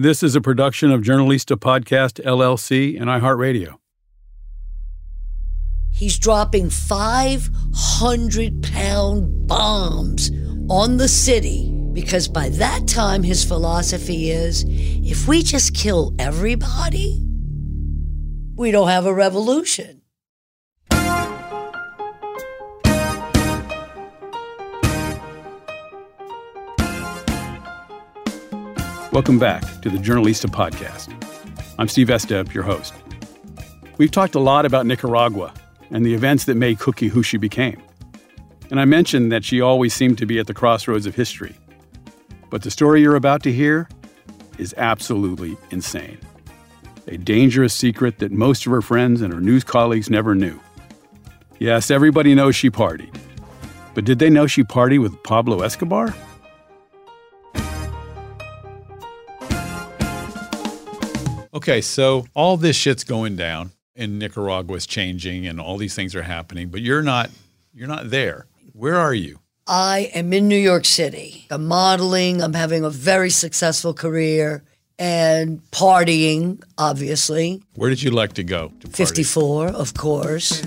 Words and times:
This 0.00 0.22
is 0.22 0.36
a 0.36 0.40
production 0.40 0.92
of 0.92 1.02
Journalista 1.02 1.56
Podcast 1.56 2.24
LLC 2.24 2.96
and 3.00 3.10
iHeartRadio. 3.10 3.78
He's 5.92 6.16
dropping 6.20 6.70
500 6.70 8.62
pound 8.62 9.48
bombs 9.48 10.30
on 10.70 10.98
the 10.98 11.08
city 11.08 11.72
because 11.92 12.28
by 12.28 12.48
that 12.50 12.86
time 12.86 13.24
his 13.24 13.42
philosophy 13.42 14.30
is 14.30 14.64
if 14.68 15.26
we 15.26 15.42
just 15.42 15.74
kill 15.74 16.14
everybody, 16.20 17.26
we 18.54 18.70
don't 18.70 18.86
have 18.86 19.04
a 19.04 19.12
revolution. 19.12 19.97
Welcome 29.18 29.40
back 29.40 29.82
to 29.82 29.90
the 29.90 29.98
Journalista 29.98 30.46
Podcast. 30.46 31.12
I'm 31.76 31.88
Steve 31.88 32.06
Estep, 32.06 32.54
your 32.54 32.62
host. 32.62 32.94
We've 33.96 34.12
talked 34.12 34.36
a 34.36 34.38
lot 34.38 34.64
about 34.64 34.86
Nicaragua 34.86 35.52
and 35.90 36.06
the 36.06 36.14
events 36.14 36.44
that 36.44 36.54
made 36.54 36.78
Cookie 36.78 37.08
who 37.08 37.24
she 37.24 37.36
became. 37.36 37.82
And 38.70 38.78
I 38.78 38.84
mentioned 38.84 39.32
that 39.32 39.44
she 39.44 39.60
always 39.60 39.92
seemed 39.92 40.18
to 40.18 40.26
be 40.26 40.38
at 40.38 40.46
the 40.46 40.54
crossroads 40.54 41.04
of 41.04 41.16
history. 41.16 41.56
But 42.48 42.62
the 42.62 42.70
story 42.70 43.00
you're 43.00 43.16
about 43.16 43.42
to 43.42 43.52
hear 43.52 43.88
is 44.56 44.72
absolutely 44.78 45.56
insane. 45.72 46.20
A 47.08 47.16
dangerous 47.16 47.74
secret 47.74 48.20
that 48.20 48.30
most 48.30 48.66
of 48.66 48.72
her 48.72 48.82
friends 48.82 49.20
and 49.20 49.34
her 49.34 49.40
news 49.40 49.64
colleagues 49.64 50.08
never 50.08 50.36
knew. 50.36 50.60
Yes, 51.58 51.90
everybody 51.90 52.36
knows 52.36 52.54
she 52.54 52.70
partied. 52.70 53.18
But 53.94 54.04
did 54.04 54.20
they 54.20 54.30
know 54.30 54.46
she 54.46 54.62
partied 54.62 55.02
with 55.02 55.20
Pablo 55.24 55.62
Escobar? 55.62 56.14
Okay, 61.58 61.80
so 61.80 62.24
all 62.34 62.56
this 62.56 62.76
shit's 62.76 63.02
going 63.02 63.34
down 63.34 63.72
and 63.96 64.16
Nicaragua's 64.16 64.86
changing 64.86 65.44
and 65.44 65.60
all 65.60 65.76
these 65.76 65.92
things 65.92 66.14
are 66.14 66.22
happening, 66.22 66.68
but 66.68 66.82
you're 66.82 67.02
not 67.02 67.30
you're 67.74 67.88
not 67.88 68.10
there. 68.10 68.46
Where 68.74 68.94
are 68.94 69.12
you? 69.12 69.40
I 69.66 70.08
am 70.14 70.32
in 70.32 70.46
New 70.46 70.54
York 70.54 70.84
City. 70.84 71.46
I'm 71.50 71.66
modeling, 71.66 72.42
I'm 72.42 72.52
having 72.52 72.84
a 72.84 72.90
very 72.90 73.28
successful 73.30 73.92
career 73.92 74.62
and 75.00 75.60
partying, 75.72 76.62
obviously. 76.78 77.60
Where 77.74 77.90
did 77.90 78.04
you 78.04 78.12
like 78.12 78.34
to 78.34 78.44
go? 78.44 78.68
To 78.68 78.86
party? 78.86 78.92
54, 78.92 79.70
of 79.70 79.94
course. 79.94 80.60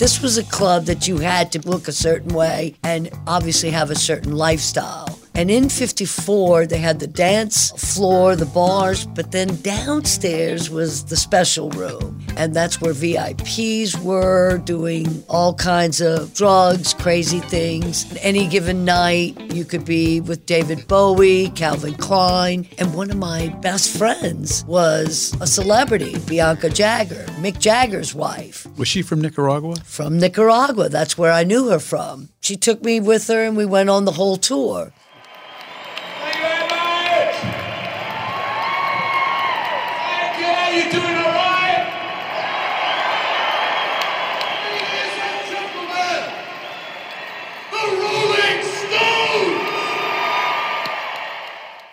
This 0.00 0.20
was 0.20 0.38
a 0.38 0.44
club 0.50 0.86
that 0.86 1.06
you 1.06 1.18
had 1.18 1.52
to 1.52 1.60
look 1.60 1.86
a 1.86 1.92
certain 1.92 2.34
way 2.34 2.74
and 2.82 3.10
obviously 3.28 3.70
have 3.70 3.92
a 3.92 3.94
certain 3.94 4.32
lifestyle. 4.32 5.16
And 5.36 5.50
in 5.50 5.68
54, 5.68 6.64
they 6.64 6.78
had 6.78 6.98
the 6.98 7.06
dance 7.06 7.70
floor, 7.94 8.36
the 8.36 8.46
bars, 8.46 9.04
but 9.04 9.32
then 9.32 9.54
downstairs 9.56 10.70
was 10.70 11.04
the 11.04 11.16
special 11.16 11.68
room. 11.72 12.24
And 12.38 12.54
that's 12.54 12.80
where 12.80 12.94
VIPs 12.94 14.02
were 14.02 14.56
doing 14.64 15.22
all 15.28 15.52
kinds 15.52 16.00
of 16.00 16.32
drugs, 16.32 16.94
crazy 16.94 17.40
things. 17.40 18.06
Any 18.22 18.46
given 18.46 18.86
night, 18.86 19.38
you 19.52 19.66
could 19.66 19.84
be 19.84 20.22
with 20.22 20.46
David 20.46 20.88
Bowie, 20.88 21.50
Calvin 21.50 21.96
Klein, 21.96 22.66
and 22.78 22.94
one 22.94 23.10
of 23.10 23.18
my 23.18 23.48
best 23.60 23.94
friends 23.94 24.64
was 24.64 25.36
a 25.42 25.46
celebrity, 25.46 26.18
Bianca 26.20 26.70
Jagger, 26.70 27.26
Mick 27.40 27.58
Jagger's 27.58 28.14
wife. 28.14 28.66
Was 28.78 28.88
she 28.88 29.02
from 29.02 29.20
Nicaragua? 29.20 29.76
From 29.84 30.18
Nicaragua. 30.18 30.88
That's 30.88 31.18
where 31.18 31.32
I 31.32 31.44
knew 31.44 31.68
her 31.68 31.78
from. 31.78 32.30
She 32.40 32.56
took 32.56 32.82
me 32.82 33.00
with 33.00 33.26
her 33.26 33.44
and 33.44 33.54
we 33.54 33.66
went 33.66 33.90
on 33.90 34.06
the 34.06 34.12
whole 34.12 34.38
tour. 34.38 34.92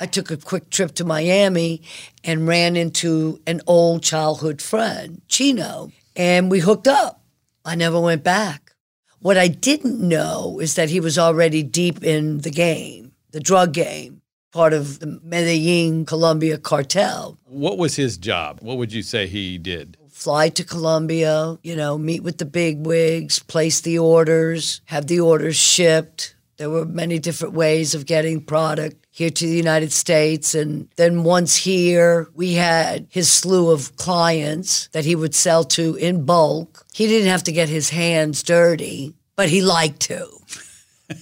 I 0.04 0.06
took 0.06 0.32
a 0.32 0.36
quick 0.36 0.70
trip 0.70 0.96
to 0.96 1.06
Miami 1.06 1.82
and 2.26 2.46
ran 2.46 2.76
into 2.76 3.40
an 3.48 3.62
old 3.66 4.04
childhood 4.04 4.62
friend, 4.62 5.22
Chino, 5.30 5.94
and 6.14 6.52
we 6.52 6.60
hooked 6.60 6.90
up. 6.90 7.24
I 7.64 7.76
never 7.76 7.98
went 8.02 8.22
back. 8.22 8.74
What 9.20 9.38
I 9.38 9.48
didn't 9.48 10.02
know 10.02 10.60
is 10.60 10.76
that 10.76 10.90
he 10.90 11.00
was 11.00 11.18
already 11.18 11.64
deep 11.64 12.04
in 12.04 12.40
the 12.40 12.50
game, 12.50 13.14
the 13.32 13.40
drug 13.40 13.72
game, 13.72 14.22
part 14.52 14.74
of 14.74 15.00
the 15.00 15.22
Medellin 15.24 16.06
Colombia 16.06 16.58
cartel. 16.58 17.40
What 17.46 17.78
was 17.78 17.96
his 17.96 18.18
job? 18.18 18.60
What 18.62 18.78
would 18.78 18.92
you 18.92 19.04
say 19.04 19.28
he 19.28 19.58
did? 19.58 19.96
Fly 20.10 20.50
to 20.50 20.66
Colombia, 20.66 21.58
you 21.64 21.78
know, 21.78 21.98
meet 21.98 22.24
with 22.24 22.40
the 22.40 22.46
big 22.46 22.86
wigs, 22.86 23.40
place 23.40 23.80
the 23.80 24.00
orders, 24.00 24.82
have 24.88 25.08
the 25.08 25.22
orders 25.22 25.56
shipped. 25.56 26.36
There 26.58 26.70
were 26.70 26.84
many 26.84 27.20
different 27.20 27.54
ways 27.54 27.96
of 27.96 28.06
getting 28.06 28.44
product 28.44 29.03
here 29.16 29.30
to 29.30 29.46
the 29.46 29.56
United 29.56 29.92
States. 29.92 30.56
And 30.56 30.90
then 30.96 31.24
once 31.24 31.56
here, 31.56 32.30
we 32.34 32.54
had 32.54 33.06
his 33.12 33.32
slew 33.32 33.70
of 33.70 33.96
clients 33.96 34.88
that 34.88 35.06
he 35.06 35.16
would 35.16 35.36
sell 35.36 35.64
to 35.66 35.94
in 35.96 36.26
bulk. 36.26 36.84
He 36.94 37.06
didn't 37.06 37.30
have 37.30 37.44
to 37.44 37.52
get 37.52 37.70
his 37.70 37.92
hands 37.92 38.42
dirty, 38.42 39.14
but 39.36 39.50
he 39.50 39.62
liked 39.62 40.00
to. 40.02 40.28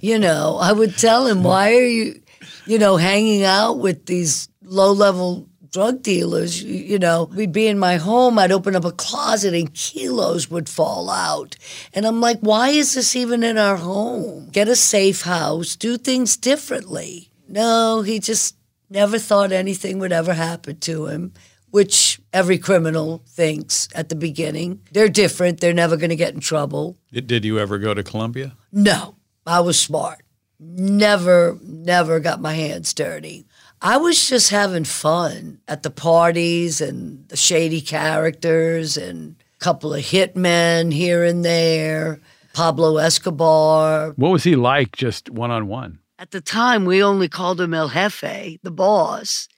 you 0.00 0.18
know, 0.18 0.58
I 0.60 0.72
would 0.72 0.98
tell 0.98 1.24
him, 1.24 1.44
why 1.44 1.76
are 1.76 1.86
you, 1.86 2.20
you 2.66 2.80
know, 2.80 2.96
hanging 2.96 3.44
out 3.44 3.74
with 3.74 4.06
these 4.06 4.48
low 4.64 4.90
level 4.90 5.48
drug 5.70 6.02
dealers? 6.02 6.60
You, 6.60 6.74
you 6.74 6.98
know, 6.98 7.30
we'd 7.32 7.52
be 7.52 7.68
in 7.68 7.78
my 7.78 7.94
home, 7.94 8.40
I'd 8.40 8.50
open 8.50 8.74
up 8.74 8.84
a 8.84 8.90
closet 8.90 9.54
and 9.54 9.72
kilos 9.72 10.50
would 10.50 10.68
fall 10.68 11.10
out. 11.10 11.54
And 11.94 12.08
I'm 12.08 12.20
like, 12.20 12.40
why 12.40 12.70
is 12.70 12.94
this 12.94 13.14
even 13.14 13.44
in 13.44 13.56
our 13.56 13.76
home? 13.76 14.48
Get 14.50 14.66
a 14.66 14.74
safe 14.74 15.22
house, 15.22 15.76
do 15.76 15.96
things 15.96 16.36
differently. 16.36 17.30
No, 17.48 18.02
he 18.02 18.18
just 18.18 18.56
never 18.90 19.18
thought 19.18 19.52
anything 19.52 19.98
would 19.98 20.12
ever 20.12 20.34
happen 20.34 20.78
to 20.80 21.06
him, 21.06 21.32
which 21.70 22.20
every 22.32 22.58
criminal 22.58 23.22
thinks 23.26 23.88
at 23.94 24.08
the 24.08 24.14
beginning. 24.14 24.80
They're 24.92 25.08
different. 25.08 25.60
They're 25.60 25.72
never 25.72 25.96
going 25.96 26.10
to 26.10 26.16
get 26.16 26.34
in 26.34 26.40
trouble. 26.40 26.96
Did, 27.12 27.26
did 27.26 27.44
you 27.44 27.58
ever 27.58 27.78
go 27.78 27.94
to 27.94 28.02
Colombia? 28.02 28.56
No, 28.72 29.16
I 29.46 29.60
was 29.60 29.78
smart. 29.78 30.22
Never, 30.58 31.58
never 31.62 32.18
got 32.18 32.40
my 32.40 32.54
hands 32.54 32.94
dirty. 32.94 33.46
I 33.82 33.98
was 33.98 34.28
just 34.28 34.50
having 34.50 34.84
fun 34.84 35.60
at 35.68 35.82
the 35.82 35.90
parties 35.90 36.80
and 36.80 37.28
the 37.28 37.36
shady 37.36 37.82
characters 37.82 38.96
and 38.96 39.36
a 39.60 39.64
couple 39.64 39.92
of 39.92 40.02
hitmen 40.02 40.94
here 40.94 41.24
and 41.24 41.44
there, 41.44 42.20
Pablo 42.54 42.96
Escobar. 42.96 44.12
What 44.16 44.30
was 44.30 44.44
he 44.44 44.56
like 44.56 44.96
just 44.96 45.28
one 45.28 45.50
on 45.50 45.68
one? 45.68 45.98
At 46.18 46.30
the 46.30 46.40
time, 46.40 46.86
we 46.86 47.02
only 47.02 47.28
called 47.28 47.60
him 47.60 47.74
El 47.74 47.90
Jefe, 47.90 48.58
the 48.62 48.70
boss. 48.70 49.48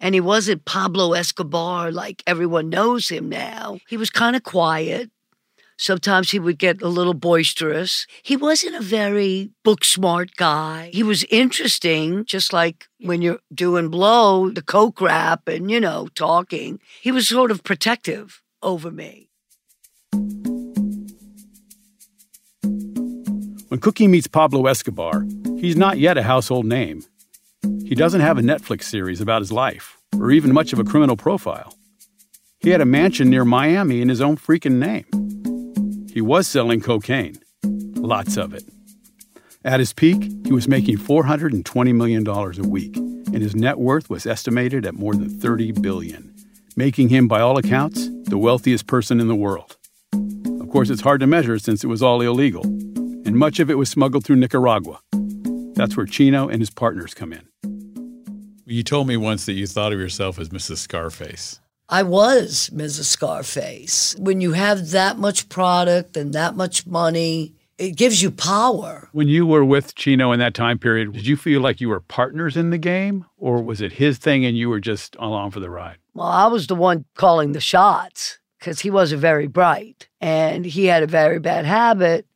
And 0.00 0.14
he 0.14 0.20
wasn't 0.20 0.64
Pablo 0.64 1.12
Escobar 1.12 1.92
like 1.92 2.22
everyone 2.26 2.70
knows 2.70 3.10
him 3.10 3.28
now. 3.28 3.80
He 3.86 3.98
was 3.98 4.08
kind 4.08 4.34
of 4.34 4.42
quiet. 4.42 5.10
Sometimes 5.76 6.30
he 6.30 6.38
would 6.38 6.58
get 6.58 6.80
a 6.80 6.88
little 6.88 7.12
boisterous. 7.12 8.06
He 8.22 8.34
wasn't 8.34 8.76
a 8.76 8.80
very 8.80 9.50
book 9.62 9.84
smart 9.84 10.30
guy. 10.36 10.88
He 10.94 11.02
was 11.02 11.24
interesting, 11.24 12.24
just 12.24 12.50
like 12.50 12.86
when 13.00 13.20
you're 13.20 13.40
doing 13.54 13.90
blow, 13.90 14.48
the 14.48 14.62
coke 14.62 15.02
rap, 15.02 15.46
and, 15.46 15.70
you 15.70 15.80
know, 15.80 16.08
talking. 16.14 16.80
He 17.02 17.12
was 17.12 17.28
sort 17.28 17.50
of 17.50 17.62
protective 17.62 18.40
over 18.62 18.90
me. 18.90 19.28
When 23.68 23.80
Cookie 23.80 24.08
meets 24.08 24.28
Pablo 24.28 24.64
Escobar, 24.64 25.26
he's 25.58 25.76
not 25.76 25.98
yet 25.98 26.18
a 26.18 26.22
household 26.22 26.66
name. 26.66 27.04
He 27.84 27.94
doesn't 27.94 28.20
have 28.20 28.38
a 28.38 28.42
Netflix 28.42 28.84
series 28.84 29.20
about 29.20 29.42
his 29.42 29.52
life, 29.52 29.98
or 30.18 30.30
even 30.30 30.52
much 30.52 30.72
of 30.72 30.78
a 30.78 30.84
criminal 30.84 31.16
profile. 31.16 31.74
He 32.58 32.70
had 32.70 32.80
a 32.80 32.86
mansion 32.86 33.30
near 33.30 33.44
Miami 33.44 34.00
in 34.00 34.08
his 34.08 34.20
own 34.20 34.36
freaking 34.36 34.78
name. 34.78 35.06
He 36.12 36.20
was 36.20 36.48
selling 36.48 36.80
cocaine, 36.80 37.36
lots 37.64 38.36
of 38.36 38.54
it. 38.54 38.64
At 39.64 39.80
his 39.80 39.92
peak, 39.92 40.22
he 40.44 40.52
was 40.52 40.68
making 40.68 40.98
$420 40.98 41.94
million 41.94 42.26
a 42.26 42.68
week, 42.68 42.96
and 42.96 43.42
his 43.42 43.56
net 43.56 43.78
worth 43.78 44.08
was 44.08 44.26
estimated 44.26 44.86
at 44.86 44.94
more 44.94 45.14
than 45.14 45.28
30 45.28 45.72
billion, 45.72 46.34
making 46.76 47.08
him, 47.08 47.28
by 47.28 47.40
all 47.40 47.58
accounts, 47.58 48.08
the 48.24 48.38
wealthiest 48.38 48.86
person 48.86 49.20
in 49.20 49.28
the 49.28 49.34
world. 49.34 49.76
Of 50.60 50.70
course, 50.70 50.88
it's 50.88 51.02
hard 51.02 51.20
to 51.20 51.26
measure 51.26 51.58
since 51.58 51.82
it 51.82 51.88
was 51.88 52.02
all 52.02 52.20
illegal, 52.20 52.64
and 52.64 53.36
much 53.36 53.58
of 53.58 53.70
it 53.70 53.78
was 53.78 53.88
smuggled 53.88 54.24
through 54.24 54.36
Nicaragua. 54.36 55.00
That's 55.76 55.94
where 55.94 56.06
Chino 56.06 56.48
and 56.48 56.60
his 56.60 56.70
partners 56.70 57.12
come 57.12 57.34
in. 57.34 57.46
You 58.64 58.82
told 58.82 59.06
me 59.06 59.18
once 59.18 59.44
that 59.44 59.52
you 59.52 59.66
thought 59.66 59.92
of 59.92 60.00
yourself 60.00 60.38
as 60.38 60.48
Mrs. 60.48 60.78
Scarface. 60.78 61.60
I 61.88 62.02
was 62.02 62.70
Mrs. 62.74 63.04
Scarface. 63.04 64.16
When 64.18 64.40
you 64.40 64.52
have 64.52 64.90
that 64.90 65.18
much 65.18 65.48
product 65.50 66.16
and 66.16 66.32
that 66.32 66.56
much 66.56 66.86
money, 66.86 67.54
it 67.78 67.94
gives 67.94 68.22
you 68.22 68.30
power. 68.30 69.10
When 69.12 69.28
you 69.28 69.46
were 69.46 69.64
with 69.64 69.94
Chino 69.94 70.32
in 70.32 70.40
that 70.40 70.54
time 70.54 70.78
period, 70.78 71.12
did 71.12 71.26
you 71.26 71.36
feel 71.36 71.60
like 71.60 71.80
you 71.80 71.90
were 71.90 72.00
partners 72.00 72.56
in 72.56 72.70
the 72.70 72.78
game, 72.78 73.26
or 73.36 73.62
was 73.62 73.82
it 73.82 73.92
his 73.92 74.16
thing 74.16 74.46
and 74.46 74.56
you 74.56 74.70
were 74.70 74.80
just 74.80 75.14
along 75.20 75.50
for 75.50 75.60
the 75.60 75.70
ride? 75.70 75.98
Well, 76.14 76.26
I 76.26 76.46
was 76.46 76.66
the 76.66 76.74
one 76.74 77.04
calling 77.14 77.52
the 77.52 77.60
shots 77.60 78.38
because 78.58 78.80
he 78.80 78.90
wasn't 78.90 79.20
very 79.20 79.46
bright. 79.46 80.08
And 80.22 80.64
he 80.64 80.86
had 80.86 81.02
a 81.02 81.06
very 81.06 81.38
bad 81.38 81.66
habit 81.66 82.26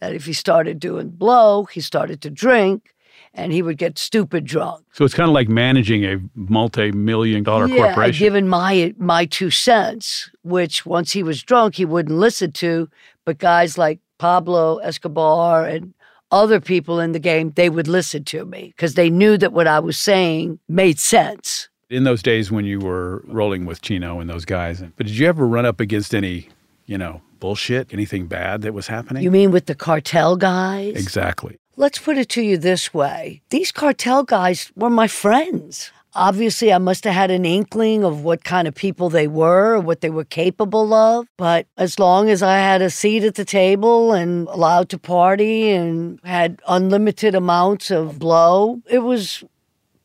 that 0.00 0.14
if 0.14 0.26
he 0.26 0.32
started 0.32 0.78
doing 0.78 1.10
blow, 1.10 1.64
he 1.64 1.80
started 1.80 2.20
to 2.22 2.30
drink 2.30 2.94
and 3.34 3.52
he 3.52 3.62
would 3.62 3.78
get 3.78 3.98
stupid 3.98 4.44
drunk. 4.44 4.84
So 4.92 5.04
it's 5.04 5.14
kind 5.14 5.28
of 5.28 5.34
like 5.34 5.48
managing 5.48 6.04
a 6.04 6.18
multi-million 6.34 7.42
dollar 7.44 7.66
corporation. 7.66 7.84
yeah, 7.84 7.94
corporation. 7.94 8.24
given 8.24 8.48
my 8.48 8.94
my 8.98 9.26
two 9.26 9.50
cents, 9.50 10.30
which 10.42 10.86
once 10.86 11.12
he 11.12 11.22
was 11.22 11.42
drunk, 11.42 11.74
he 11.74 11.84
wouldn't 11.84 12.18
listen 12.18 12.52
to. 12.52 12.88
But 13.24 13.38
guys 13.38 13.76
like 13.76 14.00
Pablo 14.18 14.78
Escobar 14.78 15.64
and 15.64 15.94
other 16.30 16.60
people 16.60 17.00
in 17.00 17.12
the 17.12 17.18
game, 17.18 17.52
they 17.52 17.70
would 17.70 17.88
listen 17.88 18.24
to 18.24 18.44
me 18.44 18.72
because 18.76 18.94
they 18.94 19.10
knew 19.10 19.38
that 19.38 19.52
what 19.52 19.66
I 19.66 19.80
was 19.80 19.98
saying 19.98 20.58
made 20.68 20.98
sense. 20.98 21.68
in 21.90 22.04
those 22.04 22.22
days 22.22 22.50
when 22.50 22.64
you 22.66 22.78
were 22.80 23.24
rolling 23.26 23.64
with 23.64 23.80
Chino 23.80 24.20
and 24.20 24.28
those 24.28 24.44
guys. 24.44 24.82
But 24.96 25.06
did 25.06 25.16
you 25.16 25.26
ever 25.26 25.46
run 25.46 25.64
up 25.64 25.80
against 25.80 26.14
any, 26.14 26.48
you 26.84 26.98
know, 26.98 27.22
bullshit, 27.40 27.92
anything 27.92 28.26
bad 28.26 28.62
that 28.62 28.74
was 28.74 28.86
happening? 28.88 29.22
You 29.22 29.30
mean 29.30 29.50
with 29.50 29.66
the 29.66 29.74
cartel 29.74 30.36
guys? 30.36 30.94
exactly. 30.94 31.58
Let's 31.76 31.98
put 31.98 32.18
it 32.18 32.28
to 32.30 32.42
you 32.42 32.58
this 32.58 32.92
way 32.92 33.40
these 33.50 33.70
cartel 33.70 34.24
guys 34.24 34.72
were 34.74 34.90
my 34.90 35.06
friends. 35.08 35.92
Obviously, 36.14 36.72
I 36.72 36.78
must 36.78 37.04
have 37.04 37.14
had 37.14 37.30
an 37.30 37.44
inkling 37.44 38.02
of 38.02 38.24
what 38.24 38.42
kind 38.42 38.66
of 38.66 38.74
people 38.74 39.08
they 39.08 39.28
were, 39.28 39.74
or 39.74 39.80
what 39.80 40.00
they 40.00 40.10
were 40.10 40.24
capable 40.24 40.92
of. 40.92 41.28
But 41.36 41.66
as 41.76 41.98
long 41.98 42.28
as 42.30 42.42
I 42.42 42.56
had 42.58 42.82
a 42.82 42.90
seat 42.90 43.22
at 43.22 43.36
the 43.36 43.44
table 43.44 44.12
and 44.12 44.48
allowed 44.48 44.88
to 44.88 44.98
party 44.98 45.70
and 45.70 46.18
had 46.24 46.60
unlimited 46.66 47.36
amounts 47.36 47.92
of 47.92 48.18
blow, 48.18 48.80
it 48.90 49.00
was 49.00 49.44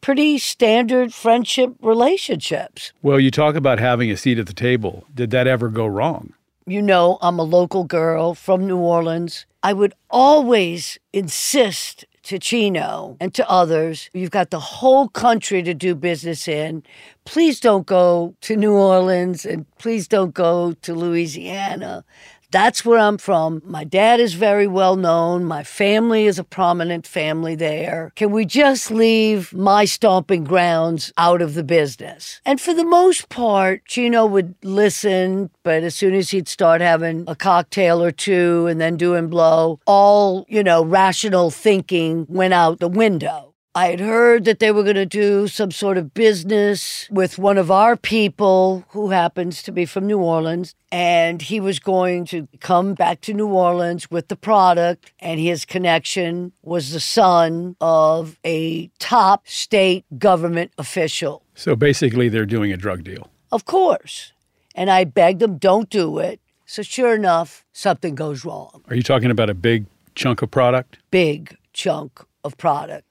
pretty 0.02 0.38
standard 0.38 1.14
friendship 1.14 1.74
relationships. 1.82 2.92
Well, 3.02 3.20
you 3.20 3.32
talk 3.32 3.56
about 3.56 3.80
having 3.80 4.12
a 4.12 4.18
seat 4.18 4.38
at 4.38 4.48
the 4.48 4.54
table. 4.54 5.06
Did 5.16 5.32
that 5.32 5.48
ever 5.48 5.70
go 5.70 5.88
wrong? 5.88 6.34
You 6.66 6.82
know, 6.82 7.18
I'm 7.22 7.40
a 7.40 7.44
local 7.44 7.84
girl 7.84 8.34
from 8.34 8.66
New 8.66 8.78
Orleans. 8.78 9.46
I 9.64 9.74
would 9.74 9.94
always 10.10 10.98
insist 11.12 12.06
to 12.24 12.40
Chino 12.40 13.18
and 13.20 13.34
to 13.34 13.50
others, 13.50 14.10
you've 14.14 14.32
got 14.32 14.50
the 14.50 14.60
whole 14.60 15.10
country 15.10 15.62
to 15.62 15.74
do 15.74 15.94
business 15.94 16.48
in. 16.48 16.84
Please 17.26 17.60
don't 17.60 17.86
go 17.86 18.34
to 18.42 18.56
New 18.56 18.74
Orleans 18.74 19.46
and 19.46 19.66
please 19.78 20.08
don't 20.08 20.34
go 20.34 20.72
to 20.72 20.94
Louisiana. 20.94 22.06
That's 22.54 22.86
where 22.86 23.00
I'm 23.00 23.18
from. 23.18 23.64
My 23.66 23.84
dad 23.84 24.20
is 24.20 24.36
very 24.36 24.68
well 24.68 24.96
known. 24.96 25.44
My 25.44 25.64
family 25.64 26.28
is 26.28 26.38
a 26.38 26.44
prominent 26.44 27.08
family 27.08 27.56
there. 27.56 28.12
Can 28.16 28.30
we 28.30 28.46
just 28.46 28.92
leave 28.92 29.52
my 29.54 29.86
stomping 29.86 30.44
grounds 30.44 31.12
out 31.18 31.42
of 31.42 31.56
the 31.56 31.64
business? 31.64 32.42
And 32.46 32.62
for 32.62 32.76
the 32.76 32.86
most 32.86 33.30
part, 33.30 33.84
Chino 33.88 34.28
would 34.28 34.54
listen, 34.62 35.50
but 35.64 35.82
as 35.82 35.96
soon 35.96 36.14
as 36.14 36.30
he'd 36.30 36.48
start 36.48 36.80
having 36.80 37.24
a 37.28 37.36
cocktail 37.36 38.04
or 38.04 38.12
two 38.12 38.68
and 38.68 38.80
then 38.80 38.98
doing 38.98 39.30
blow, 39.30 39.80
all, 39.88 40.46
you 40.48 40.64
know, 40.64 40.86
rational 40.86 41.50
thinking 41.50 42.28
went 42.30 42.54
out 42.54 42.80
the 42.80 42.88
window. 42.88 43.53
I 43.76 43.88
had 43.88 44.00
heard 44.00 44.46
that 44.46 44.60
they 44.60 44.72
were 44.72 44.84
going 44.84 44.98
to 44.98 45.06
do 45.06 45.48
some 45.48 45.72
sort 45.72 45.98
of 45.98 46.14
business 46.14 47.08
with 47.10 47.40
one 47.40 47.58
of 47.58 47.72
our 47.72 47.98
people 47.98 48.86
who 48.90 49.10
happens 49.10 49.64
to 49.64 49.72
be 49.72 49.88
from 49.88 50.06
New 50.06 50.20
Orleans. 50.20 50.76
And 50.92 51.42
he 51.42 51.60
was 51.60 51.80
going 51.80 52.26
to 52.26 52.48
come 52.60 52.94
back 52.94 53.22
to 53.22 53.34
New 53.34 53.48
Orleans 53.48 54.12
with 54.12 54.28
the 54.28 54.36
product. 54.36 55.12
And 55.20 55.40
his 55.40 55.66
connection 55.66 56.52
was 56.62 56.92
the 56.92 57.00
son 57.00 57.76
of 57.82 58.38
a 58.46 58.92
top 59.00 59.48
state 59.48 60.06
government 60.20 60.72
official. 60.78 61.42
So 61.56 61.76
basically, 61.76 62.30
they're 62.30 62.46
doing 62.46 62.72
a 62.72 62.78
drug 62.78 63.04
deal. 63.04 63.32
Of 63.52 63.66
course. 63.66 64.34
And 64.76 64.92
I 64.92 65.04
begged 65.04 65.40
them, 65.40 65.58
don't 65.58 65.90
do 65.90 66.20
it. 66.20 66.40
So 66.68 66.84
sure 66.84 67.16
enough, 67.16 67.66
something 67.74 68.14
goes 68.14 68.46
wrong. 68.46 68.84
Are 68.88 68.96
you 68.96 69.04
talking 69.04 69.32
about 69.32 69.50
a 69.50 69.56
big 69.56 69.88
chunk 70.14 70.44
of 70.44 70.52
product? 70.52 71.00
big 71.10 71.58
chunk 71.74 72.24
of 72.44 72.56
product. 72.58 73.08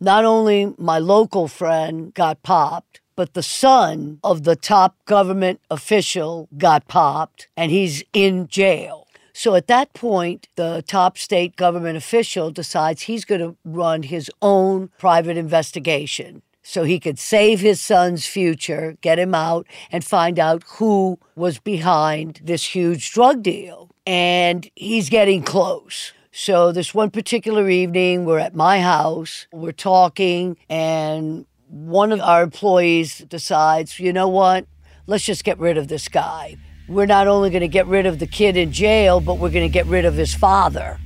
Not 0.00 0.24
only 0.24 0.74
my 0.76 0.98
local 0.98 1.48
friend 1.48 2.12
got 2.14 2.42
popped, 2.42 3.00
but 3.16 3.34
the 3.34 3.42
son 3.42 4.18
of 4.24 4.42
the 4.42 4.56
top 4.56 4.96
government 5.04 5.60
official 5.70 6.48
got 6.58 6.88
popped 6.88 7.48
and 7.56 7.70
he's 7.70 8.02
in 8.12 8.48
jail. 8.48 9.06
So 9.32 9.54
at 9.54 9.66
that 9.66 9.92
point, 9.94 10.48
the 10.56 10.82
top 10.86 11.18
state 11.18 11.56
government 11.56 11.96
official 11.96 12.50
decides 12.50 13.02
he's 13.02 13.24
going 13.24 13.40
to 13.40 13.56
run 13.64 14.04
his 14.04 14.30
own 14.40 14.90
private 14.98 15.36
investigation 15.36 16.42
so 16.62 16.84
he 16.84 16.98
could 16.98 17.18
save 17.18 17.60
his 17.60 17.80
son's 17.80 18.26
future, 18.26 18.96
get 19.00 19.18
him 19.18 19.34
out, 19.34 19.66
and 19.92 20.04
find 20.04 20.38
out 20.38 20.64
who 20.76 21.18
was 21.36 21.58
behind 21.58 22.40
this 22.42 22.64
huge 22.64 23.12
drug 23.12 23.42
deal. 23.42 23.90
And 24.06 24.68
he's 24.74 25.10
getting 25.10 25.42
close. 25.42 26.12
So, 26.36 26.72
this 26.72 26.92
one 26.92 27.12
particular 27.12 27.70
evening, 27.70 28.24
we're 28.24 28.40
at 28.40 28.56
my 28.56 28.80
house, 28.80 29.46
we're 29.52 29.70
talking, 29.70 30.56
and 30.68 31.46
one 31.68 32.10
of 32.10 32.18
our 32.18 32.42
employees 32.42 33.18
decides, 33.18 34.00
you 34.00 34.12
know 34.12 34.26
what? 34.26 34.66
Let's 35.06 35.24
just 35.24 35.44
get 35.44 35.60
rid 35.60 35.78
of 35.78 35.86
this 35.86 36.08
guy. 36.08 36.56
We're 36.88 37.06
not 37.06 37.28
only 37.28 37.50
going 37.50 37.60
to 37.60 37.68
get 37.68 37.86
rid 37.86 38.04
of 38.04 38.18
the 38.18 38.26
kid 38.26 38.56
in 38.56 38.72
jail, 38.72 39.20
but 39.20 39.38
we're 39.38 39.52
going 39.52 39.68
to 39.68 39.72
get 39.72 39.86
rid 39.86 40.04
of 40.04 40.14
his 40.14 40.34
father. 40.34 40.98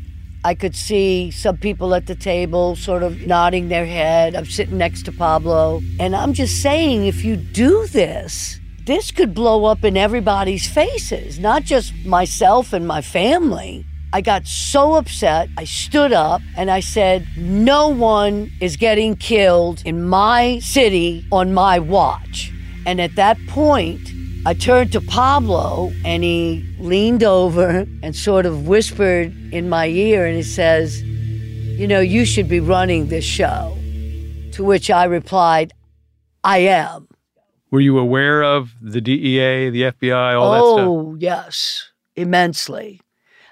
I 0.45 0.55
could 0.55 0.75
see 0.75 1.31
some 1.31 1.59
people 1.59 1.95
at 1.95 2.07
the 2.07 2.15
table 2.15 2.75
sort 2.75 3.03
of 3.03 3.27
nodding 3.27 3.69
their 3.69 3.85
head. 3.85 4.35
I'm 4.35 4.47
sitting 4.47 4.79
next 4.79 5.05
to 5.05 5.13
Pablo. 5.13 5.83
And 6.01 6.17
I'm 6.17 6.33
just 6.33 6.63
saying, 6.63 7.05
if 7.05 7.23
you 7.23 7.37
do 7.37 7.87
this, 7.89 8.59
this 8.87 9.11
could 9.11 9.35
blow 9.35 9.67
up 9.67 9.85
in 9.85 9.99
everybody's 9.99 10.67
faces, 10.67 11.39
not 11.39 11.65
just 11.65 11.93
myself 12.07 12.73
and 12.73 12.87
my 12.87 13.03
family. 13.03 13.85
I 14.13 14.23
got 14.23 14.47
so 14.47 14.95
upset. 14.95 15.51
I 15.59 15.65
stood 15.65 16.13
up 16.13 16.41
and 16.57 16.71
I 16.71 16.81
said, 16.81 17.27
No 17.37 17.89
one 17.89 18.51
is 18.61 18.77
getting 18.77 19.17
killed 19.17 19.83
in 19.85 20.05
my 20.09 20.61
city 20.61 21.27
on 21.31 21.53
my 21.53 21.79
watch. 21.79 22.51
And 22.87 23.03
at 23.03 23.17
that 23.17 23.39
point, 23.49 24.01
I 24.47 24.55
turned 24.55 24.93
to 24.93 25.03
Pablo 25.03 25.93
and 26.07 26.25
he 26.25 26.65
leaned 26.79 27.23
over 27.23 27.87
and 28.03 28.17
sort 28.17 28.47
of 28.47 28.67
whispered 28.67 29.35
in 29.53 29.69
my 29.69 29.89
ear 29.89 30.25
and 30.25 30.37
he 30.37 30.43
says, 30.43 31.03
You 31.03 31.87
know, 31.87 32.01
you 32.01 32.25
should 32.25 32.49
be 32.49 32.61
running 32.61 33.09
this 33.09 33.25
show. 33.25 33.77
To 34.53 34.65
which 34.65 34.91
I 34.91 35.05
replied, 35.05 35.75
I 36.43 36.59
am. 36.59 37.09
Were 37.71 37.81
you 37.81 37.99
aware 37.99 38.43
of 38.43 38.71
the 38.81 39.03
DEA, 39.03 39.69
the 39.69 39.83
FBI, 39.83 40.41
all 40.41 40.53
that 40.53 40.61
oh, 40.63 40.77
stuff? 40.77 40.89
oh, 40.89 41.17
yes, 41.19 41.91
immensely. 42.17 43.03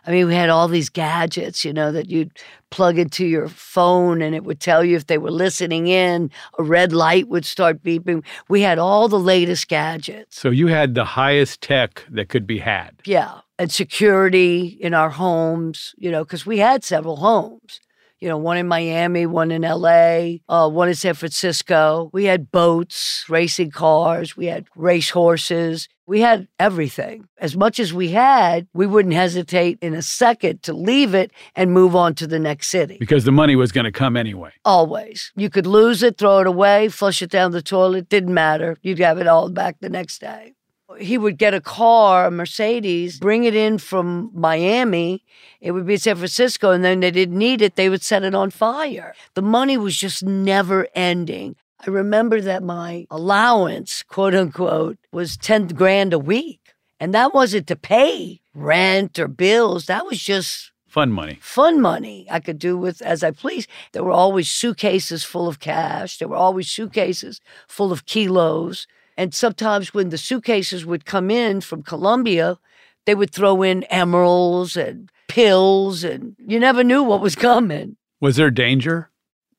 I 0.07 0.13
mean, 0.13 0.29
we 0.29 0.35
had 0.35 0.51
all 0.51 0.69
these 0.69 0.89
gadgets, 0.89 1.65
you 1.65 1.73
know, 1.73 1.91
that 1.91 2.09
you'd 2.09 2.39
plug 2.71 2.97
into 2.97 3.27
your 3.27 3.49
phone 3.49 4.23
and 4.23 4.35
it 4.35 4.45
would 4.45 4.61
tell 4.61 4.85
you 4.85 4.97
if 4.97 5.09
they 5.09 5.19
were 5.19 5.33
listening 5.33 5.89
in. 5.89 6.31
A 6.59 6.63
red 6.63 6.93
light 6.93 7.29
would 7.29 7.45
start 7.45 7.83
beeping. 7.83 8.25
We 8.49 8.61
had 8.61 8.79
all 8.79 9.09
the 9.09 9.19
latest 9.19 9.67
gadgets. 9.69 10.39
So 10.39 10.51
you 10.51 10.69
had 10.69 10.95
the 10.95 11.05
highest 11.05 11.61
tech 11.61 12.05
that 12.11 12.29
could 12.29 12.47
be 12.47 12.59
had. 12.59 13.01
Yeah. 13.05 13.41
And 13.59 13.73
security 13.73 14.79
in 14.81 14.95
our 14.95 15.11
homes, 15.11 15.95
you 15.99 16.11
know, 16.11 16.25
because 16.25 16.47
we 16.47 16.59
had 16.59 16.85
several 16.85 17.17
homes. 17.17 17.81
You 18.21 18.29
know, 18.29 18.39
one 18.39 18.57
in 18.57 18.67
Miami, 18.67 19.27
one 19.27 19.51
in 19.51 19.61
LA, 19.61 20.37
uh, 20.49 20.71
one 20.71 20.89
in 20.89 20.95
San 20.95 21.13
Francisco. 21.13 22.09
We 22.15 22.25
had 22.25 22.51
boats, 22.51 23.27
racing 23.29 23.73
cars, 23.73 24.37
we 24.37 24.47
had 24.47 24.67
race 24.75 25.11
horses. 25.11 25.89
We 26.09 26.21
had 26.21 26.47
everything. 26.61 27.27
As 27.39 27.57
much 27.57 27.81
as 27.81 27.93
we 27.93 28.11
had, 28.11 28.69
we 28.73 28.87
wouldn't 28.87 29.15
hesitate 29.15 29.79
in 29.83 29.93
a 29.93 30.03
second 30.03 30.63
to 30.63 30.73
leave 30.73 31.15
it 31.15 31.33
and 31.57 31.73
move 31.73 31.97
on 31.97 32.15
to 32.17 32.29
the 32.29 32.39
next 32.39 32.69
city. 32.69 32.97
Because 33.01 33.25
the 33.25 33.33
money 33.33 33.57
was 33.57 33.73
going 33.73 33.87
to 33.87 33.93
come 33.93 34.17
anyway. 34.17 34.53
Always. 34.65 35.33
You 35.35 35.51
could 35.51 35.67
lose 35.67 36.05
it, 36.05 36.17
throw 36.17 36.39
it 36.39 36.47
away, 36.47 36.89
flush 36.89 37.23
it 37.23 37.31
down 37.31 37.51
the 37.51 37.61
toilet, 37.61 38.09
didn't 38.09 38.33
matter. 38.33 38.77
You'd 38.83 39.01
have 39.01 39.19
it 39.19 39.27
all 39.27 39.51
back 39.51 39.81
the 39.81 39.89
next 39.89 40.21
day. 40.21 40.55
He 41.01 41.19
would 41.19 41.37
get 41.39 41.53
a 41.53 41.61
car, 41.61 42.27
a 42.27 42.31
Mercedes, 42.31 43.19
bring 43.19 43.43
it 43.43 43.57
in 43.57 43.79
from 43.79 44.31
Miami. 44.33 45.25
It 45.61 45.73
would 45.73 45.85
be 45.85 45.95
in 45.95 45.99
San 45.99 46.17
Francisco, 46.17 46.71
and 46.71 46.85
then 46.85 47.01
they 47.01 47.11
didn't 47.11 47.37
need 47.37 47.61
it. 47.61 47.75
They 47.75 47.89
would 47.89 48.05
set 48.05 48.23
it 48.23 48.37
on 48.37 48.51
fire. 48.51 49.13
The 49.35 49.43
money 49.43 49.77
was 49.77 49.97
just 49.97 50.23
never 50.23 50.87
ending. 50.95 51.57
I 51.87 51.91
remember 51.91 52.41
that 52.41 52.63
my 52.63 53.07
allowance, 53.11 54.03
quote 54.03 54.35
unquote, 54.35 54.99
was 55.13 55.37
10 55.37 55.69
grand 55.69 56.13
a 56.13 56.19
week. 56.19 56.61
And 56.99 57.15
that 57.15 57.35
wasn't 57.35 57.67
to 57.69 57.77
pay 57.77 58.41
rent 58.55 59.19
or 59.19 59.29
bills. 59.29 59.87
That 59.87 60.07
was 60.07 60.23
just 60.23 60.73
Fun 60.89 61.13
money. 61.13 61.39
fun 61.43 61.81
money 61.81 62.27
I 62.31 62.41
could 62.41 62.59
do 62.59 62.77
with 62.79 63.03
as 63.03 63.23
I 63.23 63.31
please. 63.31 63.67
There 63.93 64.03
were 64.03 64.13
always 64.13 64.49
suitcases 64.49 65.25
full 65.25 65.47
of 65.47 65.61
cash. 65.61 66.17
There 66.19 66.29
were 66.29 66.37
always 66.37 66.71
suitcases 66.71 67.41
full 67.69 67.93
of 67.93 68.07
kilos. 68.07 68.87
And 69.19 69.35
sometimes 69.35 69.93
when 69.93 70.09
the 70.09 70.17
suitcases 70.19 70.87
would 70.87 71.05
come 71.05 71.31
in 71.31 71.61
from 71.61 71.83
Colombia, 71.83 72.59
they 73.05 73.15
would 73.15 73.31
throw 73.31 73.63
in 73.63 73.83
emeralds 73.85 74.77
and 74.77 75.11
pills, 75.29 76.03
and 76.03 76.35
you 76.39 76.59
never 76.59 76.83
knew 76.83 77.03
what 77.03 77.21
was 77.21 77.37
coming 77.37 77.97
Was 78.21 78.37
there 78.37 78.51
danger? 78.51 79.11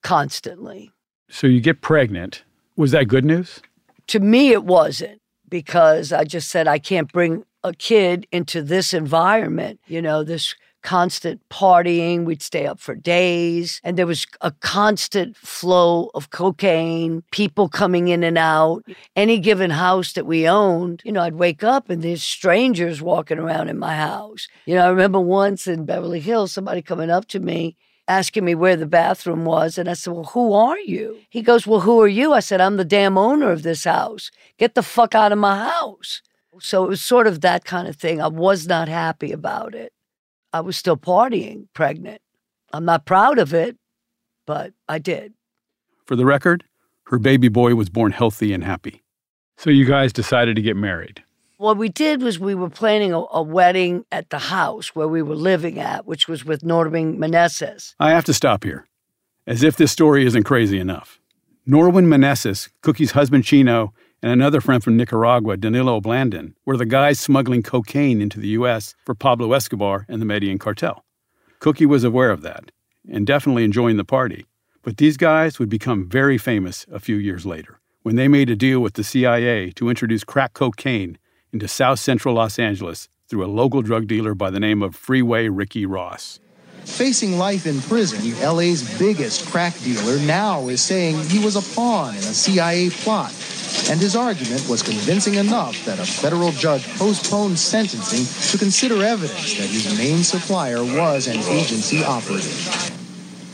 constantly. 0.01 0.91
So 1.29 1.47
you 1.47 1.59
get 1.59 1.81
pregnant. 1.81 2.43
Was 2.75 2.91
that 2.91 3.07
good 3.07 3.25
news? 3.25 3.61
To 4.07 4.19
me, 4.19 4.51
it 4.51 4.63
wasn't 4.63 5.21
because 5.49 6.13
I 6.13 6.23
just 6.23 6.49
said 6.49 6.67
I 6.67 6.79
can't 6.79 7.11
bring 7.11 7.43
a 7.63 7.73
kid 7.73 8.27
into 8.31 8.61
this 8.61 8.93
environment, 8.93 9.79
you 9.87 10.01
know, 10.01 10.23
this 10.23 10.55
constant 10.83 11.41
partying. 11.49 12.23
We'd 12.23 12.41
stay 12.41 12.65
up 12.65 12.79
for 12.79 12.95
days, 12.95 13.81
and 13.83 13.97
there 13.97 14.07
was 14.07 14.25
a 14.41 14.51
constant 14.51 15.35
flow 15.35 16.09
of 16.13 16.29
cocaine, 16.29 17.23
people 17.31 17.67
coming 17.67 18.07
in 18.07 18.23
and 18.23 18.37
out. 18.37 18.85
Any 19.15 19.39
given 19.39 19.71
house 19.71 20.13
that 20.13 20.25
we 20.25 20.47
owned, 20.47 21.01
you 21.03 21.11
know, 21.11 21.21
I'd 21.21 21.35
wake 21.35 21.63
up 21.63 21.89
and 21.89 22.01
there's 22.01 22.23
strangers 22.23 23.01
walking 23.01 23.39
around 23.39 23.67
in 23.67 23.77
my 23.77 23.95
house. 23.95 24.47
You 24.65 24.75
know, 24.75 24.85
I 24.85 24.89
remember 24.89 25.19
once 25.19 25.67
in 25.67 25.85
Beverly 25.85 26.21
Hills, 26.21 26.53
somebody 26.53 26.81
coming 26.81 27.09
up 27.09 27.27
to 27.29 27.39
me 27.39 27.75
asking 28.07 28.45
me 28.45 28.55
where 28.55 28.75
the 28.75 28.85
bathroom 28.85 29.45
was. 29.45 29.77
And 29.77 29.89
I 29.89 29.93
said, 29.93 30.13
Well, 30.13 30.23
who 30.25 30.53
are 30.53 30.79
you? 30.79 31.17
He 31.29 31.41
goes, 31.41 31.67
Well, 31.67 31.81
who 31.81 32.01
are 32.01 32.07
you? 32.07 32.33
I 32.33 32.39
said, 32.39 32.61
I'm 32.61 32.77
the 32.77 32.85
damn 32.85 33.17
owner 33.17 33.51
of 33.51 33.63
this 33.63 33.83
house. 33.83 34.31
Get 34.57 34.75
the 34.75 34.83
fuck 34.83 35.15
out 35.15 35.31
of 35.31 35.37
my 35.37 35.57
house. 35.69 36.21
So 36.59 36.85
it 36.85 36.89
was 36.89 37.01
sort 37.01 37.27
of 37.27 37.41
that 37.41 37.65
kind 37.65 37.87
of 37.87 37.95
thing. 37.95 38.21
I 38.21 38.27
was 38.27 38.67
not 38.67 38.87
happy 38.87 39.31
about 39.31 39.75
it. 39.75 39.93
I 40.53 40.61
was 40.61 40.77
still 40.77 40.97
partying 40.97 41.67
pregnant. 41.73 42.21
I'm 42.73 42.85
not 42.85 43.05
proud 43.05 43.37
of 43.37 43.53
it, 43.53 43.77
but 44.45 44.73
I 44.89 44.97
did. 44.97 45.33
For 46.05 46.15
the 46.15 46.25
record, 46.25 46.63
her 47.07 47.19
baby 47.19 47.47
boy 47.47 47.75
was 47.75 47.89
born 47.89 48.11
healthy 48.11 48.53
and 48.53 48.63
happy. 48.63 49.03
So 49.57 49.69
you 49.69 49.85
guys 49.85 50.13
decided 50.13 50.55
to 50.55 50.61
get 50.61 50.75
married. 50.75 51.23
What 51.59 51.77
we 51.77 51.89
did 51.89 52.21
was 52.21 52.37
we 52.37 52.53
were 52.53 52.69
planning 52.69 53.13
a, 53.13 53.23
a 53.31 53.41
wedding 53.41 54.05
at 54.11 54.29
the 54.29 54.37
house 54.37 54.89
where 54.89 55.07
we 55.07 55.23
were 55.23 55.35
living 55.35 55.79
at, 55.79 56.05
which 56.05 56.27
was 56.27 56.45
with 56.45 56.61
Norwin 56.61 57.17
Meneses. 57.17 57.95
I 57.99 58.11
have 58.11 58.25
to 58.25 58.33
stop 58.33 58.63
here, 58.63 58.85
as 59.47 59.63
if 59.63 59.75
this 59.75 59.91
story 59.91 60.23
isn't 60.27 60.43
crazy 60.43 60.79
enough. 60.79 61.19
Norwin 61.67 62.05
Meneses, 62.05 62.69
Cookie's 62.81 63.11
husband 63.11 63.43
Chino, 63.43 63.91
and 64.21 64.31
another 64.31 64.61
friend 64.61 64.83
from 64.83 64.97
Nicaragua, 64.97 65.57
Danilo 65.57 65.99
Blandon, 65.99 66.53
were 66.63 66.77
the 66.77 66.85
guys 66.85 67.19
smuggling 67.19 67.63
cocaine 67.63 68.21
into 68.21 68.39
the 68.39 68.49
U.S. 68.49 68.93
for 69.03 69.15
Pablo 69.15 69.53
Escobar 69.53 70.05
and 70.07 70.21
the 70.21 70.27
Medellin 70.27 70.59
cartel. 70.59 71.05
Cookie 71.57 71.87
was 71.87 72.03
aware 72.03 72.29
of 72.29 72.43
that 72.43 72.71
and 73.09 73.25
definitely 73.25 73.63
enjoying 73.63 73.97
the 73.97 74.05
party. 74.05 74.45
But 74.83 74.97
these 74.97 75.17
guys 75.17 75.57
would 75.57 75.69
become 75.69 76.07
very 76.07 76.37
famous 76.37 76.85
a 76.91 76.99
few 76.99 77.15
years 77.15 77.47
later 77.47 77.79
when 78.03 78.15
they 78.15 78.27
made 78.27 78.51
a 78.51 78.55
deal 78.55 78.79
with 78.79 78.93
the 78.93 79.03
CIA 79.03 79.71
to 79.71 79.89
introduce 79.89 80.23
crack 80.23 80.53
cocaine 80.53 81.17
into 81.53 81.67
South 81.67 81.99
Central 81.99 82.35
Los 82.35 82.59
Angeles 82.59 83.09
through 83.29 83.45
a 83.45 83.47
local 83.47 83.81
drug 83.81 84.07
dealer 84.07 84.33
by 84.33 84.49
the 84.49 84.59
name 84.59 84.81
of 84.81 84.95
Freeway 84.95 85.49
Ricky 85.49 85.85
Ross. 85.85 86.39
Facing 86.85 87.37
life 87.37 87.65
in 87.67 87.81
prison, 87.81 88.19
LA's 88.41 88.97
biggest 88.97 89.45
crack 89.49 89.77
dealer 89.79 90.19
now 90.19 90.69
is 90.69 90.81
saying 90.81 91.17
he 91.27 91.43
was 91.43 91.55
a 91.55 91.75
pawn 91.75 92.11
in 92.11 92.19
a 92.19 92.33
CIA 92.33 92.89
plot. 92.89 93.31
And 93.89 93.99
his 93.99 94.15
argument 94.15 94.67
was 94.69 94.81
convincing 94.81 95.35
enough 95.35 95.83
that 95.85 95.99
a 95.99 96.05
federal 96.05 96.51
judge 96.51 96.87
postponed 96.97 97.59
sentencing 97.59 98.25
to 98.51 98.57
consider 98.57 99.03
evidence 99.03 99.57
that 99.57 99.67
his 99.67 99.97
main 99.97 100.23
supplier 100.23 100.83
was 100.83 101.27
an 101.27 101.37
agency 101.37 102.03
operative. 102.03 102.93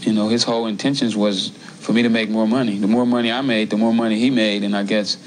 You 0.01 0.13
know, 0.13 0.29
his 0.29 0.43
whole 0.43 0.67
intentions 0.67 1.15
was 1.15 1.50
for 1.79 1.93
me 1.93 2.03
to 2.03 2.09
make 2.09 2.29
more 2.29 2.47
money. 2.47 2.77
The 2.77 2.88
more 2.88 3.05
money 3.05 3.31
I 3.31 3.41
made, 3.41 3.71
the 3.71 3.77
more 3.77 3.93
money 3.93 4.19
he 4.19 4.29
made, 4.29 4.63
and 4.63 4.75
I 4.75 4.83
guess 4.83 5.17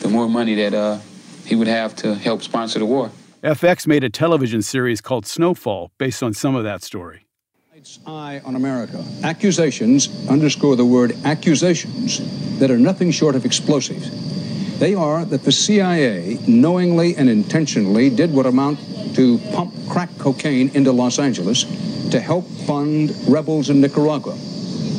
the 0.00 0.08
more 0.08 0.28
money 0.28 0.56
that 0.56 0.74
uh, 0.74 0.98
he 1.44 1.54
would 1.54 1.68
have 1.68 1.94
to 1.96 2.14
help 2.14 2.42
sponsor 2.42 2.78
the 2.78 2.86
war. 2.86 3.10
FX 3.42 3.86
made 3.86 4.02
a 4.04 4.10
television 4.10 4.62
series 4.62 5.00
called 5.00 5.26
Snowfall 5.26 5.92
based 5.98 6.22
on 6.22 6.32
some 6.32 6.54
of 6.54 6.64
that 6.64 6.82
story. 6.82 7.26
Its 7.74 7.98
eye 8.06 8.40
on 8.44 8.56
America. 8.56 9.04
Accusations 9.22 10.08
underscore 10.28 10.76
the 10.76 10.84
word 10.84 11.14
accusations 11.24 12.58
that 12.58 12.70
are 12.70 12.78
nothing 12.78 13.10
short 13.10 13.34
of 13.34 13.44
explosive. 13.44 14.02
They 14.78 14.94
are 14.94 15.24
that 15.26 15.42
the 15.42 15.52
CIA 15.52 16.38
knowingly 16.48 17.16
and 17.16 17.28
intentionally 17.28 18.08
did 18.08 18.32
what 18.32 18.46
amount 18.46 18.78
to 19.16 19.38
pump 19.52 19.74
crack 19.90 20.08
cocaine 20.18 20.70
into 20.70 20.92
Los 20.92 21.18
Angeles 21.18 21.64
to 22.10 22.20
help 22.20 22.46
fund 22.66 23.14
rebels 23.28 23.68
in 23.68 23.80
Nicaragua. 23.82 24.34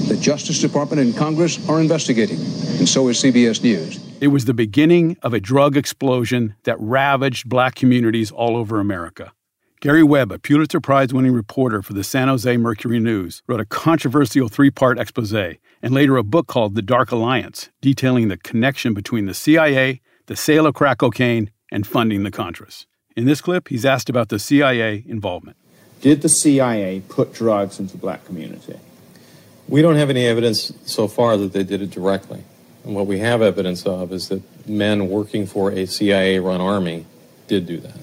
The 0.07 0.17
Justice 0.21 0.61
Department 0.61 1.01
and 1.01 1.17
Congress 1.17 1.57
are 1.67 1.81
investigating, 1.81 2.37
and 2.37 2.87
so 2.87 3.07
is 3.07 3.23
CBS 3.23 3.63
News. 3.63 4.04
It 4.21 4.29
was 4.29 4.45
the 4.45 4.53
beginning 4.53 5.17
of 5.21 5.33
a 5.33 5.41
drug 5.41 5.75
explosion 5.75 6.55
that 6.63 6.79
ravaged 6.79 7.49
black 7.49 7.75
communities 7.75 8.31
all 8.31 8.55
over 8.55 8.79
America. 8.79 9.33
Gary 9.81 10.03
Webb, 10.03 10.31
a 10.31 10.39
Pulitzer 10.39 10.79
Prize 10.79 11.13
winning 11.13 11.33
reporter 11.33 11.81
for 11.81 11.91
the 11.91 12.03
San 12.03 12.29
Jose 12.29 12.55
Mercury 12.55 12.99
News, 12.99 13.43
wrote 13.45 13.59
a 13.59 13.65
controversial 13.65 14.47
three 14.47 14.71
part 14.71 14.97
expose 14.97 15.33
and 15.33 15.93
later 15.93 16.15
a 16.15 16.23
book 16.23 16.47
called 16.47 16.75
The 16.75 16.81
Dark 16.81 17.11
Alliance, 17.11 17.69
detailing 17.81 18.29
the 18.29 18.37
connection 18.37 18.93
between 18.93 19.25
the 19.25 19.33
CIA, 19.33 19.99
the 20.27 20.35
sale 20.37 20.65
of 20.65 20.75
crack 20.75 20.99
cocaine, 20.99 21.51
and 21.69 21.85
funding 21.85 22.23
the 22.23 22.31
Contras. 22.31 22.85
In 23.17 23.25
this 23.25 23.41
clip, 23.41 23.67
he's 23.67 23.85
asked 23.85 24.09
about 24.09 24.29
the 24.29 24.39
CIA 24.39 25.03
involvement. 25.05 25.57
Did 25.99 26.21
the 26.21 26.29
CIA 26.29 27.01
put 27.09 27.33
drugs 27.33 27.79
into 27.81 27.91
the 27.91 27.97
black 27.97 28.23
community? 28.25 28.79
We 29.67 29.81
don't 29.81 29.97
have 29.97 30.09
any 30.09 30.25
evidence 30.25 30.71
so 30.85 31.09
far 31.09 31.35
that 31.35 31.51
they 31.51 31.63
did 31.63 31.81
it 31.81 31.91
directly. 31.91 32.43
And 32.85 32.93
what 32.93 33.07
we 33.07 33.19
have 33.19 33.41
evidence 33.41 33.85
of 33.85 34.13
is 34.13 34.29
that 34.29 34.41
men 34.67 35.09
working 35.09 35.47
for 35.47 35.71
a 35.71 35.87
CIA 35.87 36.37
run 36.39 36.61
army 36.61 37.05
did 37.47 37.65
do 37.65 37.79
that. 37.79 37.97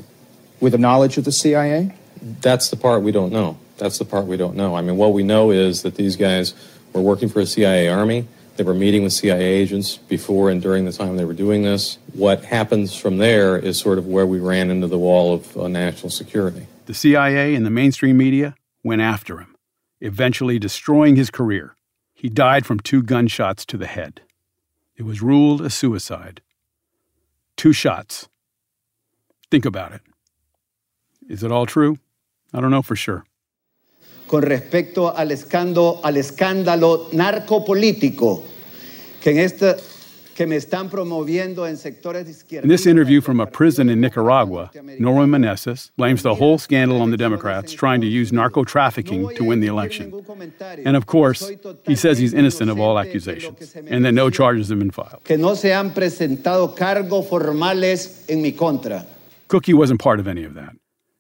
With 0.61 0.73
the 0.73 0.79
knowledge 0.79 1.17
of 1.17 1.25
the 1.25 1.33
CIA? 1.33 1.95
That's 2.21 2.69
the 2.69 2.77
part 2.77 3.03
we 3.03 3.13
don't 3.13 3.33
know. 3.33 3.59
That's 3.79 3.99
the 3.99 4.05
part 4.05 4.27
we 4.27 4.37
don't 4.37 4.57
know. 4.57 4.75
I 4.75 4.83
mean, 4.83 4.97
what 4.97 5.13
we 5.13 5.23
know 5.23 5.51
is 5.51 5.83
that 5.83 5.95
these 5.95 6.17
guys 6.17 6.55
were 6.93 7.01
working 7.01 7.29
for 7.29 7.41
a 7.41 7.47
CIA 7.47 7.89
army. 7.89 8.27
They 8.57 8.65
were 8.65 8.75
meeting 8.75 9.03
with 9.03 9.13
CIA 9.13 9.43
agents 9.43 9.97
before 9.97 10.51
and 10.51 10.61
during 10.61 10.85
the 10.85 10.93
time 10.93 11.17
they 11.17 11.25
were 11.25 11.33
doing 11.33 11.63
this. 11.63 11.99
What 12.13 12.45
happens 12.45 12.95
from 12.95 13.19
there 13.19 13.57
is 13.57 13.79
sort 13.79 13.99
of 13.99 14.07
where 14.07 14.27
we 14.27 14.41
ran 14.41 14.71
into 14.71 14.89
the 14.89 14.99
wall 14.99 15.35
of 15.35 15.57
uh, 15.57 15.69
national 15.69 16.11
security. 16.11 16.67
The 16.87 16.95
CIA 16.95 17.55
and 17.55 17.65
the 17.65 17.71
mainstream 17.71 18.17
media 18.17 18.57
went 18.85 19.01
after 19.01 19.39
him, 19.39 19.57
eventually 20.01 20.59
destroying 20.59 21.17
his 21.17 21.31
career. 21.31 21.77
He 22.13 22.29
died 22.29 22.67
from 22.67 22.81
two 22.81 23.03
gunshots 23.03 23.65
to 23.67 23.77
the 23.77 23.87
head. 23.87 24.21
It 24.97 25.05
was 25.05 25.23
ruled 25.23 25.61
a 25.61 25.71
suicide. 25.71 26.43
Two 27.57 27.73
shots, 27.73 28.29
Think 29.51 29.67
about 29.67 29.93
it. 29.93 30.01
Is 31.29 31.43
it 31.43 31.53
all 31.53 31.67
true? 31.67 31.99
I 32.55 32.61
don't 32.63 32.71
know 32.71 32.81
for 32.81 32.97
sure. 32.97 33.25
con 34.27 34.41
respecto 34.41 35.15
al 35.15 35.31
escándalo, 35.31 36.01
al 36.03 36.17
escándalo 36.17 37.11
narcopolítico 37.13 38.43
que, 39.21 39.33
en 39.33 39.39
este, 39.41 39.77
que 40.35 40.47
me 40.47 40.57
están 40.57 40.89
promoviendo 40.91 41.67
en 41.67 41.77
sectores 41.77 42.25
de 42.25 42.31
izquierda. 42.33 42.65
In 42.65 42.69
this 42.69 42.87
interview 42.87 43.21
from 43.21 43.41
a 43.41 43.47
prison 43.47 43.89
in 43.89 44.01
Nicaragua, 44.01 44.71
Norwin 44.99 45.31
Meneses 45.31 45.91
blames 45.97 46.23
the 46.23 46.35
whole 46.35 46.59
scandal 46.59 47.01
on 47.01 47.11
the 47.11 47.17
Democrats 47.17 47.73
trying 47.73 48.01
to 48.01 48.07
use 48.07 48.33
narco 48.33 48.65
trafficking 48.65 49.29
to 49.37 49.45
win 49.45 49.61
the 49.61 49.67
election. 49.67 50.13
And 50.85 50.97
of 50.97 51.07
course, 51.07 51.51
he 51.85 51.95
says 51.95 52.19
he's 52.19 52.35
innocent 52.35 52.71
of 52.71 52.81
all 52.81 52.99
accusations 52.99 53.75
and 53.75 54.05
that 54.05 54.13
no 54.13 54.31
charges 54.31 54.69
have 54.69 54.79
been 54.79 54.91
filed. 54.91 55.23
Que 55.25 55.37
no 55.37 55.55
se 55.55 55.73
han 55.73 55.93
presentado 55.93 56.75
cargos 56.77 57.29
formales 57.29 58.25
en 58.29 58.43
mi 58.43 58.53
contra. 58.53 59.07
Cookie 59.49 59.75
wasn't 59.75 60.01
part 60.01 60.19
of 60.19 60.27
any 60.27 60.45
of 60.45 60.55
that. 60.55 60.75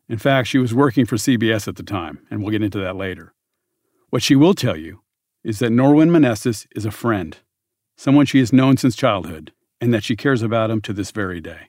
In 0.09 0.19
fact, 0.19 0.49
she 0.49 0.59
was 0.59 0.75
working 0.75 1.07
for 1.07 1.16
CBS 1.16 1.69
at 1.69 1.76
the 1.76 1.83
time, 1.83 2.19
and 2.31 2.42
we'll 2.42 2.50
get 2.50 2.62
into 2.62 2.78
that 2.78 2.97
later. 2.97 3.35
What 4.11 4.23
she 4.23 4.37
will 4.37 4.54
tell 4.54 4.76
you 4.76 5.00
is 5.42 5.59
that 5.59 5.73
Norwin 5.73 6.11
Meneses 6.11 6.66
is 6.76 6.85
a 6.85 6.90
friend, 6.90 7.37
someone 7.96 8.26
she 8.26 8.38
has 8.38 8.52
known 8.52 8.76
since 8.76 8.96
childhood, 8.96 9.52
and 9.80 9.92
that 9.92 10.04
she 10.04 10.16
cares 10.16 10.42
about 10.42 10.70
him 10.70 10.80
to 10.82 10.92
this 10.92 11.11
very 11.11 11.40
day. 11.40 11.68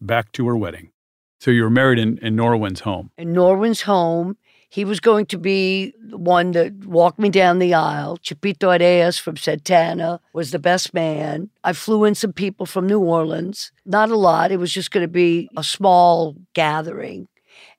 Back 0.00 0.32
to 0.32 0.46
her 0.48 0.56
wedding. 0.56 0.92
So 1.40 1.50
you 1.50 1.62
were 1.62 1.70
married 1.70 1.98
in, 1.98 2.18
in 2.18 2.36
Norwin's 2.36 2.80
home. 2.80 3.10
in 3.16 3.32
Norwin's 3.32 3.82
home. 3.82 4.36
He 4.70 4.84
was 4.84 5.00
going 5.00 5.24
to 5.26 5.38
be 5.38 5.94
the 5.98 6.18
one 6.18 6.50
that 6.52 6.84
walked 6.84 7.18
me 7.18 7.30
down 7.30 7.58
the 7.58 7.72
aisle. 7.72 8.18
Chepito 8.18 8.68
Areas 8.78 9.18
from 9.18 9.38
Santana 9.38 10.20
was 10.34 10.50
the 10.50 10.58
best 10.58 10.92
man. 10.92 11.48
I 11.64 11.72
flew 11.72 12.04
in 12.04 12.14
some 12.14 12.34
people 12.34 12.66
from 12.66 12.86
New 12.86 13.00
Orleans. 13.00 13.72
Not 13.86 14.10
a 14.10 14.16
lot. 14.16 14.52
It 14.52 14.58
was 14.58 14.70
just 14.70 14.90
going 14.90 15.04
to 15.04 15.08
be 15.08 15.48
a 15.56 15.64
small 15.64 16.36
gathering. 16.52 17.28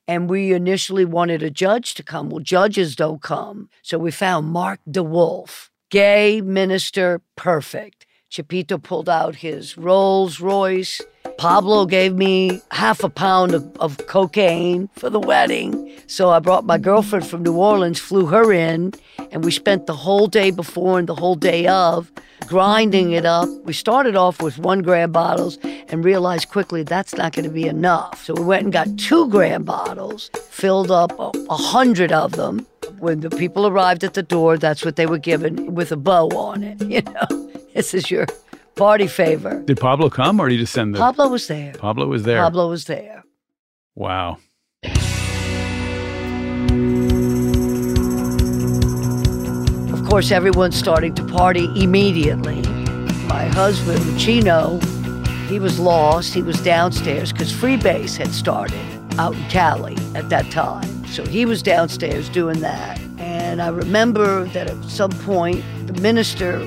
And 0.08 0.28
we 0.28 0.52
initially 0.52 1.04
wanted 1.04 1.44
a 1.44 1.50
judge 1.50 1.94
to 1.94 2.02
come. 2.02 2.28
Well, 2.28 2.40
judges 2.40 2.96
don't 2.96 3.22
come. 3.22 3.70
So 3.82 3.96
we 3.96 4.10
found 4.10 4.48
Mark 4.48 4.80
DeWolf, 4.90 5.69
gay 5.90 6.40
minister, 6.40 7.20
perfect. 7.36 8.06
Chepito 8.30 8.80
pulled 8.82 9.08
out 9.08 9.36
his 9.36 9.76
Rolls 9.76 10.40
Royce. 10.40 11.00
Pablo 11.40 11.86
gave 11.86 12.16
me 12.16 12.60
half 12.70 13.02
a 13.02 13.08
pound 13.08 13.54
of, 13.54 13.74
of 13.78 13.96
cocaine 14.06 14.90
for 14.92 15.08
the 15.08 15.18
wedding. 15.18 15.90
So 16.06 16.28
I 16.28 16.38
brought 16.38 16.66
my 16.66 16.76
girlfriend 16.76 17.26
from 17.26 17.42
New 17.42 17.56
Orleans, 17.56 17.98
flew 17.98 18.26
her 18.26 18.52
in, 18.52 18.92
and 19.32 19.42
we 19.42 19.50
spent 19.50 19.86
the 19.86 19.96
whole 19.96 20.26
day 20.26 20.50
before 20.50 20.98
and 20.98 21.08
the 21.08 21.14
whole 21.14 21.36
day 21.36 21.66
of 21.66 22.12
grinding 22.46 23.12
it 23.12 23.24
up. 23.24 23.48
We 23.64 23.72
started 23.72 24.16
off 24.16 24.42
with 24.42 24.58
one 24.58 24.82
gram 24.82 25.12
bottles 25.12 25.56
and 25.88 26.04
realized 26.04 26.50
quickly 26.50 26.82
that's 26.82 27.14
not 27.14 27.32
going 27.32 27.46
to 27.46 27.50
be 27.50 27.66
enough. 27.66 28.22
So 28.22 28.34
we 28.34 28.44
went 28.44 28.64
and 28.64 28.72
got 28.74 28.98
two 28.98 29.26
gram 29.30 29.62
bottles, 29.62 30.30
filled 30.50 30.90
up 30.90 31.18
a, 31.18 31.32
a 31.48 31.56
hundred 31.56 32.12
of 32.12 32.32
them. 32.32 32.66
When 32.98 33.20
the 33.20 33.30
people 33.30 33.66
arrived 33.66 34.04
at 34.04 34.12
the 34.12 34.22
door, 34.22 34.58
that's 34.58 34.84
what 34.84 34.96
they 34.96 35.06
were 35.06 35.16
given 35.16 35.74
with 35.74 35.90
a 35.90 35.96
bow 35.96 36.28
on 36.36 36.62
it. 36.62 36.82
You 36.90 37.00
know, 37.00 37.50
this 37.72 37.94
is 37.94 38.10
your 38.10 38.26
party 38.74 39.06
favor. 39.06 39.62
Did 39.62 39.78
Pablo 39.80 40.10
come 40.10 40.40
or 40.40 40.48
did 40.48 40.56
you 40.56 40.60
just 40.62 40.72
send 40.72 40.94
the. 40.94 40.98
Pablo 40.98 41.28
was 41.28 41.46
there. 41.46 41.72
Pablo 41.74 42.06
was 42.06 42.22
there. 42.22 42.42
Pablo 42.42 42.68
was 42.68 42.84
there. 42.84 43.24
Wow. 43.94 44.38
Of 49.92 50.08
course, 50.08 50.30
everyone's 50.32 50.76
starting 50.76 51.14
to 51.14 51.24
party 51.24 51.68
immediately. 51.76 52.62
My 53.28 53.44
husband, 53.46 54.18
Chino, 54.18 54.80
he 55.48 55.58
was 55.60 55.78
lost. 55.78 56.34
He 56.34 56.42
was 56.42 56.60
downstairs 56.62 57.32
because 57.32 57.52
Freebase 57.52 58.16
had 58.16 58.32
started 58.32 58.80
out 59.18 59.34
in 59.34 59.42
Cali 59.48 59.96
at 60.14 60.28
that 60.30 60.50
time. 60.50 61.06
So 61.06 61.24
he 61.24 61.44
was 61.44 61.62
downstairs 61.62 62.28
doing 62.28 62.60
that. 62.60 62.98
And 63.18 63.60
I 63.60 63.68
remember 63.68 64.44
that 64.46 64.68
at 64.68 64.84
some 64.84 65.10
point, 65.10 65.64
the 65.86 65.92
minister 66.00 66.58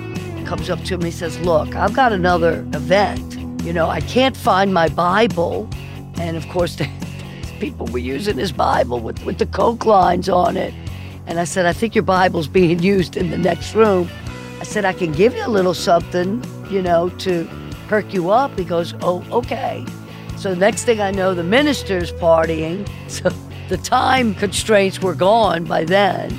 comes 0.46 0.70
up 0.70 0.84
to 0.84 0.98
me 0.98 1.06
and 1.06 1.14
says, 1.14 1.40
Look, 1.40 1.76
I've 1.76 1.94
got 1.94 2.12
another 2.12 2.60
event. 2.74 3.38
You 3.64 3.74
know, 3.74 3.88
I 3.90 4.02
can't 4.02 4.36
find 4.36 4.74
my 4.74 4.90
Bible. 4.90 5.70
And 6.16 6.38
of 6.38 6.48
course, 6.50 6.76
the 6.76 6.90
people 7.60 7.88
were 7.88 8.00
using 8.00 8.38
his 8.38 8.52
Bible 8.52 9.00
with, 9.00 9.24
with 9.26 9.38
the 9.38 9.46
Coke 9.46 9.86
lines 9.86 10.30
on 10.30 10.58
it. 10.58 10.74
And 11.26 11.40
I 11.40 11.46
said, 11.46 11.66
I 11.66 11.74
think 11.74 11.96
your 11.96 12.04
Bible's 12.04 12.48
being 12.48 12.80
used 12.94 13.18
in 13.18 13.30
the 13.30 13.38
next 13.38 13.76
room. 13.76 14.10
I 14.60 14.64
said, 14.64 14.86
I 14.86 14.94
can 14.94 15.12
give 15.12 15.36
you 15.36 15.46
a 15.46 15.50
little 15.50 15.74
something, 15.74 16.44
you 16.70 16.82
know, 16.82 17.10
to 17.10 17.50
perk 17.88 18.14
you 18.14 18.30
up. 18.30 18.58
He 18.58 18.66
goes, 18.66 18.94
Oh, 19.02 19.26
okay. 19.32 19.86
So 20.38 20.54
next 20.54 20.84
thing 20.84 21.00
I 21.00 21.12
know, 21.12 21.34
the 21.34 21.44
minister's 21.44 22.12
partying. 22.14 22.90
So 23.10 23.30
the 23.70 23.78
time 23.78 24.36
constraints 24.36 25.02
were 25.02 25.16
gone 25.16 25.64
by 25.66 25.86
then. 25.86 26.30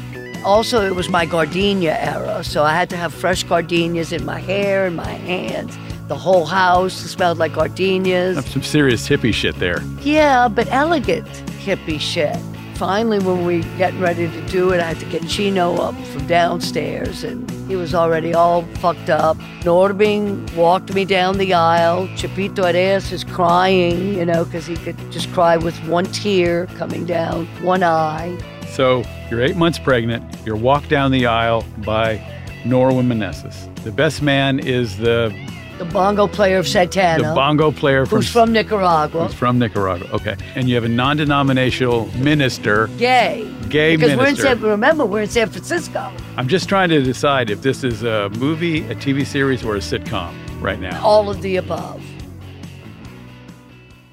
Also, 0.45 0.85
it 0.85 0.95
was 0.95 1.09
my 1.09 1.25
gardenia 1.25 1.97
era. 1.99 2.45
So 2.45 2.65
I 2.65 2.75
had 2.75 2.91
to 2.91 2.97
have 2.97 3.15
fresh 3.15 3.45
gardenias 3.45 4.13
in 4.13 4.25
my 4.25 4.39
hair 4.39 4.87
and 4.87 4.95
my 4.95 5.11
hands. 5.11 5.77
The 6.09 6.17
whole 6.17 6.45
house 6.45 6.93
smelled 6.93 7.39
like 7.39 7.55
gardenias. 7.55 8.37
That's 8.37 8.53
some 8.53 8.63
serious 8.63 9.09
hippie 9.09 9.33
shit 9.33 9.59
there. 9.59 9.83
Yeah, 10.03 10.49
but 10.49 10.69
elegant 10.71 11.27
hippie 11.65 11.99
shit. 11.99 12.37
Finally, 12.75 13.21
when 13.21 13.47
we 13.47 13.61
getting 13.79 14.01
ready 14.01 14.29
to 14.29 14.47
do 14.49 14.71
it, 14.73 14.81
I 14.81 14.89
had 14.89 14.99
to 14.99 15.07
get 15.07 15.27
Chino 15.29 15.77
up 15.77 15.95
from 16.07 16.27
downstairs, 16.27 17.23
and 17.25 17.49
he 17.69 17.77
was 17.77 17.95
already 17.95 18.35
all 18.35 18.63
fucked 18.83 19.09
up. 19.09 19.39
Norwin 19.63 20.53
walked 20.57 20.93
me 20.93 21.05
down 21.05 21.39
the 21.39 21.55
aisle. 21.55 22.09
Chepito 22.09 22.65
Areas 22.65 23.13
is 23.13 23.25
crying, 23.25 24.15
you 24.15 24.27
know, 24.27 24.45
because 24.45 24.67
he 24.67 24.77
could 24.77 24.99
just 25.13 25.33
cry 25.33 25.57
with 25.57 25.79
one 25.87 26.05
tear 26.07 26.67
coming 26.77 27.07
down 27.07 27.47
one 27.63 27.83
eye. 27.85 28.37
So 28.69 29.05
you're 29.35 29.43
eight 29.45 29.57
months 29.57 29.79
pregnant. 29.79 30.25
You're 30.47 30.57
walked 30.57 30.89
down 30.89 31.11
the 31.11 31.27
aisle 31.27 31.65
by 31.79 32.19
Norwin 32.65 33.07
Meneses. 33.07 33.75
The 33.83 33.91
best 33.91 34.23
man 34.23 34.61
is 34.61 34.97
the 34.99 35.35
The 35.79 35.85
bongo 35.87 36.29
player 36.29 36.59
of 36.59 36.69
Santana, 36.69 37.31
the 37.31 37.35
bongo 37.35 37.73
player 37.73 38.07
from 38.07 38.19
who's 38.19 38.31
from 38.31 38.53
Nicaragua, 38.53 39.27
who's 39.27 39.35
from 39.35 39.59
Nicaragua. 39.59 40.09
Okay, 40.13 40.37
and 40.55 40.69
you 40.69 40.77
have 40.77 40.85
a 40.85 40.89
non-denominational 40.89 42.07
minister. 42.19 42.87
gay. 42.97 43.51
Gay 43.69 43.97
minister. 43.97 44.17
because 44.17 44.19
we're 44.19 44.29
in. 44.29 44.37
San, 44.37 44.61
remember 44.61 45.05
we're 45.05 45.23
in 45.23 45.29
San 45.29 45.49
Francisco. 45.51 46.13
I'm 46.37 46.47
just 46.47 46.69
trying 46.69 46.91
to 46.91 47.03
decide 47.03 47.51
if 47.51 47.63
this 47.63 47.83
is 47.83 48.05
a 48.05 48.31
movie, 48.39 48.83
a 48.89 48.95
TV 48.95 49.27
series, 49.27 49.65
or 49.65 49.75
a 49.75 49.81
sitcom 49.81 50.33
right 50.63 50.79
now. 50.79 51.03
All 51.05 51.29
of 51.29 51.43
the 51.43 51.57
above. 51.57 52.03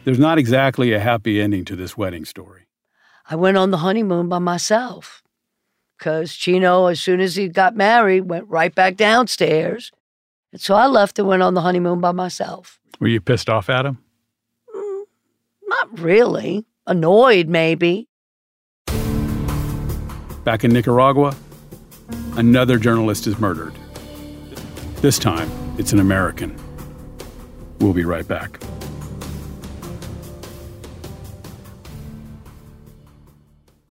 There's 0.04 0.18
not 0.20 0.40
exactly 0.40 0.94
a 0.94 1.00
happy 1.00 1.40
ending 1.40 1.64
to 1.66 1.76
this 1.76 1.96
wedding 1.96 2.26
story. 2.26 2.61
I 3.30 3.36
went 3.36 3.58
on 3.58 3.72
the 3.72 3.78
honeymoon 3.78 4.30
by 4.30 4.40
myself 4.40 5.24
because 5.98 6.36
Chino, 6.36 6.88
as 6.88 7.00
soon 7.00 7.20
as 7.22 7.36
he 7.36 7.48
got 7.48 7.76
married, 7.76 8.22
went 8.22 8.48
right 8.48 8.74
back 8.74 8.98
downstairs. 8.98 9.92
And 10.52 10.60
so 10.60 10.76
I 10.76 10.88
left 10.88 11.20
and 11.20 11.28
went 11.28 11.44
on 11.44 11.54
the 11.54 11.62
honeymoon 11.62 12.02
by 12.02 12.12
myself. 12.12 12.80
Were 13.00 13.08
you 13.08 13.22
pissed 13.22 13.50
off 13.50 13.70
at 13.70 13.86
him? 13.86 14.00
Mm, 14.76 15.04
not 15.68 16.00
really. 16.00 16.66
Annoyed, 16.88 17.48
maybe. 17.48 18.08
Back 20.44 20.64
in 20.64 20.74
Nicaragua, 20.74 21.36
another 22.36 22.80
journalist 22.80 23.28
is 23.28 23.40
murdered. 23.40 23.74
This 24.98 25.20
time, 25.20 25.50
it's 25.78 25.94
an 25.94 26.00
American. 26.00 26.56
We'll 27.80 27.94
be 27.94 28.06
right 28.06 28.28
back. 28.28 28.60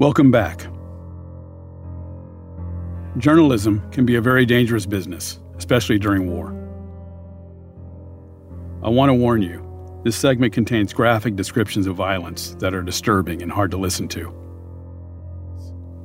Welcome 0.00 0.32
back. 0.32 0.66
Journalism 3.16 3.88
can 3.92 4.04
be 4.04 4.16
a 4.16 4.20
very 4.20 4.44
dangerous 4.44 4.86
business, 4.86 5.38
especially 5.56 6.00
during 6.00 6.28
war. 6.28 6.48
I 8.82 8.88
want 8.88 9.10
to 9.10 9.14
warn 9.14 9.40
you 9.40 9.64
this 10.02 10.16
segment 10.16 10.52
contains 10.52 10.92
graphic 10.92 11.36
descriptions 11.36 11.86
of 11.86 11.94
violence 11.94 12.56
that 12.58 12.74
are 12.74 12.82
disturbing 12.82 13.40
and 13.40 13.52
hard 13.52 13.70
to 13.70 13.76
listen 13.76 14.08
to. 14.08 14.24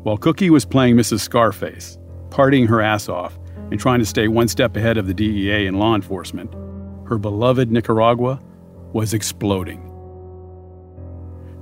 While 0.03 0.17
Cookie 0.17 0.51
was 0.51 0.65
playing 0.65 0.95
Mrs. 0.95 1.21
Scarface, 1.21 1.97
partying 2.29 2.67
her 2.67 2.81
ass 2.81 3.09
off, 3.09 3.39
and 3.71 3.79
trying 3.79 4.01
to 4.01 4.05
stay 4.05 4.27
one 4.27 4.47
step 4.47 4.77
ahead 4.77 4.99
of 4.99 5.07
the 5.07 5.15
DEA 5.15 5.65
and 5.65 5.79
law 5.79 5.95
enforcement, 5.95 6.53
her 7.07 7.17
beloved 7.17 7.71
Nicaragua 7.71 8.39
was 8.93 9.15
exploding. 9.15 9.83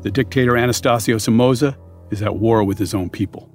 The 0.02 0.12
dictator 0.12 0.58
Anastasio 0.58 1.20
Somoza 1.20 1.78
is 2.10 2.22
at 2.22 2.36
war 2.36 2.64
with 2.64 2.78
his 2.78 2.94
own 2.94 3.10
people. 3.10 3.50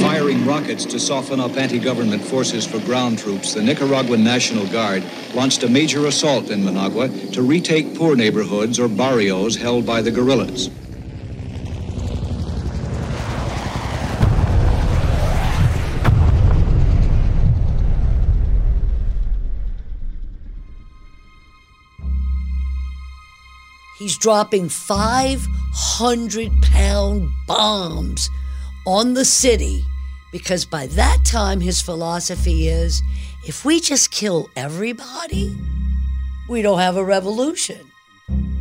Firing 0.00 0.46
rockets 0.46 0.84
to 0.86 0.98
soften 0.98 1.40
up 1.40 1.56
anti 1.56 1.78
government 1.78 2.22
forces 2.22 2.66
for 2.66 2.78
ground 2.80 3.18
troops, 3.18 3.54
the 3.54 3.62
Nicaraguan 3.62 4.24
National 4.24 4.66
Guard 4.66 5.04
launched 5.34 5.62
a 5.62 5.68
major 5.68 6.06
assault 6.06 6.50
in 6.50 6.64
Managua 6.64 7.08
to 7.32 7.42
retake 7.42 7.94
poor 7.94 8.16
neighborhoods 8.16 8.78
or 8.78 8.88
barrios 8.88 9.56
held 9.56 9.84
by 9.84 10.00
the 10.00 10.10
guerrillas. 10.10 10.70
He's 24.00 24.16
dropping 24.16 24.70
500 24.70 26.62
pound 26.62 27.28
bombs 27.46 28.30
on 28.86 29.12
the 29.12 29.26
city 29.26 29.84
because 30.32 30.64
by 30.64 30.86
that 30.86 31.18
time 31.22 31.60
his 31.60 31.82
philosophy 31.82 32.68
is 32.68 33.02
if 33.46 33.62
we 33.62 33.78
just 33.78 34.10
kill 34.10 34.48
everybody, 34.56 35.54
we 36.48 36.62
don't 36.62 36.78
have 36.78 36.96
a 36.96 37.04
revolution. 37.04 37.90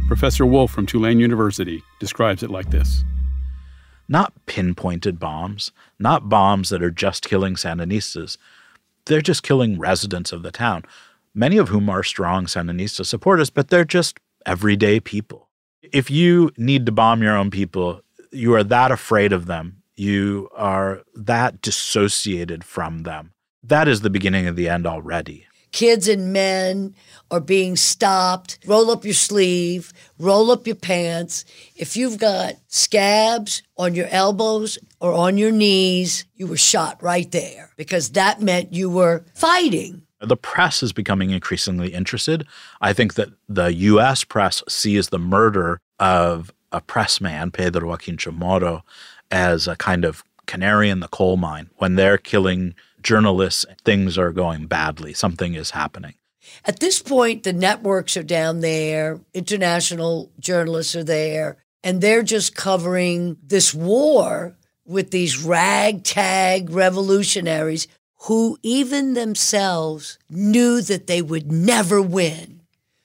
Professor 0.07 0.45
Wolf 0.45 0.71
from 0.71 0.85
Tulane 0.85 1.21
University 1.21 1.83
describes 2.01 2.43
it 2.43 2.51
like 2.51 2.69
this 2.69 3.05
Not 4.09 4.33
pinpointed 4.45 5.21
bombs, 5.21 5.71
not 5.99 6.27
bombs 6.27 6.67
that 6.67 6.83
are 6.83 6.91
just 6.91 7.29
killing 7.29 7.55
Sandinistas. 7.55 8.35
They're 9.05 9.21
just 9.21 9.43
killing 9.43 9.79
residents 9.79 10.33
of 10.33 10.43
the 10.43 10.51
town, 10.51 10.83
many 11.33 11.57
of 11.57 11.69
whom 11.69 11.89
are 11.89 12.03
strong 12.03 12.45
Sandinista 12.45 13.05
supporters, 13.05 13.49
but 13.49 13.69
they're 13.69 13.85
just 13.85 14.19
everyday 14.45 14.99
people. 14.99 15.49
If 15.81 16.09
you 16.11 16.51
need 16.57 16.85
to 16.85 16.91
bomb 16.91 17.23
your 17.23 17.35
own 17.35 17.51
people, 17.51 18.01
you 18.31 18.53
are 18.55 18.63
that 18.63 18.91
afraid 18.91 19.33
of 19.33 19.45
them, 19.45 19.81
you 19.95 20.49
are 20.55 21.01
that 21.15 21.61
dissociated 21.61 22.63
from 22.63 23.03
them. 23.03 23.33
That 23.63 23.87
is 23.87 24.01
the 24.01 24.09
beginning 24.09 24.47
of 24.47 24.55
the 24.55 24.69
end 24.69 24.87
already. 24.87 25.45
Kids 25.71 26.07
and 26.07 26.33
men 26.33 26.95
are 27.29 27.39
being 27.39 27.75
stopped. 27.75 28.57
Roll 28.65 28.89
up 28.89 29.05
your 29.05 29.13
sleeve, 29.13 29.93
roll 30.17 30.49
up 30.49 30.65
your 30.65 30.75
pants. 30.75 31.45
If 31.75 31.95
you've 31.95 32.17
got 32.17 32.55
scabs 32.67 33.61
on 33.77 33.93
your 33.93 34.07
elbows 34.07 34.79
or 34.99 35.13
on 35.13 35.37
your 35.37 35.51
knees, 35.51 36.25
you 36.35 36.47
were 36.47 36.57
shot 36.57 37.03
right 37.03 37.31
there 37.31 37.71
because 37.77 38.11
that 38.11 38.41
meant 38.41 38.73
you 38.73 38.89
were 38.89 39.25
fighting. 39.35 40.01
The 40.21 40.37
press 40.37 40.83
is 40.83 40.93
becoming 40.93 41.31
increasingly 41.31 41.93
interested. 41.93 42.45
I 42.81 42.93
think 42.93 43.13
that 43.15 43.29
the 43.47 43.73
US 43.73 44.23
press 44.23 44.63
sees 44.67 45.09
the 45.09 45.19
murder 45.19 45.79
of 45.99 46.51
a 46.71 46.81
pressman, 46.81 47.51
Pedro 47.51 47.89
Joaquin 47.89 48.17
Chamorro, 48.17 48.81
as 49.31 49.67
a 49.67 49.75
kind 49.75 50.05
of 50.05 50.23
canary 50.45 50.89
in 50.89 50.99
the 50.99 51.07
coal 51.07 51.37
mine. 51.37 51.69
When 51.77 51.95
they're 51.95 52.17
killing 52.17 52.75
journalists, 53.01 53.65
things 53.85 54.17
are 54.17 54.31
going 54.31 54.65
badly, 54.65 55.13
something 55.13 55.53
is 55.53 55.71
happening. 55.71 56.15
At 56.65 56.79
this 56.79 57.01
point, 57.01 57.43
the 57.43 57.53
networks 57.53 58.17
are 58.17 58.23
down 58.23 58.61
there, 58.61 59.19
international 59.33 60.31
journalists 60.39 60.95
are 60.95 61.03
there, 61.03 61.57
and 61.83 62.01
they're 62.01 62.23
just 62.23 62.55
covering 62.55 63.37
this 63.43 63.73
war 63.73 64.57
with 64.85 65.11
these 65.11 65.43
ragtag 65.43 66.71
revolutionaries 66.71 67.87
who, 68.23 68.57
even 68.61 69.13
themselves, 69.13 70.17
knew 70.29 70.81
that 70.81 71.07
they 71.07 71.21
would 71.21 71.51
never 71.51 72.01
win. 72.01 72.61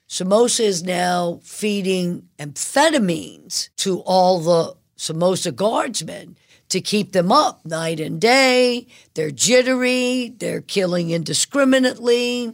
Somoza 0.07 0.63
is 0.63 0.83
now 0.83 1.39
feeding 1.43 2.27
amphetamines 2.37 3.69
to 3.77 3.99
all 4.01 4.39
the 4.39 4.75
Somoza 4.95 5.51
guardsmen 5.51 6.37
to 6.69 6.81
keep 6.81 7.11
them 7.11 7.31
up 7.31 7.65
night 7.65 7.99
and 7.99 8.19
day. 8.19 8.87
They're 9.13 9.31
jittery, 9.31 10.33
they're 10.37 10.61
killing 10.61 11.09
indiscriminately. 11.11 12.53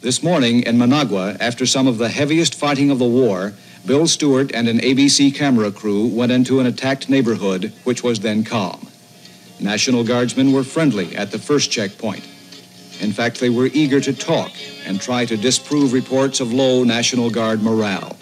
This 0.00 0.22
morning 0.22 0.62
in 0.62 0.78
Managua, 0.78 1.36
after 1.40 1.66
some 1.66 1.86
of 1.86 1.98
the 1.98 2.08
heaviest 2.08 2.54
fighting 2.54 2.90
of 2.90 2.98
the 2.98 3.04
war, 3.04 3.52
Bill 3.86 4.06
Stewart 4.06 4.52
and 4.52 4.68
an 4.68 4.78
ABC 4.78 5.34
camera 5.34 5.70
crew 5.70 6.06
went 6.06 6.32
into 6.32 6.60
an 6.60 6.66
attacked 6.66 7.08
neighborhood, 7.08 7.72
which 7.84 8.02
was 8.02 8.20
then 8.20 8.44
calm. 8.44 8.88
National 9.62 10.04
Guardsmen 10.04 10.52
were 10.52 10.64
friendly 10.64 11.14
at 11.16 11.30
the 11.30 11.38
first 11.38 11.70
checkpoint. 11.70 12.26
In 13.00 13.12
fact, 13.12 13.40
they 13.40 13.50
were 13.50 13.66
eager 13.66 14.00
to 14.00 14.12
talk 14.12 14.52
and 14.86 15.00
try 15.00 15.24
to 15.24 15.36
disprove 15.36 15.92
reports 15.92 16.40
of 16.40 16.52
low 16.52 16.84
National 16.84 17.30
Guard 17.30 17.62
morale. 17.62 18.16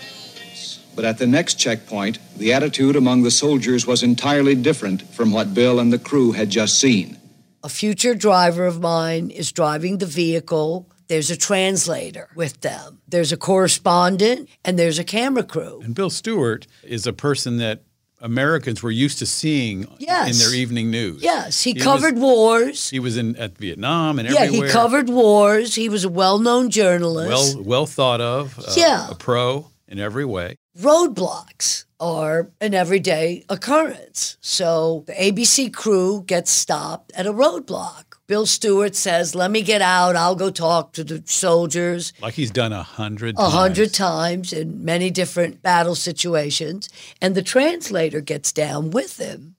But 0.96 1.04
at 1.04 1.18
the 1.18 1.26
next 1.26 1.54
checkpoint, 1.54 2.18
the 2.36 2.52
attitude 2.52 2.96
among 2.96 3.22
the 3.22 3.30
soldiers 3.30 3.86
was 3.86 4.02
entirely 4.02 4.54
different 4.54 5.02
from 5.02 5.32
what 5.32 5.54
Bill 5.54 5.80
and 5.80 5.92
the 5.92 5.98
crew 5.98 6.32
had 6.32 6.50
just 6.50 6.80
seen. 6.80 7.16
A 7.62 7.68
future 7.68 8.14
driver 8.14 8.66
of 8.66 8.80
mine 8.80 9.30
is 9.30 9.52
driving 9.52 9.98
the 9.98 10.06
vehicle. 10.06 10.90
There's 11.08 11.30
a 11.30 11.36
translator 11.36 12.28
with 12.34 12.60
them. 12.60 13.00
There's 13.08 13.32
a 13.32 13.36
correspondent 13.36 14.48
and 14.64 14.78
there's 14.78 14.98
a 14.98 15.04
camera 15.04 15.42
crew. 15.42 15.80
And 15.82 15.94
Bill 15.94 16.10
Stewart 16.10 16.66
is 16.82 17.06
a 17.06 17.12
person 17.12 17.58
that 17.58 17.82
Americans 18.20 18.82
were 18.82 18.90
used 18.90 19.18
to 19.18 19.26
seeing 19.26 19.86
Yes. 19.98 20.30
in 20.30 20.38
their 20.38 20.54
evening 20.54 20.90
news. 20.90 21.22
Yes, 21.22 21.62
he, 21.62 21.72
was- 21.72 21.82
covered 21.82 22.18
wars. 22.18 22.90
He 22.90 22.98
was 23.00 23.16
in 23.16 23.36
at 23.36 23.56
Vietnam 23.58 24.18
and 24.18 24.28
Yeah, 24.28 24.40
everywhere. 24.42 24.66
he 24.68 24.72
covered 24.72 25.08
wars. 25.08 25.74
He 25.74 25.88
was 25.88 26.04
a 26.04 26.08
well-known 26.08 26.70
journalist. 26.70 27.56
well 27.56 27.64
well 27.64 27.86
thought 27.86 28.20
of. 28.20 28.58
uh, 28.58 28.72
Yeah. 28.76 29.08
a 29.10 29.14
pro 29.14 29.70
in 29.88 29.98
every 29.98 30.24
way. 30.24 30.56
roadblocks 30.78 31.84
are 31.98 32.50
an 32.60 32.74
everyday 32.74 33.44
occurrence. 33.48 34.36
So 34.40 35.04
the 35.06 35.12
ABC 35.14 35.70
crew 35.72 36.22
gets 36.26 36.50
stopped 36.50 37.12
at 37.14 37.26
a 37.26 37.32
roadblock. 37.32 38.04
Bill 38.30 38.46
Stewart 38.46 38.94
says, 38.94 39.34
Let 39.34 39.50
me 39.50 39.60
get 39.60 39.82
out. 39.82 40.14
I'll 40.14 40.36
go 40.36 40.50
talk 40.52 40.92
to 40.92 41.02
the 41.02 41.20
soldiers 41.26 42.12
Like 42.22 42.34
he's 42.34 42.52
done 42.52 42.72
a 42.72 42.84
hundred. 42.84 43.34
a 43.36 43.50
hundred 43.50 43.92
times 43.92 44.52
in 44.52 44.84
many 44.84 45.10
different 45.10 45.62
battle 45.62 45.96
situations. 45.96 46.88
And 47.20 47.34
the 47.34 47.42
translator 47.42 48.20
gets 48.20 48.52
down 48.52 48.92
with 48.92 49.18
him. 49.18 49.56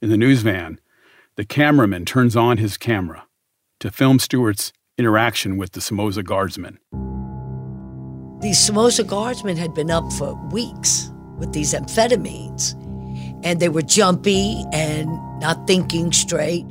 In 0.00 0.10
the 0.10 0.16
news 0.16 0.42
van, 0.42 0.78
the 1.34 1.44
cameraman 1.44 2.04
turns 2.04 2.36
on 2.36 2.58
his 2.58 2.76
camera 2.76 3.26
to 3.80 3.90
film 3.90 4.20
Stewart's 4.20 4.72
interaction 4.96 5.56
with 5.56 5.72
the 5.72 5.80
Somoza 5.80 6.22
guardsmen. 6.22 6.78
These 8.40 8.60
Somoza 8.60 9.02
guardsmen 9.02 9.56
had 9.56 9.74
been 9.74 9.90
up 9.90 10.12
for 10.12 10.36
weeks 10.52 11.10
with 11.36 11.52
these 11.52 11.74
amphetamines, 11.74 12.74
and 13.44 13.58
they 13.58 13.68
were 13.68 13.82
jumpy 13.82 14.64
and 14.72 15.08
not 15.40 15.66
thinking 15.66 16.12
straight. 16.12 16.64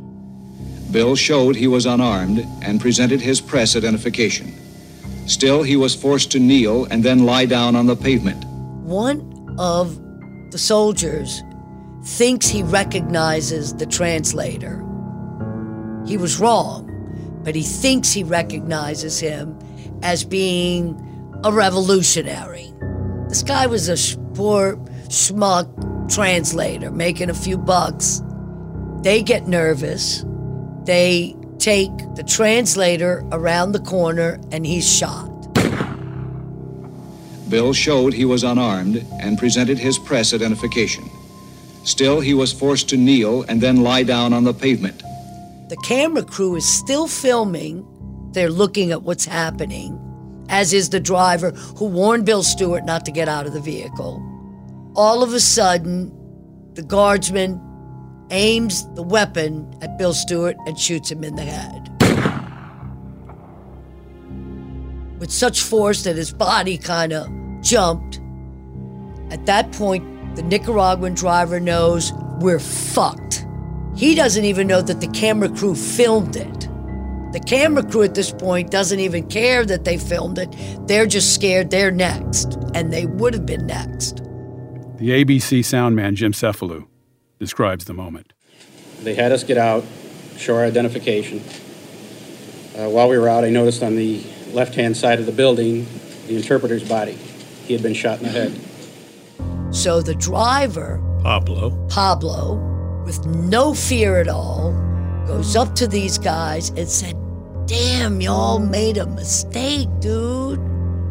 Bill 0.94 1.16
showed 1.16 1.56
he 1.56 1.68
was 1.68 1.88
unarmed 1.88 2.48
and 2.62 2.80
presented 2.80 3.20
his 3.20 3.42
press 3.42 3.76
identification. 3.76 4.54
Still, 5.26 5.64
he 5.64 5.76
was 5.76 5.96
forced 5.96 6.32
to 6.32 6.40
kneel 6.40 6.86
and 6.86 7.04
then 7.04 7.26
lie 7.26 7.46
down 7.46 7.76
on 7.76 7.88
the 7.88 7.96
pavement. 7.96 8.46
One 8.84 9.56
of 9.58 10.00
the 10.52 10.60
soldiers 10.60 11.42
thinks 12.04 12.48
he 12.48 12.62
recognizes 12.62 13.74
the 13.74 13.88
translator. 13.88 14.78
He 16.06 16.18
was 16.18 16.40
wrong, 16.40 16.90
but 17.44 17.56
he 17.56 17.64
thinks 17.64 18.12
he 18.12 18.24
recognizes 18.24 19.20
him 19.20 19.58
as 20.04 20.24
being 20.24 20.96
a 21.44 21.52
revolutionary. 21.52 22.72
This 23.30 23.42
guy 23.42 23.66
was 23.66 23.90
a 23.90 24.18
poor 24.36 24.76
schmuck 25.08 25.68
translator 26.14 26.92
making 26.92 27.30
a 27.32 27.34
few 27.34 27.58
bucks. 27.58 28.22
They 29.02 29.24
get 29.24 29.48
nervous. 29.48 30.24
They 30.86 31.36
take 31.60 31.92
the 32.16 32.24
translator 32.24 33.26
around 33.32 33.72
the 33.72 33.80
corner 33.80 34.40
and 34.52 34.66
he's 34.66 34.90
shot. 34.90 35.30
Bill 37.50 37.72
showed 37.72 38.14
he 38.14 38.26
was 38.26 38.44
unarmed 38.44 39.06
and 39.22 39.38
presented 39.38 39.78
his 39.78 39.98
press 40.00 40.34
identification. 40.34 41.10
Still, 41.84 42.20
he 42.20 42.34
was 42.34 42.52
forced 42.52 42.90
to 42.90 42.98
kneel 42.98 43.44
and 43.44 43.62
then 43.62 43.84
lie 43.84 44.04
down 44.04 44.34
on 44.34 44.44
the 44.44 44.54
pavement. 44.54 45.04
The 45.70 45.78
camera 45.84 46.24
crew 46.24 46.56
is 46.56 46.68
still 46.68 47.08
filming. 47.08 47.86
They're 48.32 48.50
looking 48.50 48.92
at 48.92 49.04
what's 49.04 49.26
happening, 49.26 50.00
as 50.50 50.74
is 50.74 50.90
the 50.90 51.00
driver 51.00 51.52
who 51.52 51.86
warned 51.86 52.26
Bill 52.26 52.44
Stewart 52.44 52.86
not 52.86 53.06
to 53.06 53.12
get 53.12 53.28
out 53.28 53.46
of 53.46 53.54
the 53.54 53.62
vehicle. 53.62 54.22
All 54.96 55.24
of 55.24 55.34
a 55.34 55.40
sudden, 55.40 56.12
the 56.74 56.84
guardsman 56.84 57.62
aims 58.32 58.88
the 58.96 59.04
weapon 59.04 59.74
at 59.82 59.98
Bill 59.98 60.14
Stewart 60.14 60.56
and 60.66 60.80
shoots 60.80 61.12
him 61.12 61.24
in 61.24 61.36
the 61.36 61.44
head. 61.44 61.90
With 65.20 65.32
such 65.32 65.62
force 65.62 66.04
that 66.04 66.16
his 66.16 66.34
body 66.34 66.78
kind 66.78 67.14
of 67.14 67.30
jumped. 67.62 68.20
At 69.32 69.46
that 69.46 69.72
point, 69.72 70.36
the 70.36 70.44
Nicaraguan 70.44 71.14
driver 71.14 71.60
knows 71.60 72.12
we're 72.40 72.60
fucked. 72.60 73.46
He 73.96 74.16
doesn't 74.16 74.44
even 74.44 74.68
know 74.68 74.82
that 74.82 75.02
the 75.02 75.08
camera 75.08 75.50
crew 75.50 75.76
filmed 75.76 76.36
it. 76.36 76.70
The 77.32 77.40
camera 77.40 77.84
crew 77.84 78.04
at 78.04 78.16
this 78.16 78.32
point 78.32 78.70
doesn't 78.70 79.00
even 79.00 79.28
care 79.28 79.66
that 79.66 79.86
they 79.86 79.98
filmed 79.98 80.38
it. 80.38 80.56
They're 80.88 81.08
just 81.08 81.34
scared 81.34 81.72
they're 81.72 81.92
next, 81.92 82.58
and 82.76 82.92
they 82.92 83.06
would 83.06 83.34
have 83.34 83.46
been 83.46 83.66
next. 83.66 84.18
The 84.98 85.10
ABC 85.10 85.66
sound 85.66 85.96
man, 85.96 86.16
Jim 86.16 86.32
Cefalo, 86.32 86.86
describes 87.44 87.84
the 87.86 87.94
moment. 87.94 88.32
They 89.02 89.16
had 89.16 89.34
us 89.34 89.44
get 89.44 89.58
out, 89.58 89.84
show 90.38 90.56
our 90.56 90.64
identification. 90.64 91.40
Uh, 92.76 92.90
while 92.90 93.10
we 93.10 93.18
were 93.18 93.28
out, 93.28 93.44
I 93.44 93.50
noticed 93.50 93.84
on 93.84 93.98
the 93.98 94.24
left-hand 94.54 94.96
side 94.96 95.20
of 95.20 95.26
the 95.26 95.32
building 95.34 95.86
the 96.28 96.38
interpreter's 96.38 96.88
body. 96.88 97.18
He 97.66 97.74
had 97.74 97.84
been 97.84 97.94
shot 97.94 98.20
in 98.20 98.24
the 98.24 98.30
head. 98.30 99.76
So 99.76 100.02
the 100.02 100.16
driver, 100.16 101.02
Pablo, 101.22 101.72
Pablo, 101.90 102.56
with 103.06 103.26
no 103.26 103.74
fear 103.74 104.22
at 104.22 104.30
all, 104.30 104.72
goes 105.28 105.56
up 105.56 105.76
to 105.76 105.88
these 105.88 106.18
guys 106.18 106.70
and 106.70 106.88
said, 106.88 107.18
Damn, 107.66 108.22
y'all 108.22 108.60
made 108.60 108.98
a 108.98 109.06
mistake, 109.06 109.90
dude. 110.00 110.60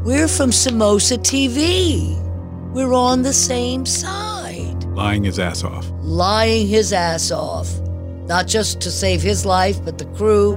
We're 0.05 0.29
from 0.29 0.51
Somoza 0.51 1.18
TV. 1.18 2.18
We're 2.73 2.95
on 2.95 3.23
the 3.23 3.33
same 3.33 3.85
side. 3.85 4.32
Lying 4.94 5.24
his 5.24 5.38
ass 5.38 5.64
off. 5.64 5.90
Lying 6.02 6.66
his 6.66 6.92
ass 6.92 7.31
off. 7.31 7.81
Not 8.26 8.46
just 8.46 8.81
to 8.83 8.90
save 8.90 9.22
his 9.22 9.46
life, 9.46 9.83
but 9.83 9.96
the 9.96 10.05
crew, 10.16 10.55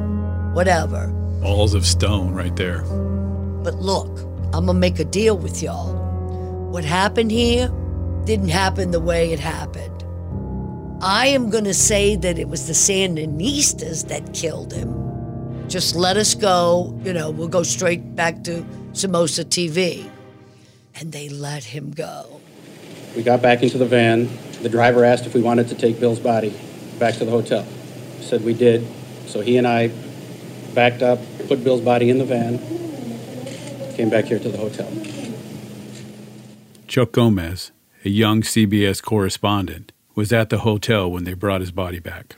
whatever. 0.53 1.07
Balls 1.41 1.73
of 1.73 1.85
stone 1.85 2.33
right 2.33 2.53
there. 2.57 2.81
But 3.63 3.75
look, 3.75 4.19
I'm 4.53 4.65
gonna 4.65 4.73
make 4.73 4.99
a 4.99 5.05
deal 5.05 5.37
with 5.37 5.63
y'all. 5.63 5.93
What 6.69 6.83
happened 6.83 7.31
here 7.31 7.69
didn't 8.25 8.49
happen 8.49 8.91
the 8.91 8.99
way 8.99 9.31
it 9.31 9.39
happened. 9.39 10.03
I 11.01 11.27
am 11.27 11.49
gonna 11.49 11.73
say 11.73 12.17
that 12.17 12.37
it 12.37 12.49
was 12.49 12.67
the 12.67 12.73
Sandinistas 12.73 14.09
that 14.09 14.33
killed 14.33 14.73
him. 14.73 15.67
Just 15.69 15.95
let 15.95 16.17
us 16.17 16.35
go, 16.35 16.93
you 17.05 17.13
know, 17.13 17.31
we'll 17.31 17.47
go 17.47 17.63
straight 17.63 18.15
back 18.15 18.43
to 18.43 18.65
Somoza 18.91 19.45
TV. 19.45 20.09
And 20.95 21.13
they 21.13 21.29
let 21.29 21.63
him 21.63 21.91
go. 21.91 22.41
We 23.15 23.23
got 23.23 23.41
back 23.41 23.63
into 23.63 23.77
the 23.77 23.85
van. 23.85 24.29
The 24.61 24.69
driver 24.69 25.05
asked 25.05 25.25
if 25.25 25.33
we 25.33 25.41
wanted 25.41 25.69
to 25.69 25.75
take 25.75 25.99
Bill's 25.99 26.19
body 26.19 26.53
back 26.99 27.15
to 27.15 27.25
the 27.25 27.31
hotel. 27.31 27.65
Said 28.19 28.43
we 28.43 28.53
did. 28.53 28.85
So 29.27 29.41
he 29.41 29.57
and 29.57 29.65
I 29.65 29.91
backed 30.73 31.01
up, 31.01 31.19
put 31.47 31.63
Bill's 31.63 31.81
body 31.81 32.09
in 32.09 32.17
the 32.17 32.25
van, 32.25 32.59
came 33.95 34.09
back 34.09 34.25
here 34.25 34.39
to 34.39 34.49
the 34.49 34.57
hotel. 34.57 34.91
Chuck 36.87 37.13
Gomez, 37.13 37.71
a 38.03 38.09
young 38.09 38.41
CBS 38.41 39.01
correspondent, 39.01 39.91
was 40.13 40.33
at 40.33 40.49
the 40.49 40.59
hotel 40.59 41.09
when 41.09 41.23
they 41.23 41.33
brought 41.33 41.61
his 41.61 41.71
body 41.71 41.99
back. 41.99 42.35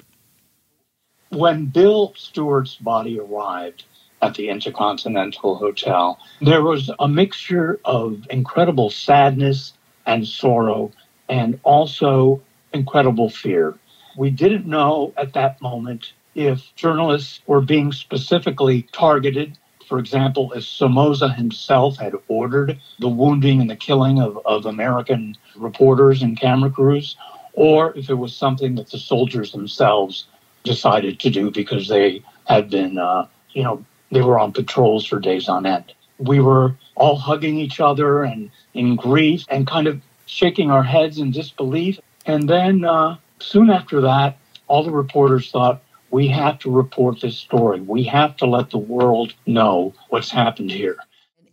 When 1.30 1.66
Bill 1.66 2.14
Stewart's 2.16 2.76
body 2.76 3.20
arrived 3.20 3.84
at 4.22 4.36
the 4.36 4.50
Intercontinental 4.50 5.56
Hotel, 5.56 6.18
there 6.42 6.64
was 6.64 6.90
a 7.00 7.08
mixture 7.08 7.80
of 7.86 8.26
incredible 8.30 8.90
sadness 8.90 9.74
and 10.08 10.28
sorrow 10.28 10.92
and 11.30 11.60
also 11.64 12.42
incredible 12.74 13.30
fear. 13.30 13.76
We 14.18 14.32
didn't 14.32 14.66
know 14.66 15.14
at 15.18 15.34
that 15.34 15.62
moment 15.62 16.14
if 16.34 16.74
journalists 16.76 17.42
were 17.46 17.62
being 17.62 17.92
specifically 17.92 18.84
targeted. 18.94 19.58
For 19.88 20.00
example, 20.00 20.52
if 20.54 20.64
Somoza 20.64 21.30
himself 21.30 21.98
had 21.98 22.14
ordered 22.28 22.80
the 23.00 23.10
wounding 23.10 23.62
and 23.62 23.70
the 23.70 23.76
killing 23.76 24.20
of, 24.20 24.40
of 24.46 24.66
American 24.66 25.36
reporters 25.56 26.22
and 26.24 26.40
camera 26.40 26.70
crews, 26.70 27.16
or 27.54 27.96
if 27.98 28.10
it 28.10 28.16
was 28.16 28.36
something 28.36 28.76
that 28.76 28.90
the 28.90 28.98
soldiers 28.98 29.52
themselves 29.52 30.28
decided 30.64 31.20
to 31.20 31.30
do 31.30 31.52
because 31.52 31.88
they 31.88 32.24
had 32.46 32.70
been, 32.70 32.98
uh, 32.98 33.28
you 33.52 33.64
know, 33.64 33.84
they 34.12 34.22
were 34.22 34.40
on 34.40 34.54
patrols 34.54 35.06
for 35.06 35.20
days 35.20 35.50
on 35.50 35.66
end. 35.66 35.94
We 36.20 36.40
were 36.40 36.76
all 36.96 37.16
hugging 37.16 37.58
each 37.58 37.80
other 37.80 38.24
and 38.24 38.50
in 38.74 38.96
grief 38.96 39.46
and 39.50 39.68
kind 39.68 39.88
of 39.88 40.02
shaking 40.26 40.72
our 40.72 40.84
heads 40.84 41.20
in 41.20 41.32
disbelief. 41.32 42.00
And 42.26 42.50
then 42.50 42.86
uh, 42.86 43.18
soon 43.40 43.70
after 43.70 44.02
that, 44.02 44.38
all 44.68 44.84
the 44.84 44.92
reporters 44.92 45.50
thought, 45.52 45.82
we 46.10 46.28
have 46.28 46.60
to 46.60 46.72
report 46.72 47.22
this 47.22 47.38
story. 47.38 47.82
We 47.82 48.04
have 48.06 48.38
to 48.38 48.46
let 48.46 48.70
the 48.70 48.78
world 48.78 49.34
know 49.46 49.94
what's 50.10 50.30
happened 50.30 50.72
here. 50.72 50.98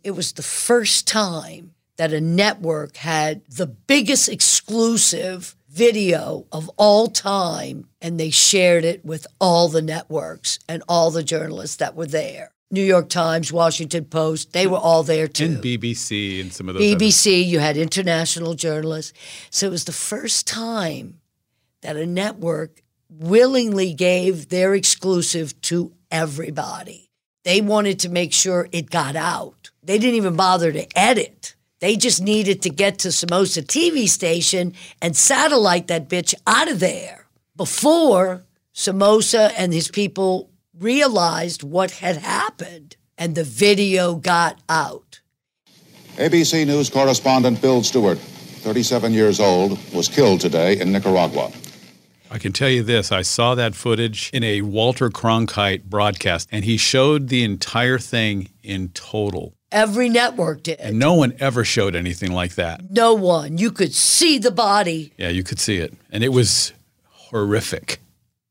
It 0.03 0.11
was 0.11 0.33
the 0.33 0.43
first 0.43 1.07
time 1.07 1.73
that 1.97 2.13
a 2.13 2.21
network 2.21 2.97
had 2.97 3.41
the 3.49 3.67
biggest 3.67 4.29
exclusive 4.29 5.55
video 5.69 6.45
of 6.51 6.69
all 6.77 7.07
time, 7.07 7.87
and 8.01 8.19
they 8.19 8.29
shared 8.29 8.85
it 8.85 9.03
with 9.03 9.27
all 9.41 9.67
the 9.67 9.81
networks 9.81 10.59
and 10.69 10.83
all 10.87 11.11
the 11.11 11.23
journalists 11.23 11.75
that 11.77 11.95
were 11.95 12.05
there. 12.05 12.51
New 12.71 12.83
York 12.83 13.09
Times, 13.09 13.53
Washington 13.53 14.05
Post, 14.05 14.53
they 14.53 14.67
were 14.67 14.77
all 14.77 15.03
there 15.03 15.27
too. 15.27 15.45
And 15.45 15.63
BBC 15.63 16.41
and 16.41 16.51
some 16.51 16.67
of 16.67 16.75
those. 16.75 16.83
BBC, 16.83 17.45
you 17.45 17.59
had 17.59 17.77
international 17.77 18.55
journalists. 18.55 19.13
So 19.49 19.67
it 19.67 19.71
was 19.71 19.85
the 19.85 19.91
first 19.91 20.47
time 20.47 21.19
that 21.81 21.95
a 21.95 22.05
network 22.05 22.81
willingly 23.09 23.93
gave 23.93 24.49
their 24.49 24.73
exclusive 24.73 25.59
to 25.61 25.93
everybody. 26.09 27.09
They 27.43 27.61
wanted 27.61 27.99
to 27.99 28.09
make 28.09 28.33
sure 28.33 28.67
it 28.71 28.89
got 28.89 29.15
out. 29.15 29.69
They 29.83 29.99
didn't 29.99 30.15
even 30.15 30.35
bother 30.35 30.71
to 30.71 30.87
edit. 30.97 31.55
They 31.79 31.95
just 31.95 32.21
needed 32.21 32.63
to 32.63 32.69
get 32.71 32.99
to 32.99 33.11
Somoza 33.11 33.61
TV 33.61 34.09
station 34.09 34.73
and 35.01 35.15
satellite 35.15 35.87
that 35.87 36.09
bitch 36.09 36.33
out 36.47 36.67
of 36.67 36.79
there 36.79 37.27
before 37.55 38.43
Somoza 38.73 39.51
and 39.57 39.71
his 39.71 39.89
people 39.89 40.49
realized 40.79 41.63
what 41.63 41.91
had 41.91 42.17
happened 42.17 42.95
and 43.17 43.35
the 43.35 43.43
video 43.43 44.15
got 44.15 44.59
out. 44.69 45.21
ABC 46.17 46.65
News 46.65 46.89
correspondent 46.89 47.61
Bill 47.61 47.83
Stewart, 47.83 48.17
37 48.17 49.13
years 49.13 49.39
old, 49.39 49.77
was 49.93 50.07
killed 50.07 50.41
today 50.41 50.79
in 50.79 50.91
Nicaragua. 50.91 51.51
I 52.31 52.37
can 52.37 52.51
tell 52.53 52.69
you 52.69 52.83
this 52.83 53.11
I 53.11 53.21
saw 53.21 53.55
that 53.55 53.75
footage 53.75 54.29
in 54.33 54.43
a 54.43 54.61
Walter 54.61 55.09
Cronkite 55.09 55.83
broadcast, 55.83 56.49
and 56.51 56.65
he 56.65 56.77
showed 56.77 57.27
the 57.29 57.43
entire 57.43 57.99
thing 57.99 58.49
in 58.63 58.89
total. 58.89 59.53
Every 59.71 60.09
network 60.09 60.63
did. 60.63 60.79
And 60.79 60.97
no 60.97 61.13
one 61.13 61.35
ever 61.39 61.63
showed 61.65 61.95
anything 61.95 62.31
like 62.31 62.55
that. 62.55 62.89
No 62.89 63.13
one. 63.13 63.57
You 63.57 63.71
could 63.71 63.93
see 63.93 64.37
the 64.37 64.51
body. 64.51 65.13
Yeah, 65.17 65.29
you 65.29 65.43
could 65.43 65.59
see 65.59 65.77
it. 65.77 65.93
And 66.11 66.23
it 66.23 66.29
was 66.29 66.71
horrific. 67.09 67.99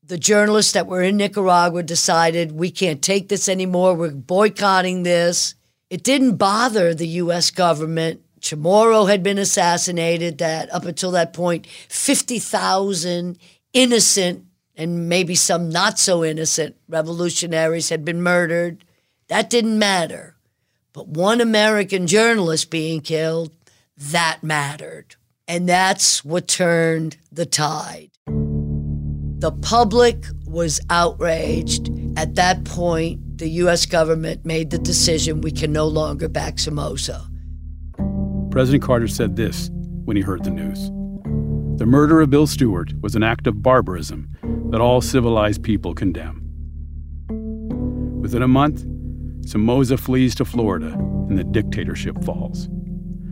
The 0.07 0.17
journalists 0.19 0.73
that 0.73 0.85
were 0.85 1.01
in 1.01 1.17
Nicaragua 1.17 1.81
decided 1.81 2.51
we 2.51 2.69
can't 2.69 3.01
take 3.01 3.27
this 3.27 3.49
anymore. 3.49 3.95
We're 3.95 4.11
boycotting 4.11 5.01
this. 5.01 5.55
It 5.89 6.03
didn't 6.03 6.35
bother 6.35 6.93
the 6.93 7.07
U.S. 7.07 7.49
government. 7.49 8.21
Chamorro 8.39 9.09
had 9.09 9.23
been 9.23 9.39
assassinated. 9.39 10.37
That 10.37 10.71
up 10.71 10.85
until 10.85 11.09
that 11.11 11.33
point, 11.33 11.65
50,000 11.65 13.39
innocent 13.73 14.45
and 14.75 15.09
maybe 15.09 15.33
some 15.33 15.69
not 15.69 15.97
so 15.97 16.23
innocent 16.23 16.75
revolutionaries 16.87 17.89
had 17.89 18.05
been 18.05 18.21
murdered. 18.21 18.83
That 19.27 19.49
didn't 19.49 19.79
matter. 19.79 20.35
But 20.93 21.07
one 21.07 21.41
American 21.41 22.05
journalist 22.05 22.69
being 22.69 23.01
killed, 23.01 23.51
that 23.97 24.43
mattered. 24.43 25.15
And 25.47 25.67
that's 25.67 26.23
what 26.23 26.47
turned 26.47 27.17
the 27.31 27.45
tide. 27.45 28.11
The 29.39 29.51
public 29.51 30.25
was 30.45 30.79
outraged. 30.89 31.89
At 32.17 32.35
that 32.35 32.63
point, 32.63 33.37
the 33.37 33.49
U.S. 33.49 33.85
government 33.85 34.45
made 34.45 34.69
the 34.69 34.77
decision 34.77 35.41
we 35.41 35.51
can 35.51 35.73
no 35.73 35.87
longer 35.87 36.29
back 36.29 36.57
Somoza. 36.57 37.27
President 38.49 38.81
Carter 38.81 39.09
said 39.09 39.35
this 39.35 39.69
when 40.05 40.15
he 40.15 40.23
heard 40.23 40.45
the 40.45 40.51
news 40.51 40.89
The 41.77 41.85
murder 41.85 42.21
of 42.21 42.29
Bill 42.29 42.47
Stewart 42.47 42.93
was 43.01 43.15
an 43.15 43.23
act 43.23 43.47
of 43.47 43.61
barbarism 43.61 44.29
that 44.71 44.79
all 44.79 45.01
civilized 45.01 45.63
people 45.63 45.93
condemn. 45.93 46.41
Within 48.21 48.41
a 48.41 48.47
month, 48.47 48.85
Somoza 49.45 49.97
flees 49.97 50.33
to 50.35 50.45
Florida 50.45 50.93
and 51.29 51.37
the 51.37 51.43
dictatorship 51.43 52.23
falls. 52.23 52.69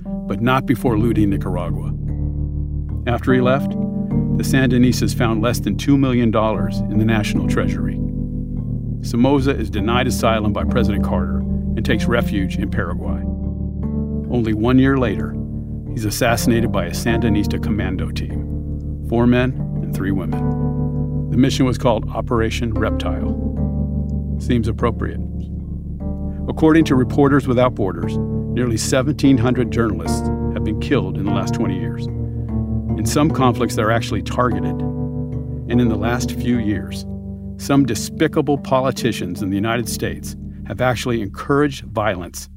But 0.06 0.42
not 0.42 0.66
before 0.66 1.00
looting 1.00 1.30
Nicaragua. 1.30 1.94
After 3.08 3.34
he 3.34 3.42
left, 3.42 3.74
the 4.38 4.44
Sandinistas 4.44 5.16
found 5.16 5.42
less 5.42 5.60
than 5.60 5.76
$2 5.76 5.98
million 5.98 6.30
in 6.92 6.98
the 6.98 7.06
national 7.06 7.48
treasury. 7.48 8.00
Somoza 9.04 9.52
is 9.52 9.70
denied 9.70 10.08
asylum 10.08 10.54
by 10.54 10.64
President 10.64 11.04
Carter 11.04 11.38
and 11.38 11.86
takes 11.86 12.06
refuge 12.06 12.58
in 12.58 12.72
Paraguay. 12.72 13.22
Only 14.32 14.54
one 14.54 14.80
year 14.80 14.98
later, 14.98 15.36
he's 15.92 16.06
assassinated 16.06 16.72
by 16.72 16.86
a 16.86 16.92
Sandinista 16.92 17.62
commando 17.62 18.10
team 18.12 18.50
four 19.10 19.28
men 19.28 19.52
and 19.84 19.94
three 19.94 20.12
women. 20.12 21.30
The 21.30 21.38
mission 21.38 21.66
was 21.66 21.78
called 21.78 22.10
Operation 22.10 22.74
Reptile. 22.74 24.38
Seems 24.40 24.68
appropriate. 24.68 25.20
According 26.48 26.86
to 26.86 26.96
Reporters 26.96 27.48
Without 27.48 27.76
Borders, 27.76 28.18
nearly 28.18 28.78
1,700 28.78 29.72
journalists 29.72 30.28
have 30.54 30.64
been 30.64 30.80
killed 30.80 31.18
in 31.18 31.26
the 31.26 31.32
last 31.32 31.54
20 31.54 31.80
years. 31.80 32.08
In 32.98 33.06
some 33.08 33.32
conflicts, 33.32 33.76
they're 33.76 33.92
actually 33.92 34.22
targeted. 34.22 34.80
And 35.70 35.82
in 35.82 35.90
the 35.90 35.96
last 35.96 36.32
few 36.32 36.60
years, 36.60 37.06
some 37.58 37.86
despicable 37.86 38.58
politicians 38.58 39.42
in 39.42 39.50
the 39.50 39.56
United 39.56 39.90
States 39.90 40.36
have 40.68 40.80
actually 40.80 41.22
encouraged 41.22 41.86
violence 41.86 42.50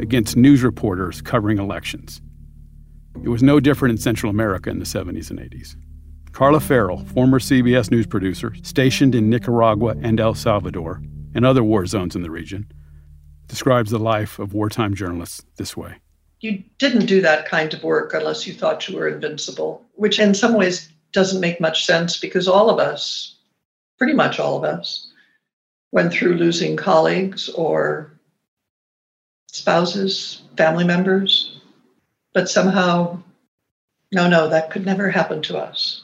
against 0.00 0.36
news 0.36 0.62
reporters 0.62 1.20
covering 1.20 1.58
elections. 1.58 2.22
It 3.24 3.28
was 3.28 3.42
no 3.42 3.60
different 3.60 3.92
in 3.92 3.98
Central 3.98 4.30
America 4.30 4.70
in 4.70 4.78
the 4.78 4.84
70s 4.84 5.30
and 5.30 5.40
80s. 5.40 5.74
Carla 6.30 6.60
Farrell, 6.60 7.04
former 7.06 7.38
CBS 7.40 7.90
news 7.90 8.06
producer, 8.06 8.54
stationed 8.62 9.14
in 9.14 9.28
Nicaragua 9.30 9.96
and 10.00 10.20
El 10.20 10.34
Salvador 10.34 11.02
and 11.34 11.44
other 11.44 11.64
war 11.64 11.86
zones 11.86 12.14
in 12.14 12.22
the 12.22 12.30
region, 12.30 12.70
describes 13.48 13.90
the 13.90 13.98
life 13.98 14.38
of 14.38 14.54
wartime 14.54 14.94
journalists 14.94 15.44
this 15.56 15.76
way 15.76 16.01
you 16.42 16.64
didn't 16.78 17.06
do 17.06 17.22
that 17.22 17.46
kind 17.46 17.72
of 17.72 17.84
work 17.84 18.12
unless 18.12 18.46
you 18.46 18.52
thought 18.52 18.88
you 18.88 18.96
were 18.96 19.08
invincible, 19.08 19.86
which 19.94 20.18
in 20.18 20.34
some 20.34 20.54
ways 20.54 20.88
doesn't 21.12 21.40
make 21.40 21.60
much 21.60 21.86
sense 21.86 22.18
because 22.18 22.48
all 22.48 22.68
of 22.68 22.80
us, 22.80 23.36
pretty 23.96 24.12
much 24.12 24.40
all 24.40 24.56
of 24.56 24.64
us, 24.64 25.12
went 25.92 26.12
through 26.12 26.34
losing 26.34 26.76
colleagues 26.76 27.48
or 27.50 28.12
spouses, 29.46 30.42
family 30.56 30.84
members. 30.84 31.60
But 32.32 32.50
somehow, 32.50 33.22
no, 34.10 34.26
no, 34.26 34.48
that 34.48 34.70
could 34.70 34.84
never 34.84 35.10
happen 35.10 35.42
to 35.42 35.58
us. 35.58 36.01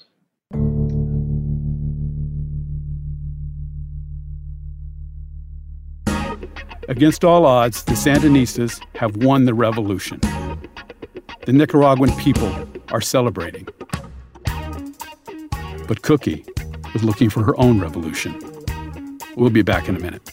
Against 6.88 7.22
all 7.22 7.44
odds, 7.44 7.84
the 7.84 7.92
Sandinistas 7.92 8.82
have 8.96 9.18
won 9.18 9.44
the 9.44 9.52
revolution. 9.52 10.20
The 11.44 11.52
Nicaraguan 11.52 12.10
people 12.16 12.50
are 12.90 13.02
celebrating. 13.02 13.68
But 15.86 16.00
Cookie 16.00 16.46
is 16.94 17.04
looking 17.04 17.28
for 17.28 17.42
her 17.42 17.58
own 17.60 17.78
revolution. 17.78 18.40
We'll 19.36 19.50
be 19.50 19.60
back 19.60 19.90
in 19.90 19.96
a 19.96 20.00
minute. 20.00 20.32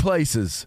places. 0.00 0.66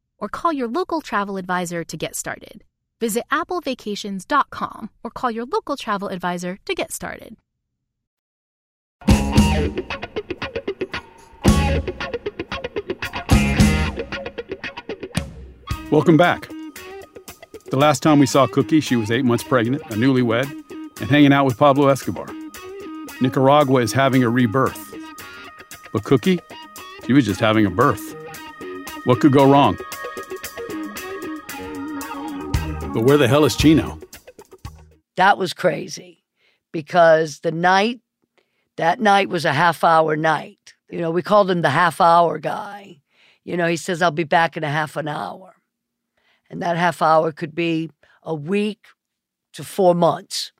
or 0.21 0.29
call 0.29 0.53
your 0.53 0.69
local 0.69 1.01
travel 1.01 1.35
advisor 1.35 1.83
to 1.83 1.97
get 1.97 2.15
started. 2.15 2.63
Visit 3.01 3.25
applevacations.com 3.31 4.89
or 5.03 5.11
call 5.11 5.31
your 5.31 5.45
local 5.45 5.75
travel 5.75 6.07
advisor 6.07 6.59
to 6.65 6.75
get 6.75 6.93
started. 6.93 7.35
Welcome 15.91 16.15
back. 16.15 16.47
The 17.71 17.77
last 17.77 18.03
time 18.03 18.19
we 18.19 18.25
saw 18.27 18.47
Cookie, 18.47 18.79
she 18.79 18.95
was 18.95 19.11
eight 19.11 19.25
months 19.25 19.43
pregnant, 19.43 19.81
a 19.83 19.95
newlywed, 19.95 20.49
and 21.01 21.09
hanging 21.09 21.33
out 21.33 21.45
with 21.45 21.57
Pablo 21.57 21.87
Escobar. 21.87 22.27
Nicaragua 23.19 23.81
is 23.81 23.91
having 23.91 24.23
a 24.23 24.29
rebirth. 24.29 24.93
But 25.91 26.03
Cookie, 26.03 26.39
she 27.05 27.13
was 27.13 27.25
just 27.25 27.39
having 27.39 27.65
a 27.65 27.69
birth. 27.69 28.15
What 29.05 29.19
could 29.19 29.31
go 29.31 29.49
wrong? 29.49 29.77
But 32.93 33.05
where 33.05 33.17
the 33.17 33.29
hell 33.29 33.45
is 33.45 33.55
Chino? 33.55 33.99
That 35.15 35.37
was 35.37 35.53
crazy 35.53 36.25
because 36.73 37.39
the 37.39 37.51
night, 37.53 38.01
that 38.75 38.99
night 38.99 39.29
was 39.29 39.45
a 39.45 39.53
half 39.53 39.85
hour 39.85 40.17
night. 40.17 40.73
You 40.89 40.99
know, 40.99 41.09
we 41.09 41.21
called 41.21 41.49
him 41.49 41.61
the 41.61 41.69
half 41.69 42.01
hour 42.01 42.37
guy. 42.37 42.99
You 43.45 43.55
know, 43.55 43.67
he 43.67 43.77
says, 43.77 44.01
I'll 44.01 44.11
be 44.11 44.25
back 44.25 44.57
in 44.57 44.65
a 44.65 44.69
half 44.69 44.97
an 44.97 45.07
hour. 45.07 45.55
And 46.49 46.61
that 46.61 46.75
half 46.75 47.01
hour 47.01 47.31
could 47.31 47.55
be 47.55 47.91
a 48.23 48.35
week 48.35 48.87
to 49.53 49.63
four 49.63 49.95
months. 49.95 50.51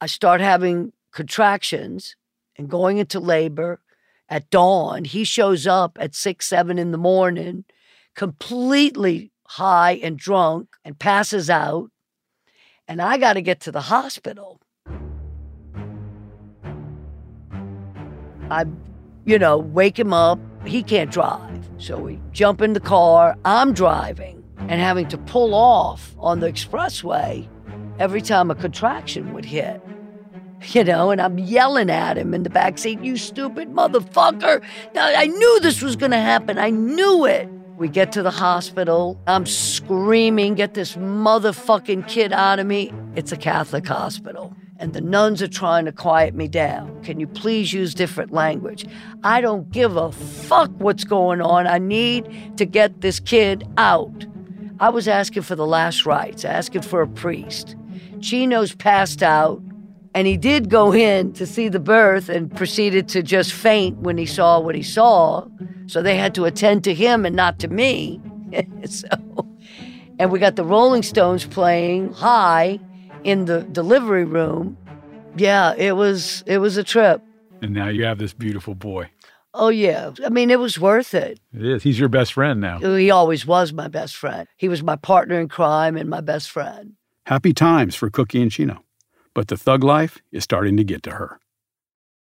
I 0.00 0.06
start 0.06 0.40
having 0.40 0.92
contractions 1.12 2.14
and 2.56 2.70
going 2.70 2.98
into 2.98 3.18
labor 3.18 3.80
at 4.28 4.50
dawn. 4.50 5.04
He 5.04 5.24
shows 5.24 5.66
up 5.66 5.98
at 6.00 6.14
six, 6.14 6.46
seven 6.46 6.78
in 6.78 6.92
the 6.92 6.98
morning, 6.98 7.64
completely 8.14 9.31
high 9.56 10.00
and 10.02 10.18
drunk, 10.18 10.68
and 10.84 10.98
passes 10.98 11.50
out. 11.50 11.90
And 12.88 13.00
I 13.02 13.18
got 13.18 13.34
to 13.34 13.42
get 13.42 13.60
to 13.60 13.72
the 13.72 13.82
hospital. 13.82 14.60
I, 18.50 18.64
you 19.24 19.38
know, 19.38 19.58
wake 19.58 19.98
him 19.98 20.12
up. 20.12 20.38
He 20.66 20.82
can't 20.82 21.10
drive. 21.10 21.68
So 21.78 21.98
we 21.98 22.20
jump 22.32 22.60
in 22.60 22.72
the 22.72 22.80
car. 22.80 23.36
I'm 23.44 23.72
driving 23.72 24.42
and 24.58 24.80
having 24.80 25.08
to 25.08 25.18
pull 25.18 25.54
off 25.54 26.14
on 26.18 26.40
the 26.40 26.50
expressway 26.50 27.48
every 27.98 28.22
time 28.22 28.50
a 28.50 28.54
contraction 28.54 29.32
would 29.32 29.44
hit 29.44 29.80
you 30.68 30.84
know, 30.84 31.10
and 31.10 31.20
I'm 31.20 31.38
yelling 31.38 31.90
at 31.90 32.16
him 32.16 32.34
in 32.34 32.42
the 32.42 32.50
back 32.50 32.78
seat, 32.78 33.00
you 33.02 33.16
stupid 33.16 33.72
motherfucker. 33.72 34.62
I 34.96 35.26
knew 35.26 35.60
this 35.60 35.82
was 35.82 35.96
going 35.96 36.12
to 36.12 36.20
happen. 36.20 36.58
I 36.58 36.70
knew 36.70 37.26
it. 37.26 37.48
We 37.82 37.88
get 37.88 38.12
to 38.12 38.22
the 38.22 38.30
hospital. 38.30 39.20
I'm 39.26 39.44
screaming, 39.44 40.54
get 40.54 40.74
this 40.74 40.94
motherfucking 40.94 42.06
kid 42.06 42.32
out 42.32 42.60
of 42.60 42.66
me. 42.68 42.92
It's 43.16 43.32
a 43.32 43.36
Catholic 43.36 43.88
hospital. 43.88 44.54
And 44.78 44.92
the 44.92 45.00
nuns 45.00 45.42
are 45.42 45.48
trying 45.48 45.86
to 45.86 45.92
quiet 45.92 46.32
me 46.32 46.46
down. 46.46 47.02
Can 47.02 47.18
you 47.18 47.26
please 47.26 47.72
use 47.72 47.92
different 47.92 48.30
language? 48.30 48.86
I 49.24 49.40
don't 49.40 49.68
give 49.72 49.96
a 49.96 50.12
fuck 50.12 50.70
what's 50.78 51.02
going 51.02 51.40
on. 51.40 51.66
I 51.66 51.78
need 51.78 52.56
to 52.56 52.64
get 52.64 53.00
this 53.00 53.18
kid 53.18 53.66
out. 53.76 54.26
I 54.78 54.88
was 54.88 55.08
asking 55.08 55.42
for 55.42 55.56
the 55.56 55.66
last 55.66 56.06
rites, 56.06 56.44
asking 56.44 56.82
for 56.82 57.02
a 57.02 57.08
priest. 57.08 57.74
Chino's 58.20 58.76
passed 58.76 59.24
out. 59.24 59.60
And 60.14 60.26
he 60.26 60.36
did 60.36 60.68
go 60.68 60.92
in 60.92 61.32
to 61.34 61.46
see 61.46 61.68
the 61.68 61.80
birth 61.80 62.28
and 62.28 62.54
proceeded 62.54 63.08
to 63.10 63.22
just 63.22 63.52
faint 63.52 63.98
when 63.98 64.18
he 64.18 64.26
saw 64.26 64.60
what 64.60 64.74
he 64.74 64.82
saw. 64.82 65.46
So 65.86 66.02
they 66.02 66.16
had 66.16 66.34
to 66.34 66.44
attend 66.44 66.84
to 66.84 66.94
him 66.94 67.24
and 67.24 67.34
not 67.34 67.58
to 67.60 67.68
me. 67.68 68.20
so, 68.84 69.08
and 70.18 70.30
we 70.30 70.38
got 70.38 70.56
the 70.56 70.64
Rolling 70.64 71.02
Stones 71.02 71.46
playing 71.46 72.12
high 72.12 72.78
in 73.24 73.46
the 73.46 73.62
delivery 73.62 74.24
room. 74.24 74.76
Yeah, 75.36 75.74
it 75.76 75.96
was 75.96 76.44
it 76.46 76.58
was 76.58 76.76
a 76.76 76.84
trip. 76.84 77.22
And 77.62 77.72
now 77.72 77.88
you 77.88 78.04
have 78.04 78.18
this 78.18 78.34
beautiful 78.34 78.74
boy. 78.74 79.08
Oh 79.54 79.68
yeah. 79.68 80.12
I 80.24 80.28
mean, 80.28 80.50
it 80.50 80.58
was 80.58 80.78
worth 80.78 81.14
it. 81.14 81.40
It 81.54 81.64
is. 81.64 81.82
He's 81.82 81.98
your 81.98 82.08
best 82.08 82.34
friend 82.34 82.60
now. 82.60 82.78
He 82.78 83.10
always 83.10 83.46
was 83.46 83.72
my 83.72 83.88
best 83.88 84.16
friend. 84.16 84.46
He 84.56 84.68
was 84.68 84.82
my 84.82 84.96
partner 84.96 85.40
in 85.40 85.48
crime 85.48 85.96
and 85.96 86.08
my 86.10 86.20
best 86.20 86.50
friend. 86.50 86.94
Happy 87.26 87.52
times 87.52 87.94
for 87.94 88.10
Cookie 88.10 88.42
and 88.42 88.50
Chino 88.50 88.82
but 89.34 89.48
the 89.48 89.56
thug 89.56 89.84
life 89.84 90.18
is 90.30 90.44
starting 90.44 90.76
to 90.76 90.84
get 90.84 91.02
to 91.04 91.12
her. 91.12 91.40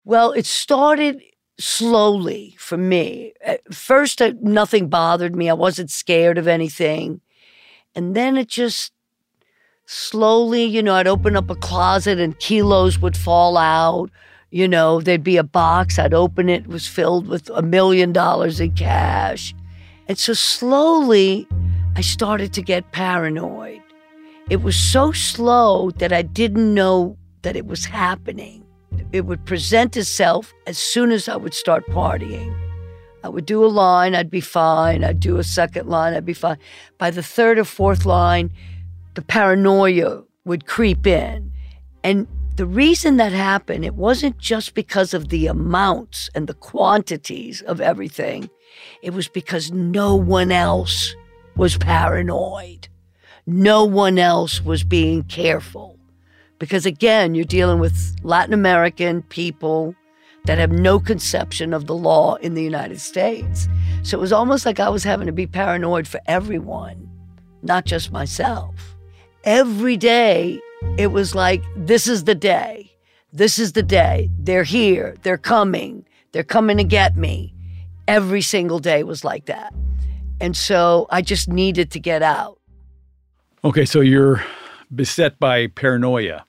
Well, 0.03 0.31
it 0.31 0.45
started 0.45 1.21
slowly 1.57 2.55
for 2.59 2.77
me. 2.77 3.33
At 3.43 3.73
first, 3.73 4.21
uh, 4.21 4.33
nothing 4.41 4.87
bothered 4.87 5.35
me. 5.35 5.49
I 5.49 5.53
wasn't 5.53 5.89
scared 5.89 6.37
of 6.37 6.47
anything. 6.47 7.21
And 7.95 8.15
then 8.15 8.37
it 8.37 8.47
just 8.47 8.91
slowly, 9.85 10.63
you 10.65 10.83
know, 10.83 10.95
I'd 10.95 11.07
open 11.07 11.35
up 11.35 11.49
a 11.49 11.55
closet 11.55 12.19
and 12.19 12.37
kilos 12.39 12.99
would 12.99 13.15
fall 13.15 13.57
out. 13.57 14.09
You 14.51 14.67
know, 14.67 15.01
there'd 15.01 15.23
be 15.23 15.37
a 15.37 15.43
box, 15.43 15.99
I'd 15.99 16.13
open 16.13 16.49
it, 16.49 16.63
it 16.63 16.67
was 16.67 16.87
filled 16.87 17.27
with 17.27 17.49
a 17.49 17.61
million 17.61 18.13
dollars 18.13 18.59
in 18.59 18.71
cash. 18.71 19.53
And 20.07 20.17
so 20.17 20.33
slowly, 20.33 21.47
I 21.95 22.01
started 22.01 22.53
to 22.53 22.61
get 22.61 22.91
paranoid. 22.91 23.81
It 24.47 24.61
was 24.61 24.75
so 24.75 25.11
slow 25.11 25.89
that 25.97 26.13
I 26.13 26.21
didn't 26.21 26.71
know 26.71 27.17
that 27.41 27.55
it 27.55 27.65
was 27.65 27.85
happening. 27.85 28.63
It 29.11 29.25
would 29.25 29.43
present 29.45 29.97
itself 29.97 30.53
as 30.67 30.77
soon 30.77 31.11
as 31.11 31.27
I 31.27 31.35
would 31.35 31.55
start 31.55 31.83
partying. 31.87 32.55
I 33.23 33.29
would 33.29 33.47
do 33.47 33.65
a 33.65 33.67
line, 33.67 34.13
I'd 34.13 34.29
be 34.29 34.41
fine. 34.41 35.03
I'd 35.03 35.19
do 35.19 35.37
a 35.37 35.43
second 35.43 35.89
line, 35.89 36.13
I'd 36.13 36.25
be 36.25 36.35
fine. 36.35 36.59
By 36.99 37.09
the 37.09 37.23
third 37.23 37.57
or 37.57 37.65
fourth 37.65 38.05
line, 38.05 38.51
the 39.15 39.23
paranoia 39.23 40.21
would 40.45 40.67
creep 40.67 41.07
in. 41.07 41.51
And 42.03 42.27
the 42.55 42.67
reason 42.67 43.17
that 43.17 43.31
happened, 43.31 43.83
it 43.83 43.95
wasn't 43.95 44.37
just 44.37 44.75
because 44.75 45.15
of 45.15 45.29
the 45.29 45.47
amounts 45.47 46.29
and 46.35 46.45
the 46.45 46.53
quantities 46.53 47.63
of 47.63 47.81
everything, 47.81 48.51
it 49.01 49.15
was 49.15 49.27
because 49.27 49.71
no 49.71 50.15
one 50.15 50.51
else 50.51 51.15
was 51.55 51.77
paranoid 51.77 52.89
no 53.45 53.85
one 53.85 54.17
else 54.17 54.61
was 54.61 54.83
being 54.83 55.23
careful. 55.23 55.99
Because 56.57 56.85
again, 56.85 57.35
you're 57.35 57.45
dealing 57.45 57.79
with 57.79 58.15
Latin 58.23 58.53
American 58.53 59.21
people 59.23 59.95
that 60.45 60.57
have 60.57 60.71
no 60.71 60.99
conception 60.99 61.73
of 61.73 61.87
the 61.87 61.95
law 61.95 62.35
in 62.35 62.53
the 62.53 62.63
United 62.63 63.01
States. 63.01 63.67
So 64.03 64.17
it 64.17 64.21
was 64.21 64.31
almost 64.31 64.65
like 64.65 64.79
I 64.79 64.89
was 64.89 65.03
having 65.03 65.25
to 65.27 65.33
be 65.33 65.47
paranoid 65.47 66.07
for 66.07 66.21
everyone, 66.27 67.09
not 67.61 67.85
just 67.85 68.11
myself. 68.11 68.95
Every 69.43 69.97
day, 69.97 70.59
it 70.97 71.07
was 71.07 71.35
like, 71.35 71.63
this 71.75 72.07
is 72.07 72.23
the 72.23 72.35
day. 72.35 72.91
This 73.33 73.59
is 73.59 73.73
the 73.73 73.83
day. 73.83 74.29
They're 74.39 74.63
here. 74.63 75.15
They're 75.23 75.37
coming. 75.37 76.05
They're 76.31 76.43
coming 76.43 76.77
to 76.77 76.83
get 76.83 77.17
me. 77.17 77.53
Every 78.07 78.41
single 78.41 78.79
day 78.79 79.03
was 79.03 79.23
like 79.23 79.45
that. 79.45 79.73
And 80.39 80.55
so 80.55 81.07
I 81.09 81.21
just 81.21 81.47
needed 81.49 81.91
to 81.91 81.99
get 81.99 82.21
out. 82.21 82.59
Okay, 83.65 83.83
so 83.83 83.99
you're 83.99 84.43
beset 84.93 85.39
by 85.39 85.65
paranoia. 85.65 86.45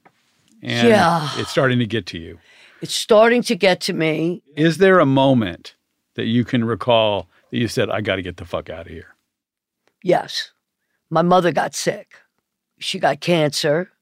And 0.61 0.89
yeah. 0.89 1.31
it's 1.37 1.51
starting 1.51 1.79
to 1.79 1.87
get 1.87 2.05
to 2.09 2.19
you. 2.19 2.39
It's 2.83 2.95
starting 2.95 3.41
to 3.45 3.57
get 3.57 3.81
to 3.83 3.95
me. 3.95 4.43
Is 4.55 4.77
there 4.77 4.99
a 4.99 5.07
moment 5.07 5.77
that 6.17 6.27
you 6.27 6.45
can 6.45 6.63
recall 6.63 7.27
that 7.51 7.57
you 7.57 7.69
said, 7.69 7.89
I 7.89 8.03
got 8.03 8.17
to 8.17 8.23
get 8.23 8.37
the 8.37 8.45
fuck 8.45 8.69
out 8.69 8.83
of 8.83 8.93
here? 8.93 9.17
Yes. 10.03 10.53
My 11.09 11.23
mother 11.23 11.53
got 11.53 11.75
sick. 11.75 12.17
She 12.79 12.99
got 12.99 13.23
cancer 13.23 13.93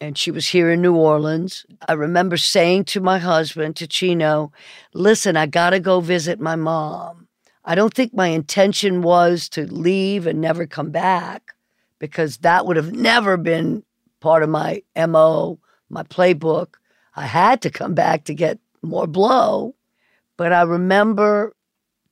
and 0.00 0.18
she 0.18 0.32
was 0.32 0.48
here 0.48 0.72
in 0.72 0.82
New 0.82 0.96
Orleans. 0.96 1.64
I 1.86 1.92
remember 1.92 2.36
saying 2.36 2.86
to 2.86 3.00
my 3.00 3.18
husband, 3.18 3.76
to 3.76 3.86
Chino, 3.86 4.50
listen, 4.92 5.36
I 5.36 5.46
got 5.46 5.70
to 5.70 5.78
go 5.78 6.00
visit 6.00 6.40
my 6.40 6.56
mom. 6.56 7.28
I 7.64 7.76
don't 7.76 7.94
think 7.94 8.12
my 8.12 8.28
intention 8.28 9.00
was 9.00 9.48
to 9.50 9.72
leave 9.72 10.26
and 10.26 10.40
never 10.40 10.66
come 10.66 10.90
back 10.90 11.53
because 12.04 12.36
that 12.38 12.66
would 12.66 12.76
have 12.76 12.92
never 12.92 13.38
been 13.38 13.82
part 14.20 14.42
of 14.42 14.50
my 14.50 14.82
MO, 14.94 15.58
my 15.88 16.02
playbook. 16.02 16.74
I 17.16 17.24
had 17.24 17.62
to 17.62 17.70
come 17.70 17.94
back 17.94 18.24
to 18.24 18.34
get 18.34 18.58
more 18.82 19.06
blow. 19.06 19.74
But 20.36 20.52
I 20.52 20.62
remember 20.64 21.54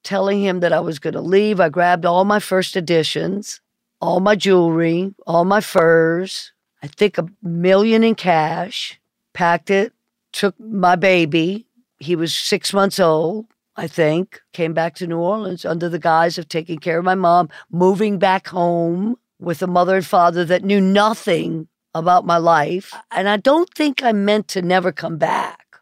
telling 0.03 0.43
him 0.43 0.61
that 0.61 0.73
I 0.73 0.81
was 0.81 0.99
going 0.99 1.13
to 1.13 1.21
leave. 1.21 1.61
I 1.61 1.69
grabbed 1.69 2.07
all 2.07 2.25
my 2.25 2.39
first 2.39 2.75
editions, 2.75 3.61
all 4.01 4.21
my 4.21 4.35
jewelry, 4.35 5.15
all 5.27 5.45
my 5.45 5.61
furs, 5.61 6.53
I 6.83 6.87
think 6.87 7.19
a 7.19 7.29
million 7.43 8.03
in 8.03 8.15
cash. 8.15 8.99
packed 9.35 9.69
it, 9.69 9.93
took 10.33 10.59
my 10.59 10.97
baby. 10.97 11.67
He 11.99 12.17
was 12.17 12.35
six 12.35 12.73
months 12.73 12.99
old, 12.99 13.45
I 13.77 13.87
think. 13.89 14.41
Came 14.55 14.73
back 14.73 14.95
to 14.97 15.07
New 15.07 15.19
Orleans 15.19 15.67
under 15.67 15.91
the 15.91 15.99
guise 15.99 16.39
of 16.39 16.49
taking 16.49 16.79
care 16.79 16.99
of 16.99 17.05
my 17.05 17.15
mom, 17.15 17.51
moving 17.71 18.19
back 18.19 18.49
home 18.49 19.17
with 19.43 19.61
a 19.61 19.67
mother 19.67 19.97
and 19.97 20.07
father 20.07 20.45
that 20.45 20.63
knew 20.63 20.81
nothing 20.81 21.67
about 21.95 22.25
my 22.25 22.37
life. 22.37 22.95
And 23.11 23.29
I 23.29 23.37
don't 23.37 23.69
think 23.75 24.03
I 24.03 24.13
meant 24.13 24.47
to 24.49 24.63
never 24.63 24.93
come 24.93 25.19
back. 25.19 25.79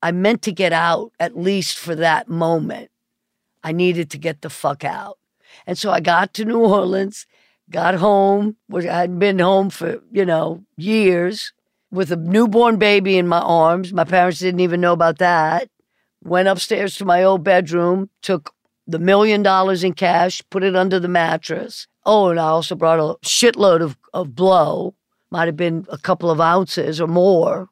I 0.00 0.12
meant 0.12 0.40
to 0.42 0.52
get 0.52 0.72
out 0.72 1.12
at 1.18 1.36
least 1.36 1.78
for 1.78 1.96
that 1.96 2.28
moment. 2.28 2.90
I 3.64 3.72
needed 3.72 4.08
to 4.10 4.18
get 4.18 4.42
the 4.42 4.50
fuck 4.50 4.84
out. 4.84 5.18
And 5.66 5.76
so 5.76 5.90
I 5.90 5.98
got 5.98 6.32
to 6.34 6.44
New 6.44 6.60
Orleans, 6.60 7.26
got 7.70 7.96
home, 7.96 8.56
which 8.68 8.86
I 8.86 9.00
hadn't 9.00 9.18
been 9.18 9.40
home 9.40 9.70
for, 9.70 10.00
you 10.12 10.24
know, 10.24 10.64
years, 10.76 11.52
with 11.90 12.12
a 12.12 12.16
newborn 12.16 12.76
baby 12.76 13.18
in 13.18 13.26
my 13.26 13.40
arms. 13.40 13.92
My 13.92 14.04
parents 14.04 14.38
didn't 14.38 14.60
even 14.60 14.80
know 14.80 14.92
about 14.92 15.18
that. 15.18 15.68
Went 16.22 16.48
upstairs 16.48 16.94
to 16.96 17.04
my 17.04 17.24
old 17.24 17.42
bedroom, 17.42 18.10
took 18.22 18.54
the 18.86 19.00
million 19.00 19.42
dollars 19.42 19.82
in 19.82 19.92
cash, 19.92 20.40
put 20.50 20.62
it 20.62 20.76
under 20.76 21.00
the 21.00 21.08
mattress. 21.08 21.88
Oh, 22.04 22.28
and 22.28 22.40
I 22.40 22.44
also 22.44 22.74
brought 22.74 22.98
a 22.98 23.18
shitload 23.26 23.80
of, 23.80 23.96
of 24.12 24.34
blow. 24.34 24.94
Might 25.30 25.46
have 25.46 25.56
been 25.56 25.86
a 25.88 25.98
couple 25.98 26.30
of 26.30 26.40
ounces 26.40 27.00
or 27.00 27.06
more. 27.06 27.68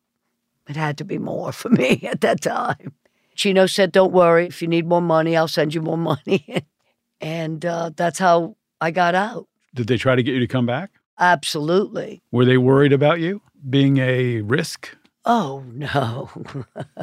It 0.68 0.76
had 0.76 0.97
to 0.99 1.05
be 1.05 1.18
more 1.18 1.53
for 1.53 1.68
me 1.83 2.01
at 2.09 2.20
that 2.20 2.41
time. 2.41 2.95
Chino 3.35 3.66
said, 3.66 3.93
Don't 3.93 4.12
worry. 4.12 4.47
If 4.47 4.62
you 4.62 4.68
need 4.68 4.87
more 4.87 5.03
money, 5.03 5.37
I'll 5.37 5.49
send 5.49 5.74
you 5.74 5.83
more 5.83 5.99
money. 5.99 6.64
and 7.20 7.64
uh, 7.64 7.91
that's 7.97 8.18
how 8.18 8.57
I 8.81 8.91
got 8.91 9.14
out. 9.14 9.49
Did 9.74 9.87
they 9.87 9.97
try 9.97 10.14
to 10.14 10.22
get 10.22 10.35
you 10.35 10.41
to 10.41 10.47
come 10.47 10.66
back? 10.66 10.91
Absolutely. 11.18 12.22
Were 12.33 12.45
they 12.45 12.57
worried 12.57 12.93
about 12.93 13.20
you 13.20 13.43
being 13.68 13.99
a 13.99 14.41
risk? 14.41 14.97
Oh, 15.24 15.62
no. 15.72 16.31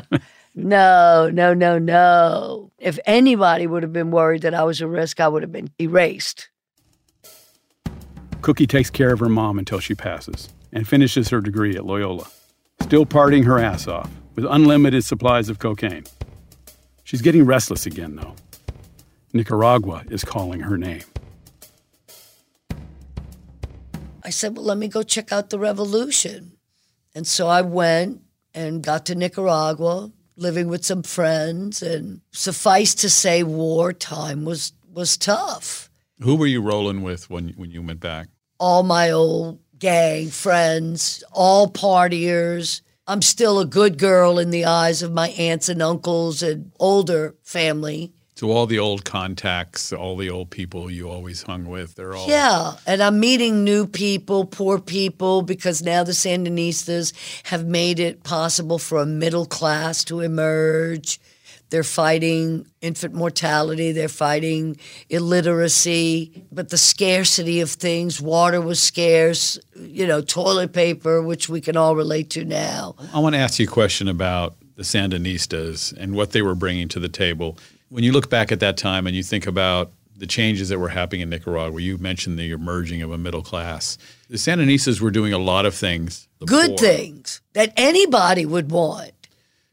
no, 0.56 1.30
no, 1.32 1.54
no, 1.54 1.78
no. 1.78 2.72
If 2.80 2.98
anybody 3.06 3.68
would 3.68 3.84
have 3.84 3.94
been 3.94 4.12
worried 4.12 4.42
that 4.42 4.56
I 4.56 4.64
was 4.64 4.82
a 4.82 4.88
risk, 4.88 5.20
I 5.20 5.28
would 5.28 5.44
have 5.44 5.52
been 5.52 5.70
erased. 5.80 6.50
Cookie 8.48 8.66
takes 8.66 8.90
care 8.90 9.12
of 9.12 9.20
her 9.20 9.28
mom 9.28 9.60
until 9.60 9.82
she 9.82 9.94
passes 9.94 10.48
and 10.72 10.88
finishes 10.88 11.28
her 11.28 11.42
degree 11.42 11.76
at 11.76 11.86
Loyola, 11.86 12.30
still 12.82 13.06
partying 13.06 13.44
her 13.44 13.60
ass 13.60 13.90
off 13.90 14.10
with 14.36 14.46
unlimited 14.46 15.04
supplies 15.04 15.50
of 15.50 15.60
cocaine. 15.60 16.06
She's 17.04 17.22
getting 17.22 17.46
restless 17.46 17.86
again, 17.86 18.16
though. 18.16 18.36
Nicaragua 19.34 20.06
is 20.10 20.24
calling 20.24 20.62
her 20.62 20.78
name. 20.78 21.04
I 24.24 24.30
said, 24.30 24.56
Well, 24.56 24.64
let 24.64 24.78
me 24.78 24.88
go 24.88 25.04
check 25.04 25.34
out 25.34 25.50
the 25.50 25.60
revolution. 25.60 26.54
And 27.14 27.28
so 27.28 27.50
I 27.50 27.64
went 27.64 28.22
and 28.54 28.82
got 28.82 29.08
to 29.08 29.16
Nicaragua, 29.16 30.14
living 30.38 30.70
with 30.70 30.86
some 30.86 31.04
friends. 31.04 31.82
And 31.82 32.22
suffice 32.32 32.96
to 32.96 33.10
say, 33.10 33.44
wartime 33.44 34.46
was, 34.46 34.72
was 34.90 35.18
tough. 35.18 35.90
Who 36.22 36.36
were 36.38 36.48
you 36.48 36.62
rolling 36.62 37.02
with 37.02 37.30
when, 37.30 37.50
when 37.58 37.72
you 37.72 37.82
went 37.82 38.00
back? 38.00 38.30
All 38.60 38.84
my 38.84 39.12
old 39.12 39.60
gang 39.78 40.30
friends, 40.30 41.24
all 41.32 41.68
partiers. 41.72 42.82
I'm 43.08 43.22
still 43.22 43.60
a 43.60 43.66
good 43.66 43.98
girl 43.98 44.40
in 44.40 44.50
the 44.50 44.66
eyes 44.66 45.02
of 45.02 45.14
my 45.14 45.30
aunts 45.30 45.70
and 45.70 45.82
uncles 45.82 46.44
and 46.44 46.72
older 46.80 47.36
family. 47.44 48.12
So 48.36 48.52
all 48.52 48.68
the 48.68 48.78
old 48.78 49.04
contacts, 49.04 49.92
all 49.92 50.16
the 50.16 50.30
old 50.30 50.52
people 50.52 50.92
you 50.92 51.10
always 51.10 51.42
hung 51.42 51.66
with, 51.66 51.96
they're 51.96 52.14
all 52.14 52.30
Yeah, 52.30 52.74
and 52.86 53.02
I'm 53.02 53.20
meeting 53.20 53.64
new 53.64 53.88
people, 53.88 54.46
poor 54.46 54.78
people, 54.78 55.42
because 55.42 55.82
now 55.82 56.04
the 56.04 56.12
Sandinistas 56.12 57.14
have 57.46 57.66
made 57.66 58.00
it 58.00 58.22
possible 58.24 58.78
for 58.78 59.00
a 59.00 59.08
middle 59.08 59.48
class 59.48 60.04
to 60.04 60.20
emerge. 60.20 61.20
They're 61.70 61.84
fighting 61.84 62.66
infant 62.82 63.14
mortality, 63.14 63.92
they're 63.92 64.08
fighting 64.08 64.78
illiteracy, 65.10 66.46
but 66.52 66.70
the 66.70 66.78
scarcity 66.78 67.60
of 67.60 67.70
things, 67.70 68.22
water 68.22 68.62
was 68.62 68.82
scarce, 68.82 69.60
you 69.76 70.08
know, 70.08 70.22
toilet 70.22 70.72
paper, 70.72 71.22
which 71.22 71.50
we 71.50 71.60
can 71.60 71.76
all 71.76 71.96
relate 71.96 72.30
to 72.32 72.46
now. 72.46 72.96
I 73.14 73.20
want 73.20 73.36
to 73.36 73.40
ask 73.40 73.60
you 73.60 73.68
a 73.68 73.70
question 73.70 74.08
about 74.08 74.56
the 74.76 74.84
Sandinistas 74.84 75.92
and 75.98 76.16
what 76.16 76.32
they 76.32 76.42
were 76.42 76.56
bringing 76.56 76.88
to 76.90 77.00
the 77.00 77.10
table. 77.10 77.58
When 77.90 78.04
you 78.04 78.12
look 78.12 78.30
back 78.30 78.52
at 78.52 78.60
that 78.62 78.78
time 78.78 79.08
and 79.08 79.16
you 79.16 79.24
think 79.24 79.48
about 79.48 79.92
the 80.16 80.28
changes 80.28 80.70
that 80.70 80.80
were 80.80 80.90
happening 80.90 81.22
in 81.22 81.30
Nicaragua, 81.30 81.80
you 81.82 81.98
mentioned 81.98 82.40
the 82.40 82.52
emerging 82.52 83.02
of 83.02 83.12
a 83.12 83.18
middle 83.18 83.42
class. 83.42 83.98
The 84.30 84.38
Sandinistas 84.38 85.00
were 85.00 85.12
doing 85.12 85.34
a 85.34 85.38
lot 85.38 85.66
of 85.66 85.76
things. 85.76 86.28
Good 86.46 86.80
things 86.80 87.42
that 87.54 87.74
anybody 87.76 88.46
would 88.46 88.72
want 88.72 89.12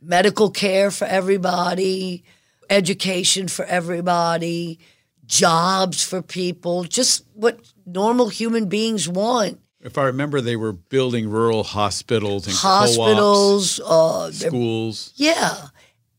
medical 0.04 0.50
care 0.50 0.90
for 0.90 1.06
everybody, 1.06 2.24
education 2.70 3.48
for 3.48 3.64
everybody, 3.64 4.78
jobs 5.26 6.02
for 6.04 6.22
people, 6.22 6.84
just 6.84 7.24
what 7.34 7.60
normal 7.86 8.28
human 8.28 8.68
beings 8.68 9.08
want. 9.08 9.60
If 9.80 9.98
I 9.98 10.04
remember, 10.04 10.40
they 10.40 10.56
were 10.56 10.72
building 10.72 11.28
rural 11.28 11.62
hospitals 11.62 12.46
and 12.46 12.56
Hospitals, 12.56 13.80
co-ops, 13.84 14.42
uh, 14.42 14.48
schools. 14.48 15.12
Yeah. 15.16 15.54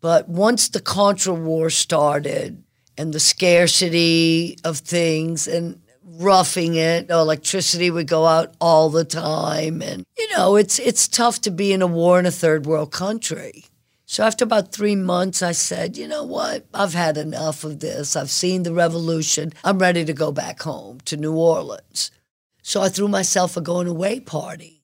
But 0.02 0.30
once 0.30 0.70
the 0.70 0.80
Contra 0.80 1.34
War 1.34 1.72
started 1.72 2.64
and 2.96 3.12
the 3.12 3.20
scarcity 3.20 4.58
of 4.64 4.78
things 4.78 5.48
and 5.48 5.82
roughing 6.04 6.76
it, 6.76 7.10
electricity 7.10 7.90
would 7.90 8.08
go 8.08 8.28
out 8.28 8.54
all 8.62 8.92
the 8.92 9.04
time. 9.04 9.82
And, 9.82 10.06
you 10.16 10.30
know, 10.38 10.56
it's, 10.56 10.78
it's 10.78 11.08
tough 11.08 11.42
to 11.42 11.52
be 11.52 11.74
in 11.74 11.82
a 11.82 11.88
war 11.88 12.20
in 12.20 12.28
a 12.28 12.32
third 12.32 12.68
world 12.68 12.92
country. 12.92 13.66
So 14.08 14.24
after 14.24 14.44
about 14.44 14.72
three 14.72 14.96
months, 14.96 15.42
I 15.42 15.52
said, 15.52 15.98
you 15.98 16.08
know 16.08 16.24
what? 16.24 16.68
I've 16.76 16.94
had 16.94 17.18
enough 17.18 17.64
of 17.64 17.80
this. 17.80 18.16
I've 18.16 18.30
seen 18.30 18.62
the 18.62 18.72
revolution. 18.72 19.52
I'm 19.64 19.80
ready 19.80 20.06
to 20.06 20.14
go 20.14 20.32
back 20.32 20.62
home 20.62 21.00
to 21.06 21.18
New 21.18 21.34
Orleans. 21.34 22.12
So 22.62 22.84
I 22.84 22.90
threw 22.90 23.08
myself 23.08 23.58
a 23.58 23.62
going 23.62 23.88
away 23.88 24.20
party. 24.20 24.84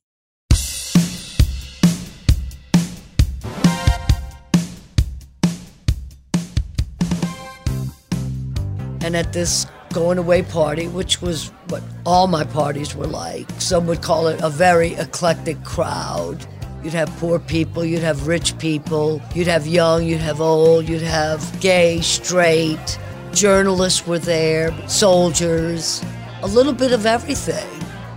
And 9.03 9.15
at 9.15 9.33
this 9.33 9.67
going 9.93 10.17
away 10.17 10.41
party, 10.41 10.87
which 10.87 11.21
was 11.21 11.49
what 11.69 11.83
all 12.07 12.25
my 12.25 12.43
parties 12.43 12.95
were 12.95 13.07
like, 13.07 13.47
some 13.61 13.85
would 13.85 14.01
call 14.01 14.27
it 14.27 14.41
a 14.41 14.49
very 14.49 14.93
eclectic 14.93 15.63
crowd. 15.63 16.47
You'd 16.83 16.93
have 16.93 17.09
poor 17.17 17.37
people, 17.37 17.85
you'd 17.85 18.01
have 18.01 18.25
rich 18.25 18.57
people, 18.57 19.21
you'd 19.35 19.47
have 19.47 19.67
young, 19.67 20.03
you'd 20.03 20.19
have 20.19 20.41
old, 20.41 20.89
you'd 20.89 21.03
have 21.03 21.59
gay, 21.61 22.01
straight. 22.01 22.97
Journalists 23.33 24.07
were 24.07 24.17
there, 24.17 24.73
soldiers, 24.87 26.03
a 26.41 26.47
little 26.47 26.73
bit 26.73 26.91
of 26.91 27.05
everything. 27.05 27.69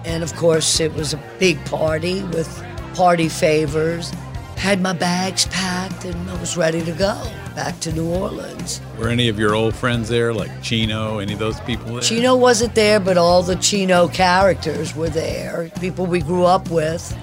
And 0.07 0.23
of 0.23 0.35
course, 0.37 0.81
it 0.81 0.95
was 0.95 1.13
a 1.13 1.23
big 1.39 1.63
party 1.67 2.23
with 2.25 2.65
party 2.95 3.29
favors. 3.29 4.11
Had 4.57 4.81
my 4.81 4.95
bags 4.95 5.47
packed 5.49 6.07
and 6.07 6.31
I 6.31 6.41
was 6.41 6.57
ready 6.57 6.83
to 6.85 6.93
go 6.93 7.23
back 7.55 7.79
to 7.81 7.93
New 7.93 8.07
Orleans. 8.07 8.81
Were 8.99 9.09
any 9.09 9.29
of 9.29 9.39
your 9.39 9.55
old 9.55 9.75
friends 9.75 10.09
there, 10.09 10.33
like 10.33 10.51
Chino, 10.63 11.19
any 11.19 11.35
of 11.35 11.39
those 11.39 11.61
people 11.61 11.93
there? 11.93 12.01
Chino 12.01 12.35
wasn't 12.35 12.75
there, 12.75 12.99
but 12.99 13.19
all 13.19 13.43
the 13.43 13.57
Chino 13.57 14.09
characters 14.09 14.97
were 14.97 15.11
there, 15.11 15.71
people 15.81 16.07
we 16.07 16.21
grew 16.21 16.45
up 16.45 16.71
with. 16.71 17.15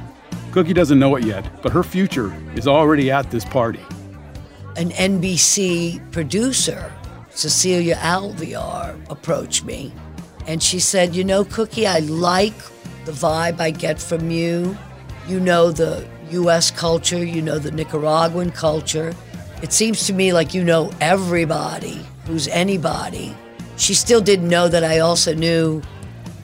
Cookie 0.52 0.74
doesn't 0.74 0.99
know 0.99 1.16
it 1.16 1.24
yet, 1.24 1.62
but 1.62 1.72
her 1.72 1.84
future 1.84 2.34
is 2.56 2.68
already 2.68 3.10
at 3.10 3.32
this 3.32 3.45
party. 3.45 3.80
An 4.76 4.91
NBC 4.91 6.12
producer, 6.12 6.91
Cecilia 7.30 7.95
Alvear, 7.95 8.99
approached 9.10 9.66
me 9.66 9.93
and 10.47 10.62
she 10.62 10.80
said, 10.80 11.16
You 11.16 11.24
know, 11.24 11.43
Cookie, 11.45 11.88
I 11.88 11.99
like 11.99 12.58
the 13.06 13.12
vibe 13.12 13.60
I 13.60 13.72
get 13.72 14.02
from 14.02 14.30
you. 14.30 14.78
You 15.28 15.39
know 15.39 15.72
the 15.72 16.06
US 16.32 16.72
culture, 16.72 17.24
you 17.24 17.41
know 17.41 17.60
the 17.60 17.72
Nicaraguan 17.72 18.52
culture. 18.52 19.14
It 19.62 19.72
seems 19.72 20.06
to 20.08 20.14
me 20.14 20.34
like 20.34 20.54
you 20.54 20.64
know 20.64 20.91
everybody 20.99 22.02
who's 22.26 22.47
anybody. 22.47 23.36
She 23.78 23.93
still 23.93 24.22
didn't 24.22 24.49
know 24.49 24.68
that 24.68 24.84
I 24.84 24.99
also 24.99 25.34
knew 25.34 25.82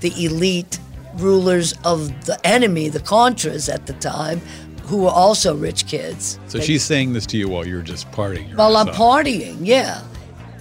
the 0.01 0.13
elite 0.23 0.79
rulers 1.15 1.73
of 1.83 2.25
the 2.25 2.39
enemy, 2.45 2.89
the 2.89 2.99
Contras 2.99 3.73
at 3.73 3.85
the 3.87 3.93
time, 3.93 4.41
who 4.87 5.03
were 5.03 5.09
also 5.09 5.55
rich 5.55 5.85
kids. 5.85 6.39
So 6.47 6.59
she's 6.59 6.83
saying 6.83 7.13
this 7.13 7.25
to 7.27 7.37
you 7.37 7.49
while 7.49 7.67
you're 7.67 7.81
just 7.81 8.09
partying. 8.11 8.55
While 8.55 8.77
I'm 8.77 8.87
partying, 8.87 9.57
yeah. 9.61 10.01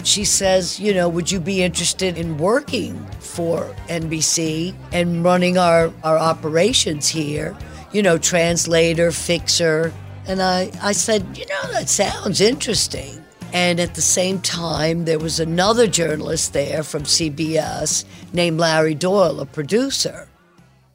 She 0.03 0.25
says, 0.25 0.79
you 0.79 0.95
know, 0.95 1.09
would 1.09 1.31
you 1.31 1.41
be 1.41 1.63
interested 1.63 2.17
in 2.17 2.39
working 2.39 3.05
for 3.19 3.75
NBC 3.89 4.75
and 4.93 5.25
running 5.25 5.59
our, 5.59 5.93
our 6.05 6.19
operations 6.19 7.09
here? 7.09 7.57
You 7.93 8.03
know, 8.03 8.19
translator, 8.19 9.11
fixer. 9.11 9.93
And 10.29 10.43
I, 10.43 10.71
I 10.83 10.93
said, 10.93 11.37
you 11.37 11.47
know, 11.47 11.73
that 11.73 11.89
sounds 11.89 12.41
interesting. 12.41 13.25
And 13.53 13.81
at 13.81 13.95
the 13.95 14.03
same 14.03 14.41
time, 14.41 15.05
there 15.05 15.19
was 15.19 15.41
another 15.41 15.87
journalist 15.87 16.53
there 16.53 16.83
from 16.83 17.05
CBS 17.05 18.05
named 18.33 18.59
Larry 18.59 18.95
Doyle, 18.95 19.41
a 19.41 19.47
producer. 19.47 20.29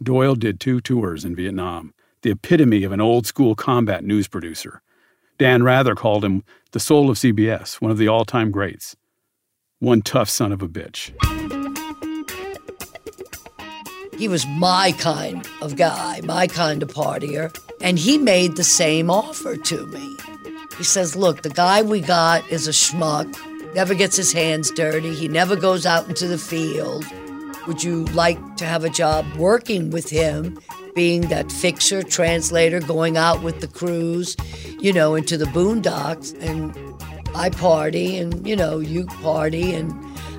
Doyle 0.01 0.33
did 0.33 0.59
two 0.59 0.81
tours 0.81 1.23
in 1.23 1.35
Vietnam, 1.35 1.93
the 2.23 2.31
epitome 2.31 2.83
of 2.83 2.91
an 2.91 2.99
old 2.99 3.27
school 3.27 3.53
combat 3.53 4.03
news 4.03 4.27
producer. 4.27 4.81
Dan 5.37 5.61
Rather 5.61 5.93
called 5.93 6.25
him 6.25 6.43
the 6.71 6.79
soul 6.79 7.11
of 7.11 7.17
CBS, 7.17 7.75
one 7.75 7.91
of 7.91 7.99
the 7.99 8.07
all 8.07 8.25
time 8.25 8.49
greats. 8.49 8.95
One 9.79 10.01
tough 10.01 10.29
son 10.29 10.51
of 10.51 10.63
a 10.63 10.67
bitch. 10.67 11.11
He 14.17 14.27
was 14.27 14.45
my 14.47 14.91
kind 14.93 15.47
of 15.61 15.75
guy, 15.75 16.21
my 16.23 16.47
kind 16.47 16.81
of 16.81 16.89
partier, 16.93 17.55
and 17.81 17.99
he 17.99 18.17
made 18.17 18.55
the 18.55 18.63
same 18.63 19.11
offer 19.11 19.55
to 19.55 19.85
me. 19.87 20.17
He 20.77 20.83
says, 20.83 21.15
Look, 21.15 21.43
the 21.43 21.49
guy 21.49 21.83
we 21.83 22.01
got 22.01 22.47
is 22.51 22.67
a 22.67 22.71
schmuck, 22.71 23.35
never 23.75 23.93
gets 23.93 24.15
his 24.15 24.33
hands 24.33 24.71
dirty, 24.71 25.13
he 25.13 25.27
never 25.27 25.55
goes 25.55 25.85
out 25.85 26.07
into 26.07 26.27
the 26.27 26.37
field. 26.39 27.05
Would 27.67 27.83
you 27.83 28.05
like 28.05 28.57
to 28.57 28.65
have 28.65 28.83
a 28.83 28.89
job 28.89 29.25
working 29.35 29.91
with 29.91 30.09
him, 30.09 30.59
being 30.95 31.21
that 31.29 31.51
fixer, 31.51 32.03
translator, 32.03 32.79
going 32.79 33.17
out 33.17 33.43
with 33.43 33.61
the 33.61 33.67
crews, 33.67 34.35
you 34.79 34.91
know, 34.91 35.15
into 35.15 35.37
the 35.37 35.45
boondocks? 35.45 36.35
And 36.41 36.75
I 37.35 37.49
party, 37.49 38.17
and, 38.17 38.45
you 38.47 38.55
know, 38.55 38.79
you 38.79 39.05
party, 39.05 39.73
and 39.73 39.93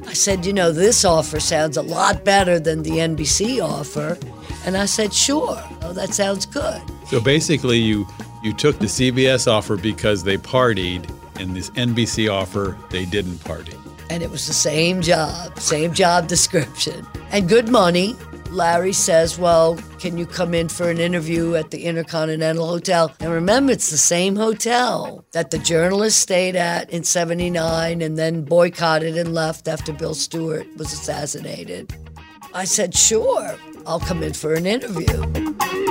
I 0.06 0.14
said, 0.14 0.44
you 0.44 0.52
know, 0.52 0.72
this 0.72 1.04
offer 1.04 1.40
sounds 1.40 1.76
a 1.76 1.82
lot 1.82 2.24
better 2.24 2.60
than 2.60 2.82
the 2.82 2.98
NBC 2.98 3.62
offer. 3.62 4.18
And 4.66 4.76
I 4.76 4.84
said, 4.84 5.14
sure. 5.14 5.62
Oh, 5.82 5.92
that 5.94 6.12
sounds 6.12 6.44
good. 6.44 6.82
So 7.06 7.20
basically, 7.20 7.78
you 7.78 8.06
you 8.42 8.52
took 8.52 8.78
the 8.78 8.86
CBS 8.86 9.50
offer 9.50 9.76
because 9.76 10.24
they 10.24 10.36
partied, 10.36 11.08
and 11.40 11.56
this 11.56 11.70
NBC 11.70 12.30
offer 12.30 12.76
they 12.90 13.04
didn't 13.04 13.38
party. 13.44 13.74
And 14.10 14.22
it 14.22 14.30
was 14.30 14.46
the 14.46 14.52
same 14.52 15.00
job, 15.02 15.58
same 15.58 15.94
job 15.94 16.28
description, 16.28 17.06
and 17.30 17.48
good 17.48 17.68
money. 17.68 18.16
Larry 18.50 18.92
says, 18.92 19.38
Well, 19.38 19.78
can 19.98 20.18
you 20.18 20.26
come 20.26 20.52
in 20.52 20.68
for 20.68 20.90
an 20.90 20.98
interview 20.98 21.54
at 21.54 21.70
the 21.70 21.84
Intercontinental 21.84 22.66
Hotel? 22.66 23.10
And 23.20 23.32
remember, 23.32 23.72
it's 23.72 23.90
the 23.90 23.96
same 23.96 24.36
hotel 24.36 25.24
that 25.32 25.50
the 25.50 25.58
journalist 25.58 26.18
stayed 26.18 26.54
at 26.54 26.90
in 26.90 27.02
79 27.02 28.02
and 28.02 28.18
then 28.18 28.42
boycotted 28.44 29.16
and 29.16 29.32
left 29.32 29.68
after 29.68 29.92
Bill 29.92 30.14
Stewart 30.14 30.66
was 30.76 30.92
assassinated. 30.92 31.94
I 32.52 32.64
said, 32.64 32.94
Sure, 32.94 33.56
I'll 33.86 34.00
come 34.00 34.22
in 34.22 34.34
for 34.34 34.54
an 34.54 34.66
interview. 34.66 35.81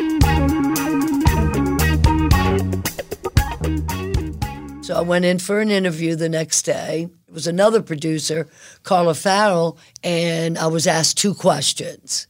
So 4.92 4.98
I 4.98 5.04
went 5.04 5.24
in 5.24 5.40
for 5.40 5.62
an 5.62 5.72
interview 5.72 6.18
the 6.18 6.28
next 6.28 6.64
day. 6.64 7.08
It 7.26 7.34
was 7.34 7.48
another 7.48 7.82
producer, 7.82 8.50
Carla 8.84 9.14
Farrell, 9.14 9.78
and 10.04 10.58
I 10.58 10.68
was 10.68 10.86
asked 10.86 11.18
two 11.18 11.34
questions. 11.34 12.28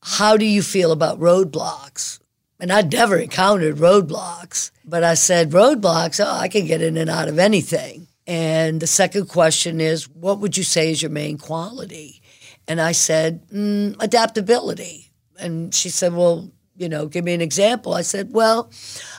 How 0.00 0.36
do 0.36 0.44
you 0.44 0.62
feel 0.62 0.92
about 0.92 1.18
roadblocks? 1.18 2.20
And 2.60 2.72
I'd 2.72 2.92
never 2.92 3.18
encountered 3.18 3.78
roadblocks, 3.78 4.70
but 4.84 5.02
I 5.02 5.14
said, 5.14 5.50
roadblocks, 5.50 6.24
oh, 6.24 6.30
I 6.30 6.46
can 6.46 6.66
get 6.66 6.82
in 6.82 6.96
and 6.96 7.10
out 7.10 7.26
of 7.26 7.40
anything. 7.40 8.06
And 8.28 8.78
the 8.78 8.86
second 8.86 9.26
question 9.26 9.80
is, 9.80 10.08
what 10.08 10.38
would 10.38 10.56
you 10.56 10.62
say 10.62 10.92
is 10.92 11.02
your 11.02 11.10
main 11.10 11.36
quality? 11.36 12.22
And 12.68 12.80
I 12.80 12.92
said, 12.92 13.44
mm, 13.48 13.96
adaptability. 13.98 15.10
And 15.36 15.74
she 15.74 15.88
said, 15.88 16.14
well, 16.14 16.48
you 16.82 16.88
know, 16.88 17.06
give 17.06 17.24
me 17.24 17.32
an 17.32 17.40
example. 17.40 17.94
I 17.94 18.02
said, 18.02 18.32
well, 18.32 18.70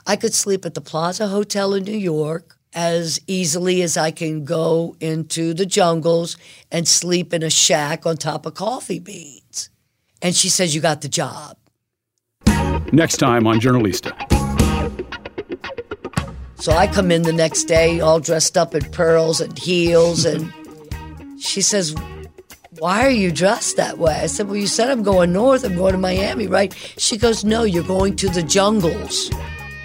I 0.05 0.17
could 0.17 0.33
sleep 0.33 0.65
at 0.65 0.73
the 0.73 0.81
Plaza 0.81 1.29
Hotel 1.29 1.73
in 1.73 1.83
New 1.83 1.97
York 1.97 2.57
as 2.73 3.21
easily 3.25 3.81
as 3.81 3.95
I 3.95 4.11
can 4.11 4.43
go 4.43 4.95
into 4.99 5.53
the 5.53 5.65
jungles 5.65 6.37
and 6.71 6.87
sleep 6.87 7.33
in 7.33 7.41
a 7.41 7.49
shack 7.49 8.05
on 8.05 8.17
top 8.17 8.45
of 8.45 8.55
coffee 8.55 8.99
beans. 8.99 9.69
And 10.21 10.35
she 10.35 10.49
says, 10.49 10.75
You 10.75 10.81
got 10.81 11.01
the 11.01 11.09
job. 11.09 11.57
Next 12.91 13.17
time 13.17 13.47
on 13.47 13.59
Journalista. 13.59 14.13
So 16.55 16.71
I 16.71 16.87
come 16.87 17.11
in 17.11 17.23
the 17.23 17.33
next 17.33 17.65
day 17.65 17.99
all 17.99 18.19
dressed 18.19 18.57
up 18.57 18.73
in 18.73 18.83
pearls 18.91 19.41
and 19.41 19.57
heels. 19.57 20.25
And 20.25 20.51
she 21.39 21.61
says, 21.61 21.95
Why 22.79 23.05
are 23.05 23.11
you 23.11 23.31
dressed 23.31 23.77
that 23.77 23.97
way? 23.99 24.13
I 24.13 24.25
said, 24.27 24.47
Well, 24.47 24.55
you 24.55 24.67
said 24.67 24.89
I'm 24.89 25.03
going 25.03 25.31
north. 25.31 25.63
I'm 25.63 25.75
going 25.75 25.91
to 25.91 25.99
Miami, 25.99 26.47
right? 26.47 26.73
She 26.97 27.17
goes, 27.17 27.43
No, 27.43 27.63
you're 27.63 27.83
going 27.83 28.15
to 28.17 28.29
the 28.29 28.41
jungles 28.41 29.29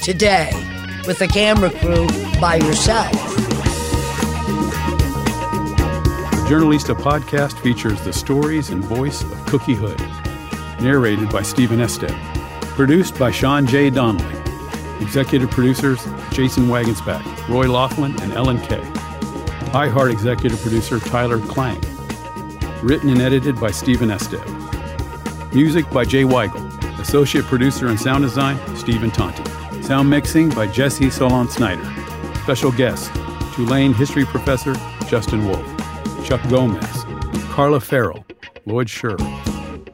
today 0.02 0.50
with 1.06 1.20
a 1.20 1.26
camera 1.28 1.70
crew 1.70 2.06
by 2.40 2.56
yourself. 2.56 3.12
The 6.30 6.46
Journalista 6.48 6.94
podcast 6.94 7.60
features 7.60 8.00
the 8.02 8.12
stories 8.12 8.70
and 8.70 8.82
voice 8.82 9.22
of 9.22 9.46
Cookie 9.46 9.74
Hood. 9.74 10.00
Narrated 10.82 11.28
by 11.30 11.42
Stephen 11.42 11.80
Ested. 11.80 12.16
Produced 12.74 13.18
by 13.18 13.30
Sean 13.30 13.66
J. 13.66 13.90
Donnelly. 13.90 14.36
Executive 15.00 15.50
producers 15.50 16.02
Jason 16.30 16.68
Wagensback, 16.68 17.48
Roy 17.48 17.70
Laughlin, 17.70 18.18
and 18.22 18.32
Ellen 18.32 18.60
Kay. 18.62 18.80
iHeart 19.72 20.10
executive 20.10 20.58
producer 20.60 20.98
Tyler 21.00 21.38
Klang. 21.40 21.80
Written 22.82 23.10
and 23.10 23.20
edited 23.20 23.60
by 23.60 23.70
Stephen 23.70 24.08
Ested. 24.08 24.44
Music 25.52 25.88
by 25.90 26.04
Jay 26.04 26.22
Weigel. 26.22 26.64
Associate 27.00 27.44
producer 27.44 27.88
and 27.88 27.98
sound 27.98 28.22
design 28.22 28.56
Stephen 28.76 29.10
Tonti. 29.10 29.44
Sound 29.82 30.08
mixing 30.08 30.48
by 30.50 30.66
Jesse 30.66 31.10
Solon 31.10 31.48
Snyder. 31.48 31.84
Special 32.42 32.70
guest, 32.70 33.10
Tulane 33.54 33.92
history 33.92 34.24
professor 34.24 34.74
Justin 35.08 35.44
Wolf. 35.46 35.66
Chuck 36.24 36.40
Gomez. 36.48 37.04
Carla 37.50 37.80
Farrell. 37.80 38.24
Lloyd 38.64 38.86
Scher. 38.86 39.18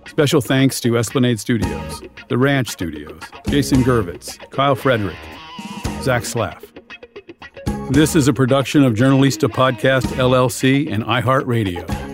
Special 0.09 0.41
thanks 0.41 0.81
to 0.81 0.99
Esplanade 0.99 1.41
Studios, 1.41 2.03
The 2.29 2.37
Ranch 2.37 2.69
Studios, 2.69 3.21
Jason 3.49 3.83
Gervitz, 3.83 4.39
Kyle 4.51 4.75
Frederick, 4.75 5.17
Zach 6.03 6.23
Slaff. 6.23 6.63
This 7.91 8.15
is 8.15 8.29
a 8.29 8.33
production 8.33 8.85
of 8.85 8.95
Journalista 8.95 9.49
Podcast 9.49 10.05
LLC 10.17 10.93
and 10.93 11.05
iHeartRadio. 11.05 12.14